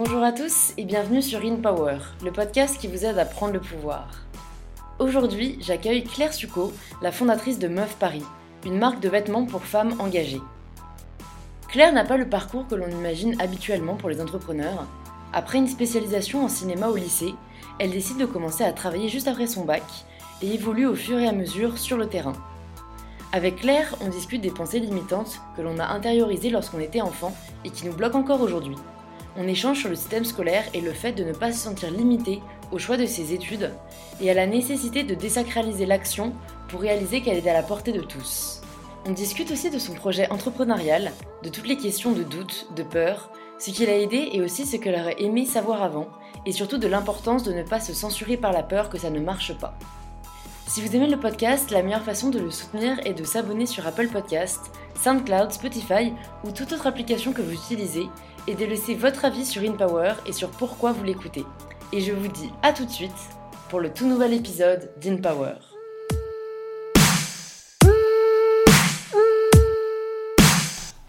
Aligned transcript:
Bonjour 0.00 0.22
à 0.22 0.30
tous 0.30 0.74
et 0.76 0.84
bienvenue 0.84 1.20
sur 1.20 1.40
In 1.40 1.56
Power, 1.56 1.98
le 2.24 2.30
podcast 2.30 2.78
qui 2.80 2.86
vous 2.86 3.04
aide 3.04 3.18
à 3.18 3.24
prendre 3.24 3.54
le 3.54 3.60
pouvoir. 3.60 4.08
Aujourd'hui, 5.00 5.58
j'accueille 5.60 6.04
Claire 6.04 6.32
Succo, 6.32 6.72
la 7.02 7.10
fondatrice 7.10 7.58
de 7.58 7.66
Meuf 7.66 7.96
Paris, 7.96 8.22
une 8.64 8.78
marque 8.78 9.00
de 9.00 9.08
vêtements 9.08 9.44
pour 9.44 9.64
femmes 9.64 9.94
engagées. 9.98 10.40
Claire 11.66 11.92
n'a 11.92 12.04
pas 12.04 12.16
le 12.16 12.28
parcours 12.28 12.68
que 12.68 12.76
l'on 12.76 12.88
imagine 12.88 13.34
habituellement 13.40 13.96
pour 13.96 14.08
les 14.08 14.20
entrepreneurs. 14.20 14.86
Après 15.32 15.58
une 15.58 15.66
spécialisation 15.66 16.44
en 16.44 16.48
cinéma 16.48 16.86
au 16.86 16.96
lycée, 16.96 17.34
elle 17.80 17.90
décide 17.90 18.18
de 18.18 18.26
commencer 18.26 18.62
à 18.62 18.72
travailler 18.72 19.08
juste 19.08 19.26
après 19.26 19.48
son 19.48 19.64
bac 19.64 19.82
et 20.42 20.54
évolue 20.54 20.86
au 20.86 20.94
fur 20.94 21.18
et 21.18 21.26
à 21.26 21.32
mesure 21.32 21.76
sur 21.76 21.96
le 21.96 22.06
terrain. 22.06 22.34
Avec 23.32 23.56
Claire, 23.56 23.96
on 24.00 24.10
discute 24.10 24.42
des 24.42 24.52
pensées 24.52 24.78
limitantes 24.78 25.40
que 25.56 25.62
l'on 25.62 25.80
a 25.80 25.88
intériorisées 25.88 26.50
lorsqu'on 26.50 26.78
était 26.78 27.00
enfant 27.00 27.36
et 27.64 27.70
qui 27.70 27.84
nous 27.84 27.94
bloquent 27.94 28.20
encore 28.20 28.42
aujourd'hui. 28.42 28.76
On 29.40 29.46
échange 29.46 29.78
sur 29.78 29.88
le 29.88 29.94
système 29.94 30.24
scolaire 30.24 30.64
et 30.74 30.80
le 30.80 30.92
fait 30.92 31.12
de 31.12 31.22
ne 31.22 31.32
pas 31.32 31.52
se 31.52 31.60
sentir 31.60 31.92
limité 31.92 32.42
au 32.72 32.78
choix 32.78 32.96
de 32.96 33.06
ses 33.06 33.32
études 33.32 33.70
et 34.20 34.28
à 34.32 34.34
la 34.34 34.48
nécessité 34.48 35.04
de 35.04 35.14
désacraliser 35.14 35.86
l'action 35.86 36.32
pour 36.66 36.80
réaliser 36.80 37.20
qu'elle 37.20 37.36
est 37.36 37.48
à 37.48 37.52
la 37.52 37.62
portée 37.62 37.92
de 37.92 38.00
tous. 38.00 38.62
On 39.06 39.12
discute 39.12 39.52
aussi 39.52 39.70
de 39.70 39.78
son 39.78 39.94
projet 39.94 40.28
entrepreneurial, 40.30 41.12
de 41.44 41.50
toutes 41.50 41.68
les 41.68 41.76
questions 41.76 42.10
de 42.10 42.24
doute, 42.24 42.66
de 42.74 42.82
peur, 42.82 43.30
ce 43.60 43.70
qui 43.70 43.86
l'a 43.86 43.96
aidé 43.96 44.28
et 44.32 44.42
aussi 44.42 44.66
ce 44.66 44.76
qu'elle 44.76 45.00
aurait 45.00 45.22
aimé 45.22 45.46
savoir 45.46 45.84
avant, 45.84 46.08
et 46.44 46.50
surtout 46.50 46.78
de 46.78 46.88
l'importance 46.88 47.44
de 47.44 47.52
ne 47.52 47.62
pas 47.62 47.78
se 47.78 47.94
censurer 47.94 48.36
par 48.36 48.52
la 48.52 48.64
peur 48.64 48.90
que 48.90 48.98
ça 48.98 49.08
ne 49.08 49.20
marche 49.20 49.56
pas. 49.56 49.78
Si 50.66 50.82
vous 50.82 50.96
aimez 50.96 51.06
le 51.06 51.18
podcast, 51.18 51.70
la 51.70 51.82
meilleure 51.84 52.02
façon 52.02 52.28
de 52.30 52.40
le 52.40 52.50
soutenir 52.50 52.98
est 53.06 53.14
de 53.14 53.24
s'abonner 53.24 53.66
sur 53.66 53.86
Apple 53.86 54.08
Podcast, 54.08 54.72
SoundCloud, 55.00 55.52
Spotify 55.52 56.12
ou 56.44 56.50
toute 56.50 56.72
autre 56.72 56.88
application 56.88 57.32
que 57.32 57.40
vous 57.40 57.54
utilisez 57.54 58.08
et 58.46 58.54
de 58.54 58.64
laisser 58.64 58.94
votre 58.94 59.24
avis 59.24 59.44
sur 59.44 59.62
InPower 59.62 60.12
et 60.26 60.32
sur 60.32 60.50
pourquoi 60.50 60.92
vous 60.92 61.04
l'écoutez. 61.04 61.44
Et 61.92 62.00
je 62.00 62.12
vous 62.12 62.28
dis 62.28 62.50
à 62.62 62.72
tout 62.72 62.84
de 62.84 62.90
suite 62.90 63.10
pour 63.68 63.80
le 63.80 63.90
tout 63.90 64.06
nouvel 64.06 64.32
épisode 64.32 64.90
d'InPower. 65.00 65.54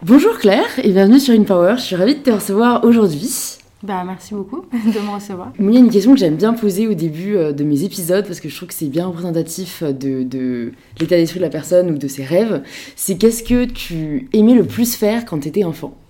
Bonjour 0.02 0.38
Claire 0.38 0.78
et 0.82 0.90
bienvenue 0.90 1.20
sur 1.20 1.34
InPower, 1.34 1.74
je 1.76 1.82
suis 1.82 1.96
ravie 1.96 2.16
de 2.16 2.20
te 2.20 2.30
recevoir 2.30 2.84
aujourd'hui. 2.84 3.58
Bah, 3.82 4.02
merci 4.04 4.34
beaucoup 4.34 4.66
de 4.72 5.00
me 5.00 5.14
recevoir. 5.14 5.52
Il 5.58 5.72
y 5.72 5.76
a 5.76 5.80
une 5.80 5.90
question 5.90 6.12
que 6.12 6.18
j'aime 6.18 6.36
bien 6.36 6.52
poser 6.52 6.86
au 6.86 6.94
début 6.94 7.36
euh, 7.36 7.52
de 7.52 7.64
mes 7.64 7.82
épisodes 7.84 8.26
parce 8.26 8.40
que 8.40 8.48
je 8.48 8.56
trouve 8.56 8.68
que 8.68 8.74
c'est 8.74 8.86
bien 8.86 9.06
représentatif 9.06 9.82
de, 9.82 10.22
de 10.22 10.72
l'état 10.98 11.16
d'esprit 11.16 11.38
de 11.38 11.44
la 11.44 11.50
personne 11.50 11.90
ou 11.90 11.96
de 11.96 12.08
ses 12.08 12.24
rêves. 12.24 12.62
C'est 12.96 13.16
qu'est-ce 13.16 13.42
que 13.42 13.64
tu 13.64 14.28
aimais 14.34 14.54
le 14.54 14.64
plus 14.64 14.94
faire 14.96 15.24
quand 15.24 15.40
tu 15.40 15.48
étais 15.48 15.64
enfant? 15.64 15.94
Euh, 15.94 16.09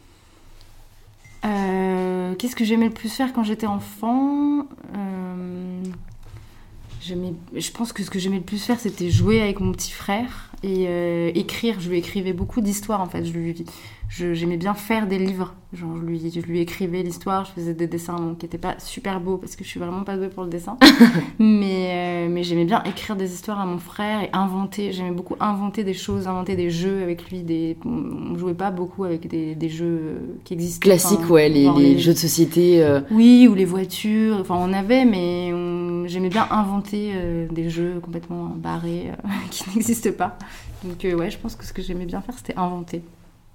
Qu'est-ce 2.40 2.56
que 2.56 2.64
j'aimais 2.64 2.86
le 2.86 2.94
plus 2.94 3.10
faire 3.10 3.34
quand 3.34 3.42
j'étais 3.44 3.66
enfant 3.66 4.66
Euh, 4.96 5.82
Je 7.02 7.70
pense 7.70 7.92
que 7.92 8.02
ce 8.02 8.10
que 8.10 8.18
j'aimais 8.18 8.38
le 8.38 8.42
plus 8.42 8.64
faire, 8.64 8.80
c'était 8.80 9.10
jouer 9.10 9.42
avec 9.42 9.60
mon 9.60 9.72
petit 9.72 9.90
frère 9.92 10.49
et 10.62 10.86
euh, 10.88 11.30
écrire. 11.34 11.80
Je 11.80 11.88
lui 11.88 11.98
écrivais 11.98 12.32
beaucoup 12.32 12.60
d'histoires 12.60 13.00
en 13.00 13.06
fait. 13.06 13.24
Je 13.24 13.32
lui, 13.32 13.64
j'aimais 14.08 14.56
bien 14.56 14.74
faire 14.74 15.06
des 15.06 15.18
livres. 15.18 15.54
Genre, 15.72 15.96
je 15.98 16.02
lui, 16.04 16.32
je 16.34 16.40
lui 16.40 16.58
écrivais 16.60 17.02
l'histoire. 17.04 17.44
Je 17.44 17.52
faisais 17.52 17.74
des 17.74 17.86
dessins 17.86 18.16
bon, 18.16 18.34
qui 18.34 18.44
n'étaient 18.44 18.58
pas 18.58 18.74
super 18.78 19.20
beaux 19.20 19.36
parce 19.36 19.54
que 19.54 19.62
je 19.62 19.68
suis 19.68 19.78
vraiment 19.78 20.02
pas 20.02 20.16
douée 20.16 20.28
pour 20.28 20.42
le 20.42 20.50
dessin. 20.50 20.76
mais 21.38 21.90
euh, 21.90 22.28
mais 22.28 22.42
j'aimais 22.42 22.64
bien 22.64 22.82
écrire 22.84 23.14
des 23.16 23.32
histoires 23.32 23.60
à 23.60 23.66
mon 23.66 23.78
frère 23.78 24.22
et 24.22 24.30
inventer. 24.32 24.92
J'aimais 24.92 25.12
beaucoup 25.12 25.36
inventer 25.38 25.84
des 25.84 25.94
choses, 25.94 26.26
inventer 26.26 26.56
des 26.56 26.70
jeux 26.70 27.02
avec 27.02 27.30
lui. 27.30 27.42
Des... 27.42 27.76
On 27.84 28.36
jouait 28.36 28.54
pas 28.54 28.70
beaucoup 28.72 29.04
avec 29.04 29.28
des, 29.28 29.54
des 29.54 29.68
jeux 29.68 29.84
euh, 30.02 30.18
qui 30.44 30.54
existent. 30.54 30.80
Classique, 30.82 31.20
Enfin, 31.22 31.34
ouais, 31.34 31.48
les, 31.48 31.98
jeux 31.98 32.14
de 32.14 32.18
société. 32.18 32.82
euh, 32.82 33.00
oui, 33.12 33.46
ou 33.48 33.54
les 33.54 33.64
voitures, 33.64 34.38
enfin 34.40 34.56
on 34.58 34.72
avait, 34.72 35.04
mais 35.04 35.52
on- 35.52 36.06
j'aimais 36.08 36.30
bien 36.30 36.48
inventer 36.50 37.12
des 37.52 37.70
jeux 37.70 38.00
complètement 38.02 38.46
barrés 38.56 39.12
qui 39.50 39.62
n'existent 39.70 40.10
pas. 40.16 40.36
Donc 40.84 41.04
euh, 41.04 41.14
ouais, 41.14 41.30
je 41.30 41.38
pense 41.38 41.54
que 41.56 41.64
ce 41.64 41.72
que 41.72 41.82
j'aimais 41.82 42.06
bien 42.06 42.20
faire, 42.20 42.34
c'était 42.36 42.56
inventer. 42.58 43.02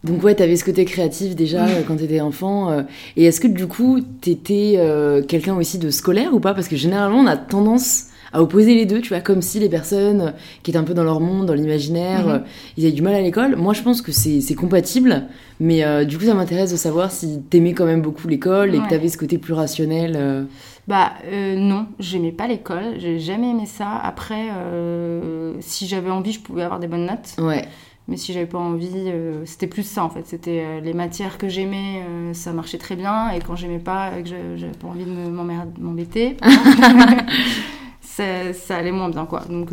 Donc 0.03 0.24
ouais, 0.24 0.36
t'avais 0.36 0.56
ce 0.56 0.63
côté 0.63 0.86
créatif 0.86 1.36
déjà 1.36 1.66
euh, 1.66 1.81
quand 1.88 1.96
t'étais 1.96 2.22
enfant. 2.22 2.69
euh, 2.72 2.84
et 3.18 3.25
est-ce 3.25 3.40
que 3.41 3.47
du 3.47 3.66
coup, 3.68 4.00
t'étais 4.22 4.80
quelqu'un 5.28 5.56
aussi 5.56 5.80
de 5.80 5.90
scolaire 5.90 6.34
ou 6.34 6.40
pas? 6.40 6.53
Parce 6.53 6.68
que 6.68 6.75
généralement, 6.75 7.19
on 7.19 7.28
a 7.28 7.38
tendance 7.38 8.06
à 8.34 8.41
opposer 8.44 8.75
les 8.75 8.86
deux, 8.86 9.00
tu 9.02 9.09
vois, 9.09 9.22
comme 9.22 9.41
si 9.41 9.59
les 9.62 9.69
personnes 9.69 10.34
qui 10.62 10.72
étaient 10.72 10.78
un 10.78 10.84
peu 10.84 10.94
dans 10.94 11.06
leur 11.06 11.22
monde, 11.22 11.46
dans 11.46 11.53
l'imaginaire, 11.53 12.28
Mhm. 12.28 12.44
ils 12.75 12.84
avaient 12.86 12.91
du 12.94 13.02
mal 13.02 13.16
à 13.16 13.22
l'école. 13.22 13.56
Moi, 13.56 13.74
je 13.74 13.81
pense 13.81 14.02
que 14.02 14.12
c'est 14.12 14.56
compatible, 14.56 15.24
mais 15.62 16.06
du 16.06 16.18
coup, 16.18 16.25
ça 16.25 16.34
m'intéresse 16.34 16.72
de 16.72 16.75
savoir 16.78 17.12
si 17.12 17.42
t'aimais 17.50 17.74
quand 17.74 17.86
même 17.86 18.02
beaucoup 18.02 18.28
l'école 18.28 18.75
et 18.75 18.80
que 18.81 18.90
t'avais 18.90 19.07
ce 19.07 19.18
côté 19.18 19.38
plus 19.38 19.53
rationnel. 19.53 20.46
Bah 20.88 21.13
euh, 21.25 21.56
non, 21.56 21.88
j'aimais 22.00 22.31
pas 22.31 22.47
l'école, 22.47 23.00
j'ai 23.00 23.18
jamais 23.19 23.50
aimé 23.50 23.66
ça. 23.66 23.97
Après, 23.97 24.50
euh, 24.51 25.53
si 25.59 25.88
j'avais 25.88 26.12
envie, 26.12 26.31
je 26.31 26.40
pouvais 26.41 26.62
avoir 26.62 26.79
des 26.79 26.88
bonnes 26.88 27.07
notes. 27.07 27.35
Ouais, 27.40 27.68
Mais 28.07 28.18
si 28.18 28.34
j'avais 28.34 28.46
pas 28.46 28.59
envie, 28.59 28.91
euh, 29.07 29.44
c'était 29.45 29.66
plus 29.66 29.81
ça 29.84 30.03
en 30.03 30.09
fait. 30.12 30.28
C'était 30.28 30.63
euh, 30.63 30.79
les 30.81 30.94
matières 30.94 31.40
que 31.40 31.50
j'aimais, 31.50 32.03
euh, 32.07 32.34
ça 32.34 32.53
marchait 32.53 32.78
très 32.78 32.95
bien. 32.95 33.31
Et 33.31 33.40
quand 33.40 33.56
j'aimais 33.56 33.79
pas, 33.79 34.19
et 34.19 34.24
que 34.24 34.29
j'avais 34.57 34.78
pas 34.78 34.88
envie 34.88 35.06
de 35.06 35.81
m'embêter, 35.81 36.38
ça, 38.01 38.53
ça 38.53 38.78
allait 38.78 38.91
moins 38.91 39.09
bien 39.09 39.25
quoi. 39.25 39.41
Donc 39.50 39.69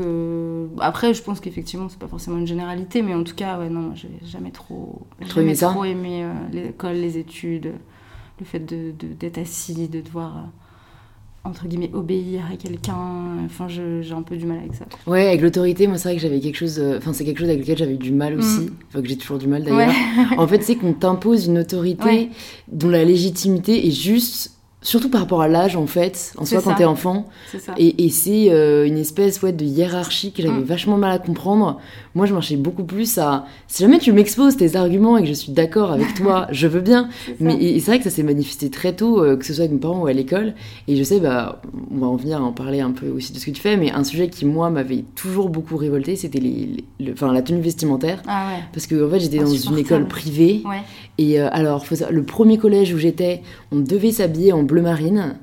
après, 0.80 1.14
je 1.14 1.22
pense 1.22 1.40
qu'effectivement, 1.40 1.88
c'est 1.88 1.98
pas 1.98 2.08
forcément 2.08 2.38
une 2.38 2.46
généralité, 2.46 3.02
mais 3.02 3.14
en 3.14 3.22
tout 3.24 3.34
cas, 3.34 3.58
ouais, 3.58 3.68
non, 3.68 3.92
j'ai 3.94 4.10
jamais 4.24 4.50
trop, 4.50 5.02
jamais 5.34 5.54
trop 5.54 5.84
aimé 5.84 6.26
l'école, 6.52 6.94
les 6.94 7.18
études, 7.18 7.72
le 8.40 8.44
fait 8.46 8.60
de 8.60 8.92
de- 8.98 9.12
d'être 9.14 9.38
assis, 9.38 9.88
de 9.88 10.00
devoir 10.00 10.46
entre 11.44 11.66
guillemets 11.66 11.90
obéir 11.92 12.42
à 12.52 12.56
quelqu'un. 12.56 13.44
Enfin, 13.44 13.66
j'ai 13.68 14.12
un 14.12 14.22
peu 14.22 14.36
du 14.36 14.46
mal 14.46 14.58
avec 14.58 14.74
ça. 14.74 14.84
ouais, 15.06 15.26
avec 15.26 15.40
l'autorité, 15.40 15.86
moi, 15.86 15.98
c'est 15.98 16.08
vrai 16.10 16.16
que 16.16 16.22
j'avais 16.22 16.38
quelque 16.40 16.56
chose. 16.56 16.78
euh, 16.78 16.98
Enfin, 16.98 17.12
c'est 17.12 17.24
quelque 17.24 17.38
chose 17.40 17.48
avec 17.48 17.60
lequel 17.62 17.78
j'avais 17.78 17.96
du 17.96 18.12
mal 18.12 18.38
aussi. 18.38 18.60
Mm. 18.60 18.70
Enfin, 18.88 19.02
que 19.02 19.08
j'ai 19.08 19.16
toujours 19.16 19.38
du 19.38 19.48
mal 19.48 19.64
d'ailleurs. 19.64 19.88
Ouais. 19.88 20.36
En 20.38 20.46
fait, 20.46 20.62
c'est 20.62 20.76
qu'on 20.76 20.92
t'impose 20.92 21.46
une 21.46 21.58
autorité 21.58 22.04
Ouais. 22.04 22.28
dont 22.70 22.88
la 22.88 23.04
légitimité 23.04 23.86
est 23.86 23.90
juste, 23.90 24.52
surtout 24.82 25.08
par 25.08 25.20
rapport 25.22 25.40
à 25.42 25.48
l'âge 25.48 25.76
en 25.76 25.86
fait, 25.86 26.32
en 26.36 26.44
soi 26.44 26.60
quand 26.62 26.74
t'es 26.74 26.84
enfant. 26.84 27.26
c'est 27.50 27.60
ça. 27.60 27.72
Et, 27.78 28.04
et 28.04 28.10
c'est 28.10 28.50
euh, 28.50 28.86
une 28.86 28.98
espèce 28.98 29.40
ouais, 29.42 29.52
de 29.52 29.64
hiérarchie 29.64 30.32
que 30.32 30.42
j'avais 30.42 30.52
Mm. 30.60 30.64
vachement 30.64 30.98
mal 30.98 31.12
à 31.12 31.18
comprendre. 31.18 31.78
Moi, 32.14 32.26
je 32.26 32.34
marchais 32.34 32.56
beaucoup 32.56 32.84
plus 32.84 33.16
à. 33.18 33.46
Si 33.68 33.82
jamais 33.82 33.98
tu 33.98 34.12
m'exposes 34.12 34.56
tes 34.56 34.76
arguments 34.76 35.16
et 35.16 35.22
que 35.22 35.28
je 35.28 35.32
suis 35.32 35.52
d'accord 35.52 35.92
avec 35.92 36.12
toi, 36.16 36.46
je 36.50 36.66
veux 36.66 36.80
bien. 36.82 37.08
Mais 37.40 37.54
et, 37.54 37.76
et 37.76 37.80
c'est 37.80 37.92
vrai 37.92 37.98
que 37.98 38.04
ça 38.04 38.10
s'est 38.10 38.22
manifesté 38.22 38.68
très 38.70 38.92
tôt, 38.94 39.22
euh, 39.24 39.36
que 39.36 39.46
ce 39.46 39.54
soit 39.54 39.62
avec 39.64 39.72
mes 39.72 39.78
parents 39.80 40.00
ou 40.02 40.06
à 40.06 40.12
l'école. 40.12 40.54
Et 40.88 40.96
je 40.96 41.02
sais, 41.04 41.20
bah, 41.20 41.62
on 41.90 41.98
va 41.98 42.06
en 42.08 42.16
venir 42.16 42.38
à 42.38 42.42
en 42.42 42.52
parler 42.52 42.80
un 42.80 42.90
peu 42.90 43.08
aussi 43.08 43.32
de 43.32 43.38
ce 43.38 43.46
que 43.46 43.50
tu 43.52 43.60
fais, 43.62 43.76
mais 43.76 43.90
un 43.92 44.04
sujet 44.04 44.28
qui, 44.28 44.44
moi, 44.44 44.68
m'avait 44.68 45.04
toujours 45.14 45.48
beaucoup 45.48 45.76
révolté, 45.76 46.16
c'était 46.16 46.40
les, 46.40 46.50
les- 46.98 47.06
le- 47.06 47.12
enfin, 47.12 47.32
la 47.32 47.40
tenue 47.42 47.60
vestimentaire. 47.62 48.20
Ah 48.26 48.48
ouais. 48.52 48.62
Parce 48.74 48.86
que 48.86 49.06
en 49.06 49.10
fait, 49.10 49.20
j'étais 49.20 49.38
dans 49.38 49.46
une 49.46 49.78
école 49.78 50.06
privée. 50.06 50.62
Ouais. 50.66 50.82
Et 51.18 51.40
euh, 51.40 51.48
alors, 51.52 51.86
faut 51.86 51.94
savoir, 51.94 52.12
le 52.12 52.22
premier 52.22 52.58
collège 52.58 52.92
où 52.94 52.98
j'étais, 52.98 53.42
on 53.70 53.76
devait 53.80 54.12
s'habiller 54.12 54.52
en 54.52 54.62
bleu 54.62 54.82
marine 54.82 55.36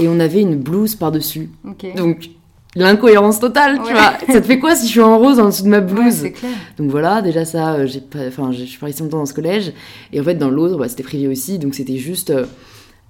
et 0.00 0.08
on 0.08 0.20
avait 0.20 0.40
une 0.40 0.56
blouse 0.56 0.94
par-dessus. 0.94 1.50
Donc, 1.96 2.30
l'incohérence 2.76 3.40
totale, 3.40 3.76
tu 3.78 3.86
Ouais. 3.88 3.92
vois. 3.92 4.12
Ça 4.32 4.40
te 4.40 4.46
fait 4.46 4.58
quoi 4.58 4.76
si 4.76 4.86
je 4.86 4.90
suis 4.92 5.00
en 5.00 5.18
rose 5.18 5.40
en 5.40 5.46
dessous 5.46 5.64
de 5.64 5.68
ma 5.68 5.78
Ouais, 5.80 5.84
blouse 5.86 6.14
c'est 6.14 6.32
clair. 6.32 6.50
Donc 6.78 6.90
voilà, 6.90 7.22
déjà 7.22 7.44
ça, 7.44 7.74
euh, 7.74 7.86
j'ai 7.86 8.00
pas, 8.00 8.26
enfin, 8.28 8.52
je 8.52 8.62
suis 8.64 8.78
pas 8.78 8.86
restée 8.86 9.02
longtemps 9.02 9.18
dans 9.18 9.26
ce 9.26 9.34
collège. 9.34 9.72
Et 10.12 10.20
en 10.20 10.24
fait, 10.24 10.34
dans 10.34 10.50
l'autre, 10.50 10.78
bah, 10.78 10.88
c'était 10.88 11.02
privé 11.02 11.26
aussi, 11.28 11.58
donc 11.58 11.74
c'était 11.74 11.96
juste. 11.96 12.30
euh, 12.30 12.44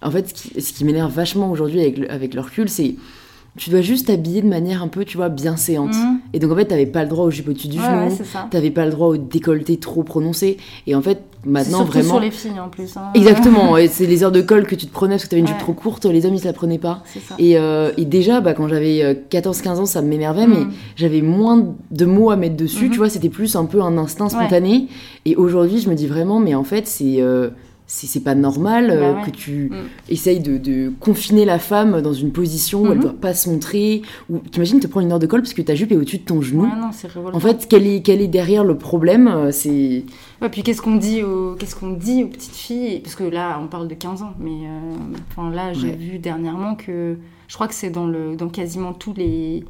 en 0.01 0.11
fait, 0.11 0.29
ce 0.29 0.73
qui, 0.73 0.85
m'énerve 0.85 1.13
vachement 1.13 1.51
aujourd'hui 1.51 1.81
avec 1.81 1.99
le, 1.99 2.11
avec 2.11 2.35
le 2.35 2.41
recul, 2.41 2.69
c'est. 2.69 2.95
Tu 3.59 3.71
dois 3.71 3.81
juste 3.83 4.07
t'habiller 4.07 4.41
de 4.41 4.49
manière 4.49 4.83
un 4.83 4.89
peu, 4.89 5.05
tu 5.05 5.17
vois, 5.17 5.29
bien 5.29 5.57
séante. 5.57 5.95
Mhm. 5.95 6.21
Et 6.33 6.39
donc 6.39 6.53
en 6.53 6.57
fait, 6.57 6.65
t'avais 6.67 6.87
pas 6.87 7.03
le 7.03 7.09
droit 7.11 7.25
au 7.27 7.31
jupe 7.31 7.49
au-dessus 7.49 7.69
du 7.69 7.79
Ouais, 7.79 7.85
genou. 7.85 8.09
ouais. 8.11 8.41
T'avais 8.51 8.71
pas 8.71 8.85
le 8.87 8.93
droit 8.93 9.09
au 9.09 9.17
décolleté 9.17 9.77
trop 9.77 10.03
prononcé. 10.03 10.56
Et 10.87 10.94
en 10.94 11.03
fait, 11.03 11.21
maintenant, 11.44 11.85
vraiment. 11.85 12.09
sur 12.15 12.21
les 12.21 12.31
filles 12.31 12.61
en 12.61 12.69
plus. 12.69 12.97
hein. 12.97 13.11
Exactement, 13.15 13.77
et 13.79 13.88
c'est 13.88 14.06
les 14.06 14.23
heures 14.25 14.32
de 14.32 14.41
colle 14.43 14.67
que 14.67 14.75
tu 14.75 14.87
te 14.87 14.93
prenais 14.93 15.15
parce 15.15 15.25
que 15.25 15.29
t'avais 15.31 15.41
une 15.41 15.49
jupe 15.49 15.59
trop 15.59 15.73
courte, 15.73 16.05
les 16.06 16.25
hommes 16.25 16.35
ils 16.35 16.41
se 16.41 16.44
la 16.44 16.53
prenaient 16.53 16.79
pas. 16.79 17.03
C'est 17.05 17.21
ça. 17.21 17.35
Et, 17.38 17.59
euh, 17.59 17.91
et 17.97 18.05
déjà, 18.05 18.41
bah, 18.41 18.55
quand 18.55 18.69
j'avais 18.69 19.03
euh, 19.03 19.15
14-15 19.31 19.79
ans, 19.81 19.87
ça 19.87 20.03
m'énervait, 20.03 20.47
mais 20.47 20.61
Mhm. 20.61 20.71
j'avais 20.97 21.21
moins 21.23 21.65
de 21.91 22.05
mots 22.05 22.31
à 22.31 22.37
mettre 22.37 22.56
dessus, 22.56 22.87
Mhm. 22.87 22.91
tu 22.93 22.99
vois, 22.99 23.09
c'était 23.09 23.29
plus 23.29 23.56
un 23.56 23.65
peu 23.67 23.82
un 23.82 23.99
instinct 23.99 24.29
spontané. 24.29 24.87
Et 25.25 25.35
aujourd'hui, 25.37 25.79
je 25.81 25.91
me 25.91 25.94
dis 25.94 26.06
vraiment, 26.06 26.38
mais 26.41 26.55
en 26.55 26.65
fait, 26.65 26.87
c'est. 26.87 27.21
euh, 27.21 27.50
c'est 27.90 28.06
c'est 28.06 28.20
pas 28.20 28.35
normal 28.35 28.90
euh, 28.90 29.12
Bah 29.14 29.19
ouais. 29.20 29.25
que 29.25 29.31
tu 29.35 29.70
Mm. 29.70 29.75
essayes 30.11 30.40
de, 30.40 30.58
de 30.58 30.93
confiner 31.00 31.44
la 31.46 31.58
femme 31.58 32.02
dans 32.02 32.12
une 32.12 32.31
position 32.32 32.82
où 32.82 32.87
elle 32.88 32.99
Mhm. 32.99 33.02
doit 33.02 33.12
pas 33.20 33.32
se 33.35 33.49
montrer. 33.49 34.02
Ou 34.31 34.38
t'imagines 34.38 34.79
te 34.79 34.87
prendre 34.87 35.06
une 35.06 35.12
heure 35.12 35.19
de 35.19 35.26
colle 35.26 35.40
parce 35.40 35.55
que 35.55 35.62
ta 35.62 35.75
jupe 35.75 35.90
est 35.90 35.96
au-dessus 35.96 36.19
de 36.19 36.25
ton 36.25 36.40
genou. 36.43 36.64
Ouais, 36.64 36.69
non, 36.79 36.90
c'est 36.93 37.08
révoltant. 37.08 37.37
En 37.37 37.40
fait, 37.40 37.67
quel 37.69 37.87
est, 37.87 38.02
quel 38.02 38.20
est 38.20 38.29
derrière 38.29 38.62
le 38.62 38.76
problème 38.76 39.26
euh, 39.26 39.50
C'est. 39.50 40.05
Ouais, 40.43 40.50
puis 40.50 40.62
qu'est-ce 40.62 40.82
qu'on 40.82 40.96
dit 40.96 41.23
aux 41.23 41.55
qu'est-ce 41.55 41.75
qu'on 41.75 41.90
dit 41.93 42.25
aux 42.25 42.29
petites 42.29 42.55
filles? 42.55 43.00
Parce 43.00 43.14
que 43.17 43.25
là, 43.25 43.58
on 43.62 43.67
parle 43.69 43.88
de 43.88 43.94
15 43.94 44.23
ans, 44.23 44.34
mais 44.38 44.50
euh, 44.67 44.93
enfin 45.31 45.50
là, 45.50 45.73
j'ai 45.73 45.88
Ouais. 45.88 45.96
vu 45.96 46.19
dernièrement 46.19 46.75
que 46.76 47.17
je 47.49 47.55
crois 47.55 47.69
que 47.69 47.75
c'est 47.75 47.91
dans 47.91 48.06
le 48.06 48.37
dans 48.37 48.49
quasiment 48.50 48.93
tous 48.93 49.14
les 49.17 49.64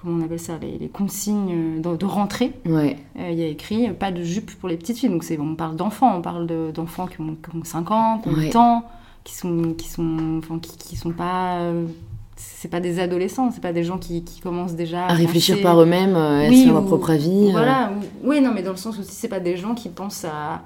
comment 0.00 0.18
on 0.20 0.24
appelle 0.24 0.40
ça 0.40 0.54
les, 0.60 0.78
les 0.78 0.88
consignes 0.88 1.80
de, 1.82 1.96
de 1.96 2.06
rentrée. 2.06 2.52
Ouais. 2.66 2.96
Euh, 3.18 3.28
Il 3.30 3.38
y 3.38 3.42
a 3.42 3.46
écrit 3.46 3.88
euh, 3.88 3.92
pas 3.92 4.10
de 4.12 4.22
jupe 4.22 4.50
pour 4.58 4.68
les 4.68 4.76
petites 4.76 4.98
filles. 4.98 5.10
Donc 5.10 5.24
c'est 5.24 5.38
on 5.38 5.54
parle 5.54 5.76
d'enfants, 5.76 6.16
on 6.16 6.22
parle 6.22 6.46
de- 6.46 6.70
d'enfants 6.72 7.06
qui 7.06 7.20
ont, 7.20 7.34
qui 7.36 7.56
ont 7.56 7.64
5 7.64 7.90
ans, 7.90 8.18
qui 8.22 8.28
ont 8.28 8.32
Ouais. 8.32 8.44
8 8.46 8.56
ans. 8.56 8.84
qui 9.24 9.34
sont 9.34 9.74
qui 9.76 9.88
sont 9.88 10.38
enfin 10.38 10.58
qui, 10.58 10.76
qui 10.78 10.96
sont 10.96 11.10
pas 11.12 11.58
euh, 11.58 11.84
c'est 12.36 12.68
pas 12.70 12.80
des 12.80 12.98
adolescents 13.00 13.50
c'est 13.50 13.60
pas 13.60 13.74
des 13.74 13.84
gens 13.84 13.98
qui, 13.98 14.24
qui 14.24 14.40
commencent 14.40 14.72
déjà 14.74 15.04
À 15.04 15.12
réfléchir 15.12 15.56
penser- 15.56 15.62
par 15.62 15.82
eux-mêmes, 15.82 16.16
euh, 16.16 16.46
à 16.46 16.48
Oui, 16.48 16.64
faire 16.64 16.72
leur 16.72 16.86
propre 16.86 17.10
avis. 17.10 17.48
euh. 17.48 17.50
voilà 17.50 17.92
ou- 17.92 18.28
oui 18.30 18.40
non 18.40 18.50
mais 18.54 18.62
dans 18.62 18.70
le 18.70 18.78
sens 18.78 18.98
aussi 18.98 19.12
c'est 19.12 19.28
pas 19.28 19.38
des 19.40 19.58
gens 19.58 19.74
qui 19.74 19.90
pensent 19.90 20.24
à 20.24 20.62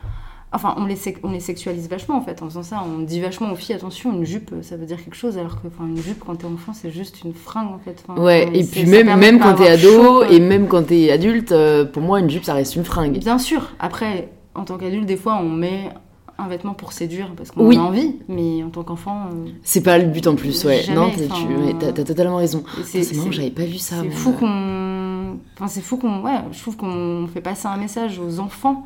Enfin, 0.55 0.75
on 0.79 0.87
les, 0.87 0.95
sec- 0.97 1.19
on 1.25 1.33
les 1.33 1.41
sexualise 1.41 1.89
vachement 1.89 2.17
en 2.17 2.21
fait. 2.21 2.41
En 2.43 2.47
faisant 2.47 2.63
ça, 2.63 2.83
on 2.87 3.03
dit 3.03 3.21
vachement 3.21 3.51
aux 3.53 3.57
filles 3.57 3.75
attention, 3.75 4.13
une 4.13 4.25
jupe, 4.25 4.53
ça 4.63 4.77
veut 4.77 4.87
dire 4.87 5.03
quelque 5.03 5.17
chose, 5.17 5.37
alors 5.37 5.61
que 5.61 5.67
enfin, 5.67 5.87
une 5.89 5.97
jupe 6.01 6.23
quand 6.25 6.37
t'es 6.37 6.47
enfant, 6.47 6.73
c'est 6.73 6.91
juste 6.91 7.23
une 7.25 7.35
fringue 7.35 7.69
en 7.75 7.79
fait. 7.79 8.03
Enfin, 8.09 8.21
Ouais, 8.23 8.49
et 8.55 8.63
puis 8.65 8.87
même, 8.87 9.19
même 9.19 9.39
quand 9.41 9.55
t'es 9.55 9.69
ado 9.69 9.89
chaud, 10.03 10.25
et 10.25 10.39
même 10.41 10.69
quand 10.69 10.85
t'es 10.85 11.11
adulte, 11.11 11.53
euh, 11.53 11.85
pour 11.85 12.03
moi, 12.03 12.21
une 12.21 12.31
jupe, 12.31 12.45
ça 12.45 12.55
reste 12.55 12.77
une 12.77 12.85
fringue. 12.85 13.19
Bien 13.19 13.39
sûr. 13.39 13.71
Après, 13.81 14.31
en 14.55 14.65
tant 14.65 14.79
qu'adulte, 14.79 15.07
des 15.07 15.17
fois, 15.17 15.39
on 15.43 15.49
met 15.51 15.91
un 16.39 16.49
vêtement 16.49 16.75
pour 16.75 16.93
séduire 16.93 17.31
parce 17.37 17.51
qu'on 17.53 17.65
Oui. 17.67 17.77
a 17.77 17.83
envie, 17.83 18.17
mais 18.29 18.63
en 18.65 18.69
tant 18.71 18.83
qu'enfant, 18.83 19.27
euh, 19.33 19.49
C'est 19.63 19.83
pas 19.83 19.99
le 19.99 20.07
but 20.07 20.27
en 20.27 20.35
plus, 20.35 20.65
ouais. 20.65 20.83
Jamais, 20.83 20.97
non, 21.01 21.11
t'as 21.79 21.93
t'as 21.93 22.05
totalement 22.05 22.37
raison. 22.37 22.65
C'est 22.85 23.13
marrant, 23.17 23.31
j'avais 23.33 23.51
pas 23.51 23.65
vu 23.65 23.79
ça. 23.79 23.97
C'est 24.03 24.11
fou 24.11 24.33
qu'on. 24.33 25.37
Enfin, 25.57 25.69
c'est 25.69 25.81
fou 25.81 25.97
qu'on. 25.97 26.23
Ouais, 26.23 26.39
je 26.53 26.61
trouve 26.61 26.77
qu'on 26.77 27.27
fait 27.33 27.41
passer 27.41 27.67
un 27.69 27.77
message 27.77 28.19
aux 28.19 28.41
enfants 28.41 28.85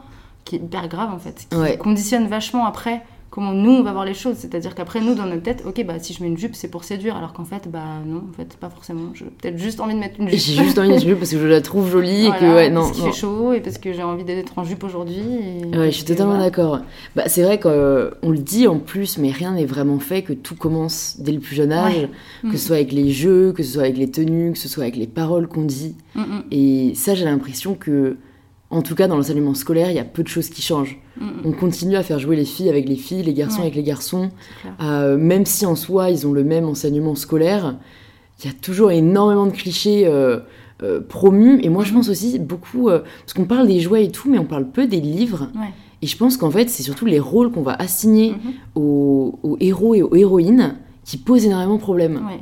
qui 0.49 0.57
est 0.57 0.61
hyper 0.61 0.89
grave 0.89 1.11
en 1.15 1.19
fait, 1.19 1.47
qui 1.51 1.57
Ouais. 1.57 1.77
conditionne 1.77 2.27
vachement 2.27 2.65
après 2.67 3.03
comment 3.31 3.53
nous 3.53 3.71
on 3.73 3.83
va 3.83 3.93
voir 3.93 4.07
les 4.07 4.15
choses. 4.15 4.37
C'est-à-dire 4.39 4.75
qu'après, 4.75 5.03
nous 5.03 5.15
dans 5.15 5.27
notre 5.27 5.43
tête, 5.43 5.63
ok, 5.67 5.85
bah 5.87 5.99
si 5.99 6.15
je 6.15 6.23
mets 6.23 6.29
une 6.31 6.39
jupe, 6.39 6.55
c'est 6.57 6.69
pour 6.69 6.83
séduire, 6.83 7.15
alors 7.15 7.35
qu'en 7.35 7.45
fait, 7.45 7.69
bah 7.71 7.85
non, 8.07 8.23
en 8.31 8.33
fait, 8.35 8.57
pas 8.57 8.71
forcément. 8.71 9.11
J'ai 9.13 9.27
peut-être 9.27 9.59
juste 9.59 9.81
envie 9.81 9.93
de 9.95 9.99
mettre 10.01 10.19
une 10.19 10.31
jupe. 10.31 10.39
J'ai 10.41 10.55
juste 10.65 10.79
envie 10.79 10.95
de 10.95 10.99
jupe 10.99 11.19
parce 11.19 11.31
que 11.33 11.39
je 11.39 11.47
la 11.47 11.61
trouve 11.61 11.91
jolie 11.91 12.25
et 12.27 12.31
que, 12.31 12.55
ouais, 12.55 12.71
non. 12.71 12.81
parce 12.81 12.93
qu'il 12.93 13.05
fait 13.05 13.13
chaud 13.13 13.53
et 13.53 13.61
parce 13.61 13.77
que 13.77 13.93
j'ai 13.93 14.03
envie 14.03 14.25
d'être 14.25 14.59
en 14.59 14.65
jupe 14.65 14.83
aujourd'hui. 14.83 15.21
et 15.21 15.77
Ouais, 15.77 15.91
je 15.91 15.97
suis 15.97 16.05
totalement 16.07 16.33
voilà. 16.33 16.47
d'accord. 16.47 16.81
Bah, 17.17 17.25
c'est 17.27 17.43
vrai 17.43 17.61
qu'on 17.61 17.71
le 18.31 18.39
dit 18.39 18.67
en 18.67 18.79
plus, 18.79 19.19
mais 19.19 19.31
rien 19.31 19.53
n'est 19.53 19.67
vraiment 19.67 19.99
fait, 20.01 20.23
que 20.23 20.33
tout 20.33 20.57
commence 20.57 21.17
dès 21.21 21.33
le 21.33 21.39
plus 21.41 21.55
jeune 21.55 21.71
âge, 21.73 21.95
Ouais. 21.97 22.09
que 22.45 22.47
Mm. 22.49 22.53
ce 22.57 22.67
soit 22.67 22.77
avec 22.77 22.93
les 22.93 23.11
jeux, 23.11 23.53
que 23.53 23.63
ce 23.63 23.75
soit 23.75 23.83
avec 23.83 23.99
les 23.99 24.11
tenues, 24.11 24.53
que 24.53 24.59
ce 24.59 24.69
soit 24.71 24.85
avec 24.85 24.97
les 24.97 25.07
paroles 25.07 25.49
qu'on 25.49 25.65
dit. 25.65 25.95
Mm, 26.15 26.21
mm, 26.23 26.43
Et 26.51 26.93
ça, 26.95 27.15
j'ai 27.15 27.27
l'impression 27.27 27.75
que, 27.75 28.17
en 28.71 28.83
tout 28.83 28.95
cas 28.95 29.09
dans 29.09 29.17
l'enseignement 29.17 29.55
scolaire, 29.55 29.91
il 29.91 29.97
y 29.97 29.99
a 29.99 30.05
peu 30.05 30.23
de 30.23 30.29
choses 30.29 30.49
qui 30.51 30.61
changent. 30.63 30.99
mm, 31.21 31.25
mm. 31.25 31.31
On 31.47 31.53
continue 31.53 31.97
à 31.97 32.03
faire 32.03 32.19
jouer 32.19 32.37
les 32.37 32.45
filles 32.45 32.69
avec 32.69 32.89
les 32.89 32.97
filles, 32.97 33.23
les 33.23 33.33
garçons 33.35 33.57
Ouais. 33.59 33.63
avec 33.63 33.75
les 33.75 33.83
garçons. 33.83 34.31
Euh, 34.83 35.17
même 35.17 35.47
si 35.47 35.65
en 35.67 35.75
soi 35.75 36.11
ils 36.11 36.27
ont 36.27 36.33
le 36.33 36.45
même 36.45 36.67
enseignement 36.67 37.15
scolaire, 37.15 37.77
il 38.41 38.47
y 38.47 38.51
a 38.51 38.53
toujours 38.53 38.91
énormément 38.91 39.47
de 39.47 39.53
clichés 39.53 40.07
euh, 40.07 40.41
euh, 40.83 41.01
promus. 41.01 41.61
Et 41.63 41.71
moi, 41.71 41.83
je 41.85 41.93
pense 41.93 42.09
aussi 42.09 42.39
beaucoup, 42.39 42.89
parce 42.89 43.33
qu'on 43.35 43.47
parle 43.47 43.67
des 43.67 43.81
jouets 43.81 44.05
et 44.05 44.11
tout, 44.11 44.31
mais 44.31 44.39
on 44.39 44.45
parle 44.45 44.69
peu 44.71 44.87
des 44.87 45.01
livres. 45.01 45.49
Ouais. 45.57 45.73
Et 46.03 46.07
je 46.07 46.17
pense 46.17 46.37
qu'en 46.37 46.51
fait, 46.53 46.71
c'est 46.71 46.85
surtout 46.85 47.07
les 47.07 47.19
rôles 47.19 47.51
qu'on 47.51 47.63
va 47.63 47.73
assigner 47.75 48.31
Mhm. 48.33 48.53
aux, 48.77 49.39
aux 49.43 49.57
héros 49.59 49.95
et 49.97 50.03
aux 50.03 50.15
héroïnes 50.15 50.77
qui 51.05 51.17
posent 51.17 51.45
énormément 51.47 51.75
de 51.77 51.81
problèmes. 51.81 52.17
Ouais. 52.27 52.39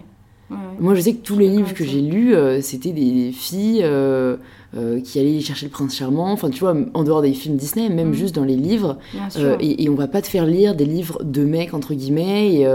Ouais, 0.50 0.56
ouais. 0.56 0.62
Moi, 0.78 0.94
je 0.94 1.00
sais 1.00 1.12
que 1.14 1.22
tous 1.22 1.38
les 1.38 1.48
livres 1.48 1.74
que 1.74 1.84
j'ai 1.84 2.00
lus, 2.00 2.34
euh, 2.34 2.60
c'était 2.60 2.92
des 2.92 3.32
filles 3.32 3.80
euh, 3.82 4.36
euh, 4.76 5.00
qui 5.00 5.18
allaient 5.18 5.40
chercher 5.40 5.66
le 5.66 5.72
prince 5.72 5.96
charmant. 5.96 6.30
Enfin, 6.32 6.50
tu 6.50 6.60
vois, 6.60 6.74
en 6.94 7.04
dehors 7.04 7.22
des 7.22 7.32
films 7.32 7.56
Disney, 7.56 7.88
même 7.88 8.14
juste 8.14 8.34
dans 8.34 8.44
les 8.44 8.56
livres. 8.56 8.98
Et, 9.60 9.84
et 9.84 9.88
on 9.88 9.94
va 9.94 10.06
pas 10.06 10.22
te 10.22 10.28
faire 10.28 10.46
lire 10.46 10.74
des 10.74 10.84
livres 10.84 11.22
de 11.24 11.44
mecs, 11.44 11.74
entre 11.74 11.94
guillemets. 11.94 12.54
Et, 12.54 12.66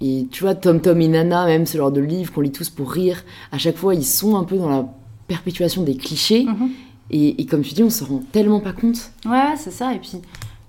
et 0.00 0.26
tu 0.30 0.44
vois, 0.44 0.54
Tom 0.54 0.80
Tom 0.80 1.00
et 1.00 1.08
Nana, 1.08 1.46
même 1.46 1.66
ce 1.66 1.76
genre 1.76 1.92
de 1.92 2.00
livres 2.00 2.32
qu'on 2.32 2.40
lit 2.40 2.52
tous 2.52 2.70
pour 2.70 2.90
rire, 2.92 3.24
à 3.50 3.58
chaque 3.58 3.76
fois, 3.76 3.94
ils 3.94 4.04
sont 4.04 4.36
un 4.36 4.44
peu 4.44 4.56
dans 4.56 4.68
la 4.68 4.86
perpétuation 5.26 5.82
des 5.82 5.96
clichés. 5.96 6.44
Mhm. 6.44 6.70
Et, 7.10 7.40
et 7.40 7.46
comme 7.46 7.62
tu 7.62 7.74
dis, 7.74 7.82
on 7.82 7.90
se 7.90 8.04
rend 8.04 8.22
tellement 8.32 8.60
pas 8.60 8.72
compte. 8.72 9.10
Ouais, 9.24 9.54
c'est 9.56 9.70
ça. 9.72 9.94
Et 9.94 9.98
puis, 9.98 10.20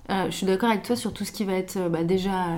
euh, 0.09 0.25
je 0.25 0.31
suis 0.35 0.45
d'accord 0.45 0.69
avec 0.69 0.83
toi 0.83 0.95
sur 0.95 1.13
tout 1.13 1.23
ce 1.25 1.31
qui 1.31 1.43
va 1.45 1.53
être 1.53 1.77
euh, 1.77 1.89
bah, 1.89 2.03
déjà 2.03 2.47
euh, 2.47 2.57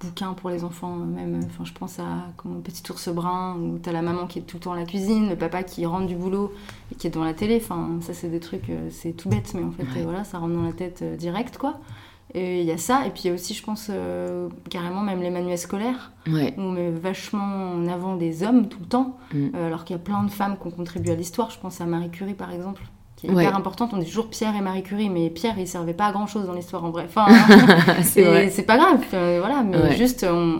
bouquin 0.00 0.32
pour 0.32 0.50
les 0.50 0.64
enfants. 0.64 0.94
Même, 0.96 1.40
enfin, 1.46 1.64
je 1.64 1.72
pense 1.72 1.98
à 1.98 2.04
comment 2.36 2.60
Petit 2.60 2.82
ours 2.90 3.08
brun, 3.08 3.56
où 3.56 3.78
t'as 3.78 3.92
la 3.92 4.02
maman 4.02 4.26
qui 4.26 4.38
est 4.40 4.42
tout 4.42 4.56
le 4.56 4.62
temps 4.62 4.72
à 4.72 4.76
la 4.76 4.84
cuisine, 4.84 5.28
le 5.28 5.36
papa 5.36 5.62
qui 5.62 5.86
rentre 5.86 6.06
du 6.06 6.16
boulot 6.16 6.52
et 6.92 6.94
qui 6.96 7.06
est 7.06 7.10
devant 7.10 7.24
la 7.24 7.34
télé. 7.34 7.60
Enfin, 7.62 7.98
ça, 8.00 8.14
c'est 8.14 8.28
des 8.28 8.40
trucs, 8.40 8.68
euh, 8.70 8.88
c'est 8.90 9.12
tout 9.12 9.28
bête, 9.28 9.52
mais 9.54 9.62
en 9.62 9.70
fait, 9.70 9.84
Ouais. 9.84 10.02
voilà, 10.04 10.24
ça 10.24 10.38
rentre 10.38 10.54
dans 10.54 10.62
la 10.62 10.72
tête 10.72 11.02
direct, 11.16 11.58
quoi. 11.58 11.78
Et 12.34 12.60
il 12.60 12.66
y 12.66 12.72
a 12.72 12.76
ça. 12.78 13.06
Et 13.06 13.10
puis, 13.10 13.22
il 13.24 13.26
y 13.28 13.30
a 13.30 13.34
aussi, 13.34 13.54
je 13.54 13.62
pense, 13.62 13.90
carrément 14.68 15.00
même 15.02 15.20
les 15.22 15.30
manuels 15.30 15.56
scolaires, 15.58 16.10
Ouais. 16.28 16.54
où 16.58 16.62
on 16.62 16.72
met 16.72 16.90
vachement 16.90 17.72
en 17.72 17.86
avant 17.86 18.16
des 18.16 18.42
hommes 18.42 18.68
tout 18.68 18.80
le 18.80 18.86
temps, 18.86 19.16
Mm. 19.32 19.54
alors 19.54 19.84
qu'il 19.84 19.94
y 19.96 19.98
a 19.98 20.02
plein 20.02 20.22
de 20.24 20.30
femmes 20.30 20.56
qui 20.60 20.66
ont 20.66 20.70
contribué 20.72 21.12
à 21.12 21.14
l'histoire. 21.14 21.50
Je 21.50 21.58
pense 21.60 21.80
à 21.80 21.86
Marie 21.86 22.10
Curie, 22.10 22.34
par 22.34 22.52
exemple, 22.52 22.82
qui 23.16 23.26
est 23.26 23.30
Ouais. 23.30 23.44
hyper 23.44 23.56
importante. 23.56 23.90
On 23.94 23.96
dit 23.98 24.06
toujours 24.06 24.28
Pierre 24.28 24.54
et 24.54 24.60
Marie 24.60 24.82
Curie, 24.82 25.08
mais 25.08 25.30
Pierre, 25.30 25.54
il 25.58 25.66
servait 25.66 25.94
pas 25.94 26.06
à 26.06 26.12
grand 26.12 26.26
chose 26.26 26.46
dans 26.46 26.52
l'histoire 26.52 26.84
en 26.84 26.90
vrai. 26.90 27.04
Enfin, 27.08 27.26
c'est 28.02 28.66
pas 28.66 28.76
grave, 28.76 29.00
euh, 29.14 29.38
voilà, 29.40 29.62
mais 29.62 29.76
Ouais. 29.78 29.96
juste, 29.96 30.26
on, 30.28 30.56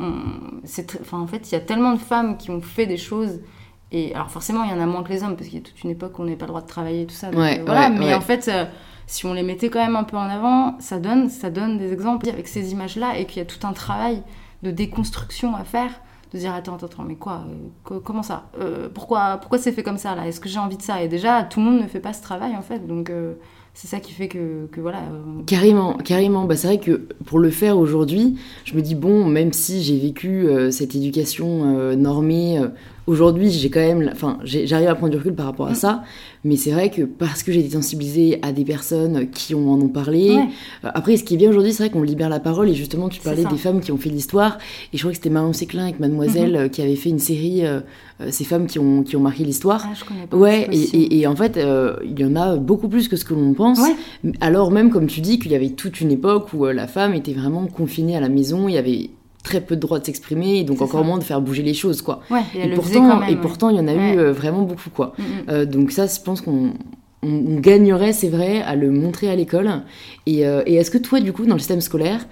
enfin, 1.00 1.19
en 1.20 1.26
fait, 1.26 1.50
il 1.50 1.53
y 1.53 1.56
a 1.56 1.61
tellement 1.61 1.93
de 1.93 1.99
femmes 1.99 2.37
qui 2.37 2.50
ont 2.50 2.61
fait 2.61 2.87
des 2.87 2.97
choses. 2.97 3.41
Et 3.93 4.14
alors, 4.14 4.31
forcément, 4.31 4.64
il 4.64 4.70
y 4.70 4.75
en 4.75 4.81
a 4.81 4.87
moins 4.87 5.03
que 5.03 5.11
les 5.12 5.23
hommes, 5.23 5.37
parce 5.37 5.49
qu'il 5.49 5.58
y 5.58 5.62
a 5.62 5.64
toute 5.64 5.82
une 5.85 5.91
époque 5.91 6.19
où 6.19 6.23
on 6.23 6.25
n'avait 6.25 6.37
pas 6.37 6.47
le 6.47 6.50
droit 6.50 6.61
de 6.62 6.67
travailler 6.67 7.03
et 7.03 7.06
tout 7.06 7.14
ça. 7.14 7.31
donc, 7.31 7.38
Ouais, 7.41 7.61
euh, 7.61 7.62
voilà, 7.64 7.88
mais 7.88 8.12
en 8.14 8.20
fait. 8.20 8.49
euh, 8.49 8.64
si 9.06 9.25
on 9.26 9.32
les 9.35 9.44
mettait 9.44 9.69
quand 9.69 9.79
même 9.79 9.94
un 9.94 10.03
peu 10.03 10.17
en 10.17 10.29
avant, 10.29 10.75
ça 10.81 10.99
donne, 10.99 11.29
ça 11.31 11.49
donne 11.50 11.79
des 11.79 11.93
exemples 11.93 12.29
avec 12.29 12.49
ces 12.49 12.73
images-là 12.73 13.17
et 13.19 13.25
qu'il 13.26 13.38
y 13.38 13.41
a 13.41 13.44
tout 13.44 13.64
un 13.64 13.73
travail 13.73 14.23
de 14.64 14.73
déconstruction 14.73 15.55
à 15.55 15.62
faire, 15.62 15.91
de 16.32 16.38
dire 16.38 16.52
attends, 16.55 16.75
attends, 16.75 16.87
attends, 16.87 17.05
mais 17.05 17.14
quoi, 17.17 17.44
euh, 17.49 17.55
co- 17.84 18.00
comment 18.00 18.23
ça 18.23 18.44
Euh, 18.61 18.88
Pourquoi, 18.93 19.38
pourquoi 19.40 19.58
c'est 19.58 19.73
fait 19.73 19.82
comme 19.82 19.99
ça 19.99 20.14
là 20.14 20.26
Est-ce 20.26 20.40
que 20.40 20.49
j'ai 20.49 20.58
envie 20.58 20.76
de 20.76 20.82
ça? 20.82 21.02
Et 21.02 21.08
déjà, 21.08 21.43
tout 21.44 21.61
le 21.61 21.67
monde 21.67 21.81
ne 21.82 21.87
fait 21.87 22.00
pas 22.00 22.12
ce 22.12 22.23
travail 22.23 22.56
en 22.56 22.62
fait, 22.62 22.87
donc 22.87 23.11
euh, 23.11 23.34
c'est 23.75 23.87
ça 23.88 24.00
qui 24.00 24.12
fait 24.12 24.28
que, 24.28 24.69
voilà. 24.78 25.02
Carrément, 25.46 25.94
carrément. 25.99 26.44
Bah, 26.46 26.56
c'est 26.56 26.67
vrai 26.67 26.78
que 26.81 27.06
pour 27.26 27.38
le 27.38 27.50
faire 27.50 27.76
aujourd'hui, 27.78 28.37
je 28.64 28.75
me 28.75 28.81
dis, 28.81 28.94
bon, 28.94 29.26
même 29.26 29.52
si 29.52 29.82
j'ai 29.82 29.99
vécu 29.99 30.49
cette 30.70 30.94
éducation 30.94 31.94
normée, 31.94 32.58
aujourd'hui, 33.06 33.50
j'ai 33.50 33.70
quand 33.70 33.81
même. 33.81 34.08
Enfin, 34.12 34.38
j'arrive 34.44 34.88
à 34.88 34.94
prendre 34.94 35.12
du 35.12 35.19
recul 35.19 35.35
par 35.35 35.47
rapport 35.47 35.67
à 35.69 35.73
Mm. 35.73 35.76
ça. 35.76 36.03
Mais 36.44 36.56
c'est 36.56 36.70
vrai 36.70 36.91
que 36.91 37.03
parce 37.03 37.43
que 37.43 37.50
j'ai 37.53 37.61
été 37.61 37.70
sensibilisée 37.70 38.38
à 38.43 38.53
des 38.53 38.64
personnes 38.64 39.29
qui 39.31 39.55
en 39.55 39.58
ont 39.61 39.88
parlé. 39.88 40.31
Ouais. 40.37 40.49
euh, 40.85 40.91
après, 40.94 41.17
ce 41.17 41.25
qui 41.25 41.35
est 41.35 41.37
bien 41.37 41.50
aujourd'hui, 41.50 41.73
c'est 41.73 41.82
vrai 41.82 41.91
qu'on 41.91 42.03
libère 42.03 42.29
la 42.29 42.38
parole. 42.41 42.69
Et 42.69 42.75
justement, 42.75 43.08
tu 43.08 43.20
parlais 43.20 43.44
des 43.44 43.56
femmes 43.56 43.81
qui 43.81 43.91
ont 43.93 43.97
fait 43.97 44.11
l'histoire. 44.11 44.58
Et 44.93 44.97
je 44.97 45.03
crois 45.03 45.11
que 45.11 45.17
c'était 45.17 45.31
Marion 45.31 45.53
Séclin 45.53 45.85
avec 45.85 45.99
Mademoiselle 46.00 46.50
Mhm. 46.50 46.56
euh, 46.56 46.69
qui 46.69 46.82
avait 46.82 46.94
fait 46.97 47.11
une 47.11 47.19
série, 47.19 47.64
euh, 47.67 47.81
ces 48.31 48.44
femmes 48.44 48.67
qui 48.67 48.79
ont, 48.79 49.03
qui 49.03 49.17
ont 49.17 49.20
marqué 49.20 49.44
l'histoire. 49.44 49.85
Ah, 49.87 49.93
je 49.99 50.05
connais 50.05 50.26
pas. 50.26 50.37
Ouais, 50.37 50.62
et, 50.62 50.67
possible. 50.67 50.97
et- 51.12 51.19
et 51.20 51.26
en 51.26 51.35
fait, 51.37 51.56
euh, 51.56 51.97
il 52.05 52.19
y 52.19 52.25
en 52.25 52.37
a 52.37 52.56
beaucoup 52.56 52.88
plus 52.88 53.08
que 53.08 53.17
ce 53.17 53.25
que 53.25 53.35
l'on 53.35 53.53
pense. 53.55 53.81
Ouais. 53.81 54.32
Alors 54.41 54.70
même, 54.70 54.91
comme 54.91 55.06
tu 55.08 55.20
dis, 55.20 55.38
qu'il 55.38 55.50
y 55.53 55.55
avait 55.56 55.70
toute 55.70 56.01
une 56.01 56.13
époque 56.13 56.48
où 56.55 56.65
euh, 56.67 56.72
la 56.72 56.86
femme 56.86 57.15
était 57.15 57.32
vraiment 57.32 57.67
confinée 57.67 58.17
à 58.17 58.20
la 58.20 58.29
maison, 58.29 58.69
il 58.69 58.75
y 58.75 58.79
avait 58.79 59.10
très 59.46 59.60
peu 59.60 59.76
de 59.76 59.81
droit 59.81 60.00
de 60.00 60.05
s'exprimer, 60.05 60.58
et 60.58 60.65
donc 60.65 60.82
encore 60.82 61.00
ça. 61.03 61.06
moins 61.06 61.19
de 61.19 61.24
faire 61.24 61.41
bouger 61.41 61.62
les 61.62 61.72
choses, 61.74 62.03
quoi. 62.03 62.20
Ouais, 62.31 62.43
et 62.55 62.69
pourtant, 62.74 63.08
quand 63.08 63.20
même. 63.20 63.29
et 63.31 63.36
pourtant, 63.36 63.70
il 63.70 63.76
y 63.76 63.81
en 63.81 63.86
a 63.86 63.94
Ouais. 63.94 64.15
eu 64.15 64.19
euh, 64.19 64.32
vraiment 64.32 64.62
beaucoup, 64.62 64.91
quoi. 64.91 65.12
Mm, 65.19 65.22
mm. 65.22 65.26
Euh, 65.50 65.65
donc 65.67 65.93
ça, 65.93 66.06
je 66.08 66.20
pense 66.20 66.41
qu'on 66.41 66.72
on, 67.22 67.29
on 67.29 67.60
gagnerait, 67.60 68.12
c'est 68.12 68.29
vrai, 68.29 68.60
à 68.62 68.74
le 68.74 68.91
montrer 68.91 69.31
à 69.31 69.36
l'école. 69.36 69.70
Et, 70.26 70.44
euh, 70.46 70.62
et 70.67 70.74
est-ce 70.74 70.91
que 70.91 70.98
toi, 70.98 71.20
du 71.20 71.32
coup, 71.32 71.46
dans 71.46 71.55
le 71.55 71.60
système 71.60 71.81
scolaire, 71.81 72.26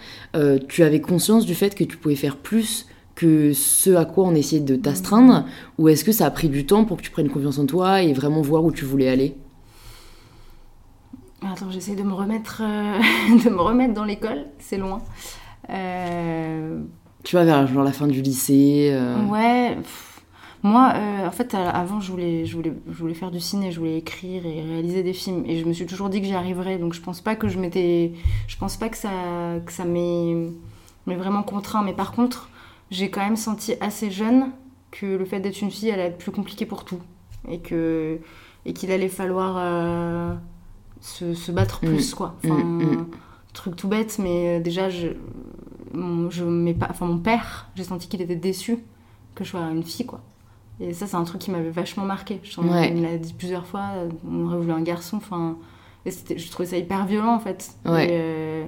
tu 0.69 0.83
avais 0.83 1.01
conscience 1.01 1.47
du 1.47 1.55
fait 1.55 1.75
que 1.77 1.85
tu 1.85 1.97
pouvais 1.97 2.17
faire 2.17 2.37
plus 2.37 2.87
que 3.15 3.53
ce 3.53 3.91
à 3.95 4.05
quoi 4.05 4.25
on 4.27 4.35
essayait 4.35 4.61
de 4.61 4.75
t'astreindre? 4.75 5.45
Ou 5.79 5.89
est-ce 5.89 6.03
que 6.05 6.11
ça 6.13 6.27
a 6.27 6.31
pris 6.33 6.49
du 6.49 6.67
temps 6.67 6.85
pour 6.85 6.97
que 6.97 7.03
tu 7.03 7.11
prennes 7.13 7.29
confiance 7.31 7.59
en 7.61 7.67
toi 7.67 8.03
et 8.03 8.13
vraiment 8.13 8.43
voir 8.43 8.65
où 8.65 8.73
tu 8.73 8.85
voulais 8.85 9.09
aller? 9.09 9.37
Attends, 11.43 11.71
j'essaie 11.71 11.95
de 11.95 12.03
me 12.03 12.13
remettre, 12.15 12.61
de 13.45 13.51
me 13.51 13.61
remettre 13.61 13.95
dans 13.95 14.05
l'école, 14.05 14.47
c'est 14.59 14.79
loin. 14.79 15.01
Euh, 15.71 16.79
Tu 17.25 17.37
vois, 17.37 17.45
vers 17.45 17.67
genre 17.67 17.83
la 17.85 17.93
fin 17.93 18.07
du 18.07 18.23
lycée 18.23 18.91
euh, 18.93 19.27
Ouais. 19.27 19.75
pff, 19.77 20.23
Moi, 20.63 20.93
euh, 20.95 21.27
en 21.27 21.31
fait, 21.31 21.55
avant, 21.55 22.01
je 22.01 22.11
voulais, 22.11 22.45
je, 22.47 22.55
voulais, 22.57 22.73
je 22.89 22.95
voulais 22.99 23.15
faire 23.15 23.31
du 23.31 23.41
ciné, 23.41 23.73
je 23.73 23.79
voulais 23.79 23.97
écrire 23.99 24.45
et 24.47 24.61
réaliser 24.63 25.03
des 25.03 25.13
films. 25.15 25.43
Et 25.47 25.59
je 25.59 25.65
me 25.65 25.73
suis 25.73 25.87
toujours 25.87 26.09
dit 26.11 26.21
que 26.21 26.27
j'y 26.27 26.35
arriverais. 26.35 26.79
Donc, 26.79 26.93
je 26.95 27.01
pense 27.01 27.21
pas 27.21 27.35
que 27.35 27.49
je 27.49 27.59
m'étais. 27.59 28.13
Je 28.47 28.57
pense 28.57 28.77
pas 28.77 28.89
que 28.89 28.97
ça, 28.97 29.11
que 29.65 29.73
ça 29.73 29.85
m'ait 29.85 30.47
vraiment 31.07 31.43
contraint. 31.43 31.83
Mais 31.83 31.95
par 31.95 32.13
contre, 32.13 32.49
j'ai 32.91 33.11
quand 33.11 33.21
même 33.23 33.37
senti 33.37 33.75
assez 33.81 34.11
jeune 34.11 34.51
que 34.91 35.07
le 35.07 35.25
fait 35.25 35.41
d'être 35.41 35.61
une 35.63 35.71
fille 35.71 35.91
allait 35.91 36.05
être 36.05 36.19
plus 36.19 36.31
compliqué 36.31 36.67
pour 36.67 36.85
tout. 36.85 37.01
Et 37.49 37.59
que 37.59 38.19
et 38.67 38.73
qu'il 38.73 38.91
allait 38.93 39.09
falloir 39.09 39.57
euh, 39.59 40.35
se, 41.01 41.35
se 41.35 41.53
battre 41.53 41.81
Mm. 41.83 41.89
plus, 41.89 42.15
quoi. 42.15 42.35
Enfin, 42.45 42.55
Mm, 42.55 42.83
mm. 42.85 43.07
truc 43.53 43.77
tout 43.77 43.89
bête, 43.89 44.19
mais 44.19 44.61
déjà, 44.61 44.89
je, 44.89 45.09
mon, 45.95 46.31
je 46.31 46.45
mets 46.45 46.75
pas, 46.75 46.89
enfin, 46.91 47.07
mon 47.07 47.19
père, 47.19 47.69
j'ai 47.75 47.85
senti 47.85 48.09
qu'il 48.09 48.23
était 48.23 48.37
déçu 48.37 48.79
que 49.35 49.45
je 49.45 49.51
sois 49.51 49.61
une 49.61 49.83
fille, 49.83 50.07
quoi. 50.07 50.21
Et 50.81 50.93
ça, 50.93 51.07
c'est 51.07 51.17
un 51.17 51.25
truc 51.25 51.41
qui 51.41 51.51
m'avait 51.51 51.71
vachement 51.71 52.05
marqué. 52.05 52.41
Je, 52.43 52.61
Ouais. 52.61 52.91
Me 52.91 53.03
l'a 53.03 53.17
dit 53.17 53.33
plusieurs 53.33 53.67
fois, 53.67 53.91
on 54.29 54.47
aurait 54.47 54.59
voulu 54.59 54.73
un 54.73 54.83
garçon, 54.83 55.17
enfin... 55.19 55.57
Je 56.07 56.51
trouvais 56.51 56.69
ça 56.69 56.77
hyper 56.77 57.07
violent, 57.07 57.35
en 57.35 57.39
fait. 57.41 57.71
Ouais. 57.87 58.07
Et, 58.07 58.11
euh, 58.13 58.65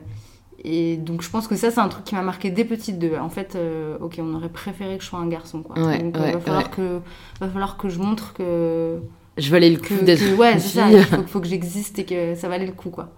et 0.65 0.97
donc, 0.97 1.23
je 1.23 1.31
pense 1.31 1.47
que 1.47 1.57
ça, 1.57 1.71
c'est 1.71 1.81
un 1.81 1.89
truc 1.89 2.05
qui 2.05 2.15
m'a 2.15 2.23
marqué 2.23 2.51
dès 2.51 2.65
petite. 2.65 2.99
De, 2.99 3.15
en 3.17 3.29
fait, 3.29 3.55
euh, 3.57 3.99
ok, 4.01 4.19
on 4.21 4.35
aurait 4.35 4.49
préféré 4.49 4.97
que 4.97 5.05
je 5.05 5.09
sois 5.09 5.19
un 5.19 5.29
garçon, 5.29 5.63
quoi. 5.63 5.79
Ouais, 5.79 5.99
donc, 6.03 6.17
euh, 6.17 6.21
ouais, 6.21 6.33
va, 6.33 6.41
falloir 6.41 6.65
ouais. 6.65 6.71
que, 6.71 7.01
va 7.41 7.49
falloir 7.49 7.77
que 7.77 7.89
je 7.89 7.99
montre 7.99 8.33
que... 8.33 8.99
Je 9.37 9.51
valais 9.51 9.69
le 9.69 9.77
coup 9.77 10.03
d'être 10.03 10.35
ouais, 10.39 10.59
c'est 10.59 10.79
ça, 10.79 10.91
il 10.91 11.03
faut, 11.05 11.23
faut 11.27 11.41
que 11.41 11.47
j'existe 11.47 11.99
et 11.99 12.05
que 12.07 12.35
ça 12.35 12.49
valait 12.49 12.65
le 12.65 12.73
coup, 12.73 12.89
quoi. 12.89 13.11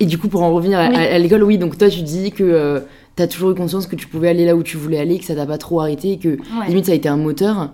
Et 0.00 0.06
du 0.06 0.18
coup, 0.18 0.28
pour 0.28 0.42
en 0.42 0.52
revenir 0.52 0.78
à, 0.78 0.88
Oui. 0.88 0.94
à- 0.96 1.14
à 1.14 1.18
l'école, 1.18 1.42
oui, 1.42 1.58
donc 1.58 1.78
toi, 1.78 1.88
tu 1.88 2.02
dis 2.02 2.30
que 2.30 2.82
tu 3.16 3.22
as 3.22 3.26
toujours 3.28 3.50
eu 3.50 3.54
conscience 3.54 3.86
que 3.86 3.96
tu 3.96 4.06
pouvais 4.08 4.28
aller 4.28 4.44
là 4.44 4.54
où 4.54 4.62
tu 4.62 4.76
voulais 4.76 4.98
aller, 4.98 5.18
que 5.18 5.24
ça 5.24 5.34
t'a 5.34 5.46
pas 5.46 5.56
trop 5.58 5.80
arrêté, 5.80 6.12
et 6.12 6.18
que 6.18 6.28
Ouais. 6.58 6.68
limite 6.68 6.84
ça 6.86 6.92
a 6.92 6.94
été 6.94 7.08
un 7.08 7.16
moteur. 7.16 7.70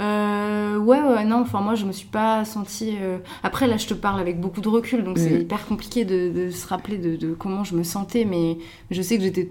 Euh, 0.00 0.78
ouais, 0.78 1.00
ouais, 1.02 1.24
non, 1.24 1.40
enfin 1.42 1.60
moi 1.60 1.74
je 1.74 1.84
me 1.84 1.92
suis 1.92 2.06
pas 2.06 2.44
sentie. 2.46 2.94
euh, 3.00 3.18
Après 3.42 3.66
là 3.66 3.76
je 3.76 3.86
te 3.86 3.92
parle 3.94 4.20
avec 4.20 4.40
beaucoup 4.40 4.60
de 4.62 4.68
recul, 4.68 5.04
donc 5.04 5.18
c'est 5.18 5.30
Mhm. 5.30 5.40
hyper 5.42 5.66
compliqué 5.66 6.04
de, 6.06 6.30
de 6.30 6.50
se 6.50 6.66
rappeler 6.66 6.96
de, 6.96 7.16
de 7.16 7.34
comment 7.34 7.62
je 7.62 7.74
me 7.76 7.82
sentais, 7.82 8.24
mais 8.24 8.56
je 8.90 9.02
sais 9.02 9.18
que 9.18 9.22
j'étais. 9.22 9.50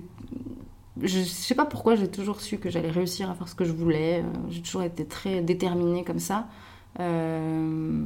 Je 1.01 1.19
sais 1.21 1.55
pas 1.55 1.65
pourquoi 1.65 1.95
j'ai 1.95 2.07
toujours 2.07 2.41
su 2.41 2.57
que 2.57 2.69
j'allais 2.69 2.89
réussir 2.89 3.29
à 3.29 3.35
faire 3.35 3.47
ce 3.47 3.55
que 3.55 3.65
je 3.65 3.71
voulais. 3.71 4.19
euh, 4.19 4.37
J'ai 4.49 4.61
toujours 4.61 4.83
été 4.83 5.05
très 5.05 5.41
déterminée 5.41 6.03
comme 6.03 6.19
ça. 6.19 6.47
Euh, 6.99 8.05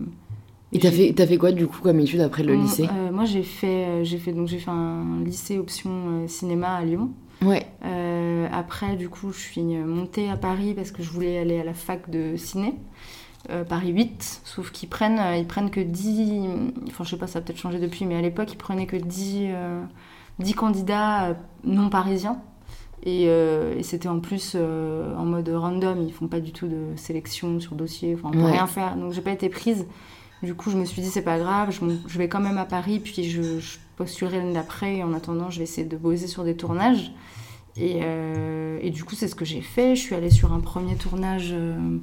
Et 0.76 0.80
t'as 0.80 0.92
fait, 0.92 1.14
t'as 1.14 1.26
fait 1.26 1.38
quoi 1.38 1.52
du 1.52 1.68
coup 1.68 1.82
comme 1.82 2.00
étude 2.00 2.22
après 2.22 2.44
le 2.44 2.56
lycée 2.56 2.88
euh, 2.92 3.12
Moi 3.12 3.26
j'ai 3.26 3.44
fait, 3.44 3.86
euh, 3.86 4.04
j'ai 4.04 4.18
fait 4.18 4.32
donc 4.34 4.48
j'ai 4.48 4.60
fait 4.60 4.72
un 4.72 5.22
lycée 5.24 5.58
option 5.58 5.90
euh, 5.92 6.28
cinéma 6.28 6.76
à 6.76 6.84
Lyon. 6.86 7.10
Ouais, 7.44 7.66
Euh, 7.86 8.48
après, 8.52 8.96
du 8.96 9.10
coup, 9.10 9.32
je 9.34 9.40
suis 9.40 9.62
montée 9.62 10.30
à 10.30 10.38
Paris 10.38 10.74
parce 10.74 10.92
que 10.92 11.04
je 11.04 11.10
voulais 11.12 11.38
aller 11.38 11.60
à 11.60 11.64
la 11.66 11.74
fac 11.74 12.10
de 12.10 12.36
ciné, 12.38 12.76
euh, 13.50 13.64
Paris 13.66 13.92
8, 13.92 14.42
sauf 14.46 14.72
qu'ils 14.72 14.88
prennent, 14.90 15.22
ils 15.38 15.46
prennent 15.46 15.70
que 15.70 15.82
10, 15.82 16.48
enfin 16.88 17.04
je 17.04 17.10
sais 17.12 17.18
pas, 17.18 17.28
ça 17.28 17.40
a 17.40 17.42
peut-être 17.42 17.60
changé 17.60 17.78
depuis, 17.80 18.06
mais 18.06 18.16
à 18.16 18.22
l'époque, 18.22 18.52
ils 18.54 18.58
prenaient 18.58 18.86
que 18.88 18.96
10, 18.96 19.48
euh, 19.50 19.82
10 20.40 20.54
candidats 20.54 21.38
non 21.66 21.90
parisiens. 21.90 22.38
Et, 23.04 23.26
euh, 23.28 23.78
et 23.78 23.84
c'était 23.84 24.08
en 24.08 24.20
plus 24.22 24.54
euh, 24.56 25.16
en 25.18 25.26
mode 25.26 25.50
random, 25.50 26.02
ils 26.02 26.14
font 26.14 26.28
pas 26.28 26.40
du 26.40 26.54
tout 26.54 26.68
de 26.68 26.96
sélection 26.96 27.60
sur 27.60 27.76
dossier, 27.76 28.16
enfin 28.16 28.30
on 28.30 28.32
peut 28.32 28.40
Ouais. 28.46 28.52
rien 28.54 28.66
faire. 28.66 28.96
Donc 28.96 29.12
j'ai 29.12 29.22
pas 29.22 29.32
été 29.32 29.50
prise. 29.50 29.86
Du 30.46 30.54
coup, 30.54 30.70
je 30.70 30.78
me 30.78 30.86
suis 30.86 31.02
dit, 31.02 31.10
c'est 31.10 31.24
pas 31.24 31.40
grave, 31.40 31.72
je, 31.72 32.18
vais 32.18 32.30
quand 32.30 32.40
même 32.40 32.60
à 32.60 32.66
Paris, 32.66 33.00
puis 33.00 33.24
je, 33.24 33.42
postulerai 33.98 34.38
l'année 34.38 34.54
d'après, 34.54 34.98
et 34.98 35.04
en 35.04 35.14
attendant, 35.14 35.50
je 35.50 35.58
vais 35.58 35.64
essayer 35.64 35.88
de 35.88 35.98
bosser 35.98 36.28
sur 36.28 36.44
des 36.44 36.56
tournages. 36.56 37.12
Et, 37.78 38.02
euh, 38.04 38.78
et 38.82 38.92
du 38.92 39.04
coup, 39.04 39.16
c'est 39.16 39.28
ce 39.28 39.36
que 39.36 39.46
j'ai 39.46 39.62
fait. 39.62 39.96
Je 39.96 40.02
suis 40.02 40.16
allée 40.16 40.30
sur 40.30 40.54
un 40.54 40.60
premier 40.60 40.96
tournage 40.96 41.50
euh, 41.52 41.98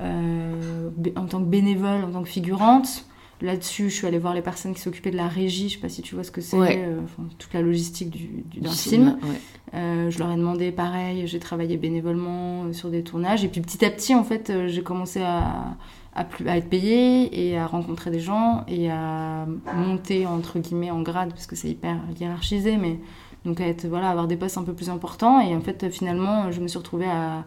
euh, 0.00 0.90
en 1.16 1.26
tant 1.26 1.38
que 1.38 1.46
bénévole, 1.46 2.04
en 2.04 2.10
tant 2.10 2.22
que 2.22 2.28
figurante. 2.28 3.06
Là-dessus, 3.40 3.88
je 3.88 3.94
suis 3.94 4.06
allée 4.06 4.18
voir 4.18 4.34
les 4.34 4.42
personnes 4.42 4.74
qui 4.74 4.80
s'occupaient 4.80 5.12
de 5.12 5.16
la 5.16 5.28
régie. 5.28 5.68
Je 5.68 5.74
sais 5.74 5.80
pas 5.80 5.88
si 5.88 6.02
tu 6.02 6.14
vois 6.16 6.24
ce 6.24 6.30
que 6.32 6.40
c'est, 6.40 6.56
Ouais. 6.58 6.76
euh, 6.84 7.00
enfin, 7.04 7.22
toute 7.38 7.54
la 7.54 7.62
logistique 7.62 8.10
du, 8.10 8.42
du- 8.44 8.60
d'un 8.60 8.70
du 8.70 8.76
film. 8.76 9.16
ouais. 9.22 9.40
Euh, 9.74 10.10
je 10.10 10.18
leur 10.18 10.32
ai 10.32 10.36
demandé 10.36 10.72
pareil, 10.72 11.26
j'ai 11.26 11.38
travaillé 11.38 11.76
bénévolement 11.76 12.64
euh, 12.64 12.72
sur 12.72 12.88
des 12.90 13.02
tournages. 13.04 13.44
Et 13.44 13.48
puis 13.48 13.60
petit 13.60 13.84
à 13.84 13.90
petit, 13.90 14.14
en 14.14 14.24
fait, 14.24 14.52
j'ai 14.66 14.82
commencé 14.82 15.20
à, 15.22 15.76
à, 16.16 16.24
plus- 16.24 16.48
à 16.48 16.56
être 16.56 16.68
payée 16.68 17.48
et 17.48 17.56
à 17.56 17.66
rencontrer 17.66 18.10
des 18.10 18.18
gens 18.20 18.64
et 18.66 18.90
à 18.90 19.46
monter, 19.76 20.26
entre 20.26 20.58
guillemets, 20.58 20.90
en 20.90 21.02
grade, 21.02 21.28
parce 21.30 21.46
que 21.46 21.54
c'est 21.54 21.68
hyper 21.68 21.96
hiérarchisé, 22.18 22.76
mais 22.76 22.98
donc 23.44 23.60
à 23.60 23.66
être, 23.68 23.86
voilà, 23.86 24.08
avoir 24.08 24.26
des 24.26 24.36
postes 24.36 24.58
un 24.58 24.64
peu 24.64 24.72
plus 24.74 24.90
importants. 24.90 25.40
Et 25.40 25.54
en 25.54 25.60
fait, 25.60 25.88
finalement, 25.90 26.50
je 26.50 26.60
me 26.60 26.66
suis 26.66 26.78
retrouvée 26.78 27.06
à, 27.06 27.44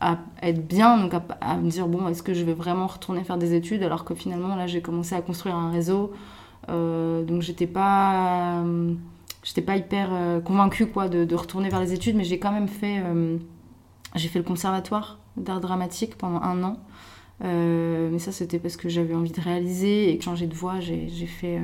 à 0.00 0.18
être 0.42 0.66
bien, 0.66 0.98
donc 0.98 1.14
à, 1.14 1.22
à 1.40 1.56
me 1.56 1.70
dire, 1.70 1.88
bon, 1.88 2.06
est-ce 2.08 2.22
que 2.22 2.34
je 2.34 2.44
vais 2.44 2.52
vraiment 2.54 2.86
retourner 2.86 3.24
faire 3.24 3.38
des 3.38 3.54
études 3.54 3.82
alors 3.82 4.04
que 4.04 4.14
finalement, 4.14 4.54
là, 4.56 4.66
j'ai 4.66 4.82
commencé 4.82 5.14
à 5.14 5.20
construire 5.22 5.56
un 5.56 5.70
réseau. 5.70 6.12
Euh, 6.68 7.22
donc 7.22 7.42
j'étais 7.42 7.68
pas... 7.68 8.60
euh, 8.64 8.92
j'étais 9.44 9.62
pas 9.62 9.76
hyper 9.76 10.08
euh, 10.12 10.40
convaincue 10.40 10.86
quoi 10.88 11.08
de, 11.08 11.24
de 11.24 11.34
retourner 11.36 11.68
vers 11.68 11.78
les 11.78 11.92
études 11.92 12.16
mais 12.16 12.24
j'ai 12.24 12.40
quand 12.40 12.50
même 12.50 12.66
fait 12.66 13.00
j'ai 14.16 14.26
fait 14.28 14.40
le 14.40 14.44
conservatoire 14.44 15.20
d'art 15.36 15.60
dramatique 15.60 16.16
pendant 16.18 16.40
un 16.42 16.64
an 16.64 16.78
mais 17.44 18.18
ça 18.18 18.32
c'était 18.32 18.58
parce 18.58 18.76
que 18.76 18.88
j'avais 18.88 19.14
envie 19.14 19.30
de 19.30 19.40
réaliser 19.40 20.12
et 20.12 20.20
changer 20.20 20.48
de 20.48 20.54
voie 20.54 20.80
j'ai 20.80 21.08
j'ai 21.08 21.26
fait 21.26 21.60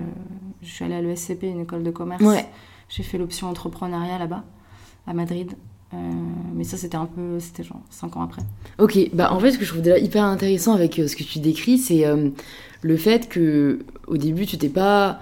je 0.62 0.70
suis 0.70 0.84
allée 0.84 0.94
à 0.94 1.02
l'ESCP 1.02 1.42
une 1.44 1.60
école 1.62 1.82
de 1.82 1.90
commerce 1.90 2.22
Ouais. 2.22 2.46
j'ai 2.88 3.02
fait 3.02 3.18
l'option 3.18 3.48
entrepreneuriat 3.48 4.18
là-bas 4.18 4.44
à 5.08 5.14
Madrid 5.14 5.56
Euh, 5.94 5.96
mais 6.54 6.64
ça 6.64 6.76
c'était 6.76 6.96
un 6.96 7.06
peu 7.06 7.38
c'était 7.38 7.62
genre 7.62 7.80
cinq 7.90 8.16
ans 8.16 8.22
après. 8.22 8.42
Ok, 8.78 8.98
bah 9.12 9.32
en 9.32 9.38
fait, 9.40 9.52
ce 9.52 9.58
que 9.58 9.64
je 9.64 9.70
trouve 9.70 9.82
déjà 9.82 9.98
hyper 9.98 10.24
intéressant 10.24 10.74
avec 10.74 10.98
euh, 10.98 11.06
ce 11.06 11.16
que 11.16 11.22
tu 11.22 11.38
décris, 11.38 11.78
c'est 11.78 12.06
euh, 12.06 12.30
le 12.80 12.96
fait 12.96 13.28
que 13.28 13.80
au 14.06 14.16
début, 14.16 14.46
tu 14.46 14.56
t'es 14.56 14.68
pas 14.68 15.20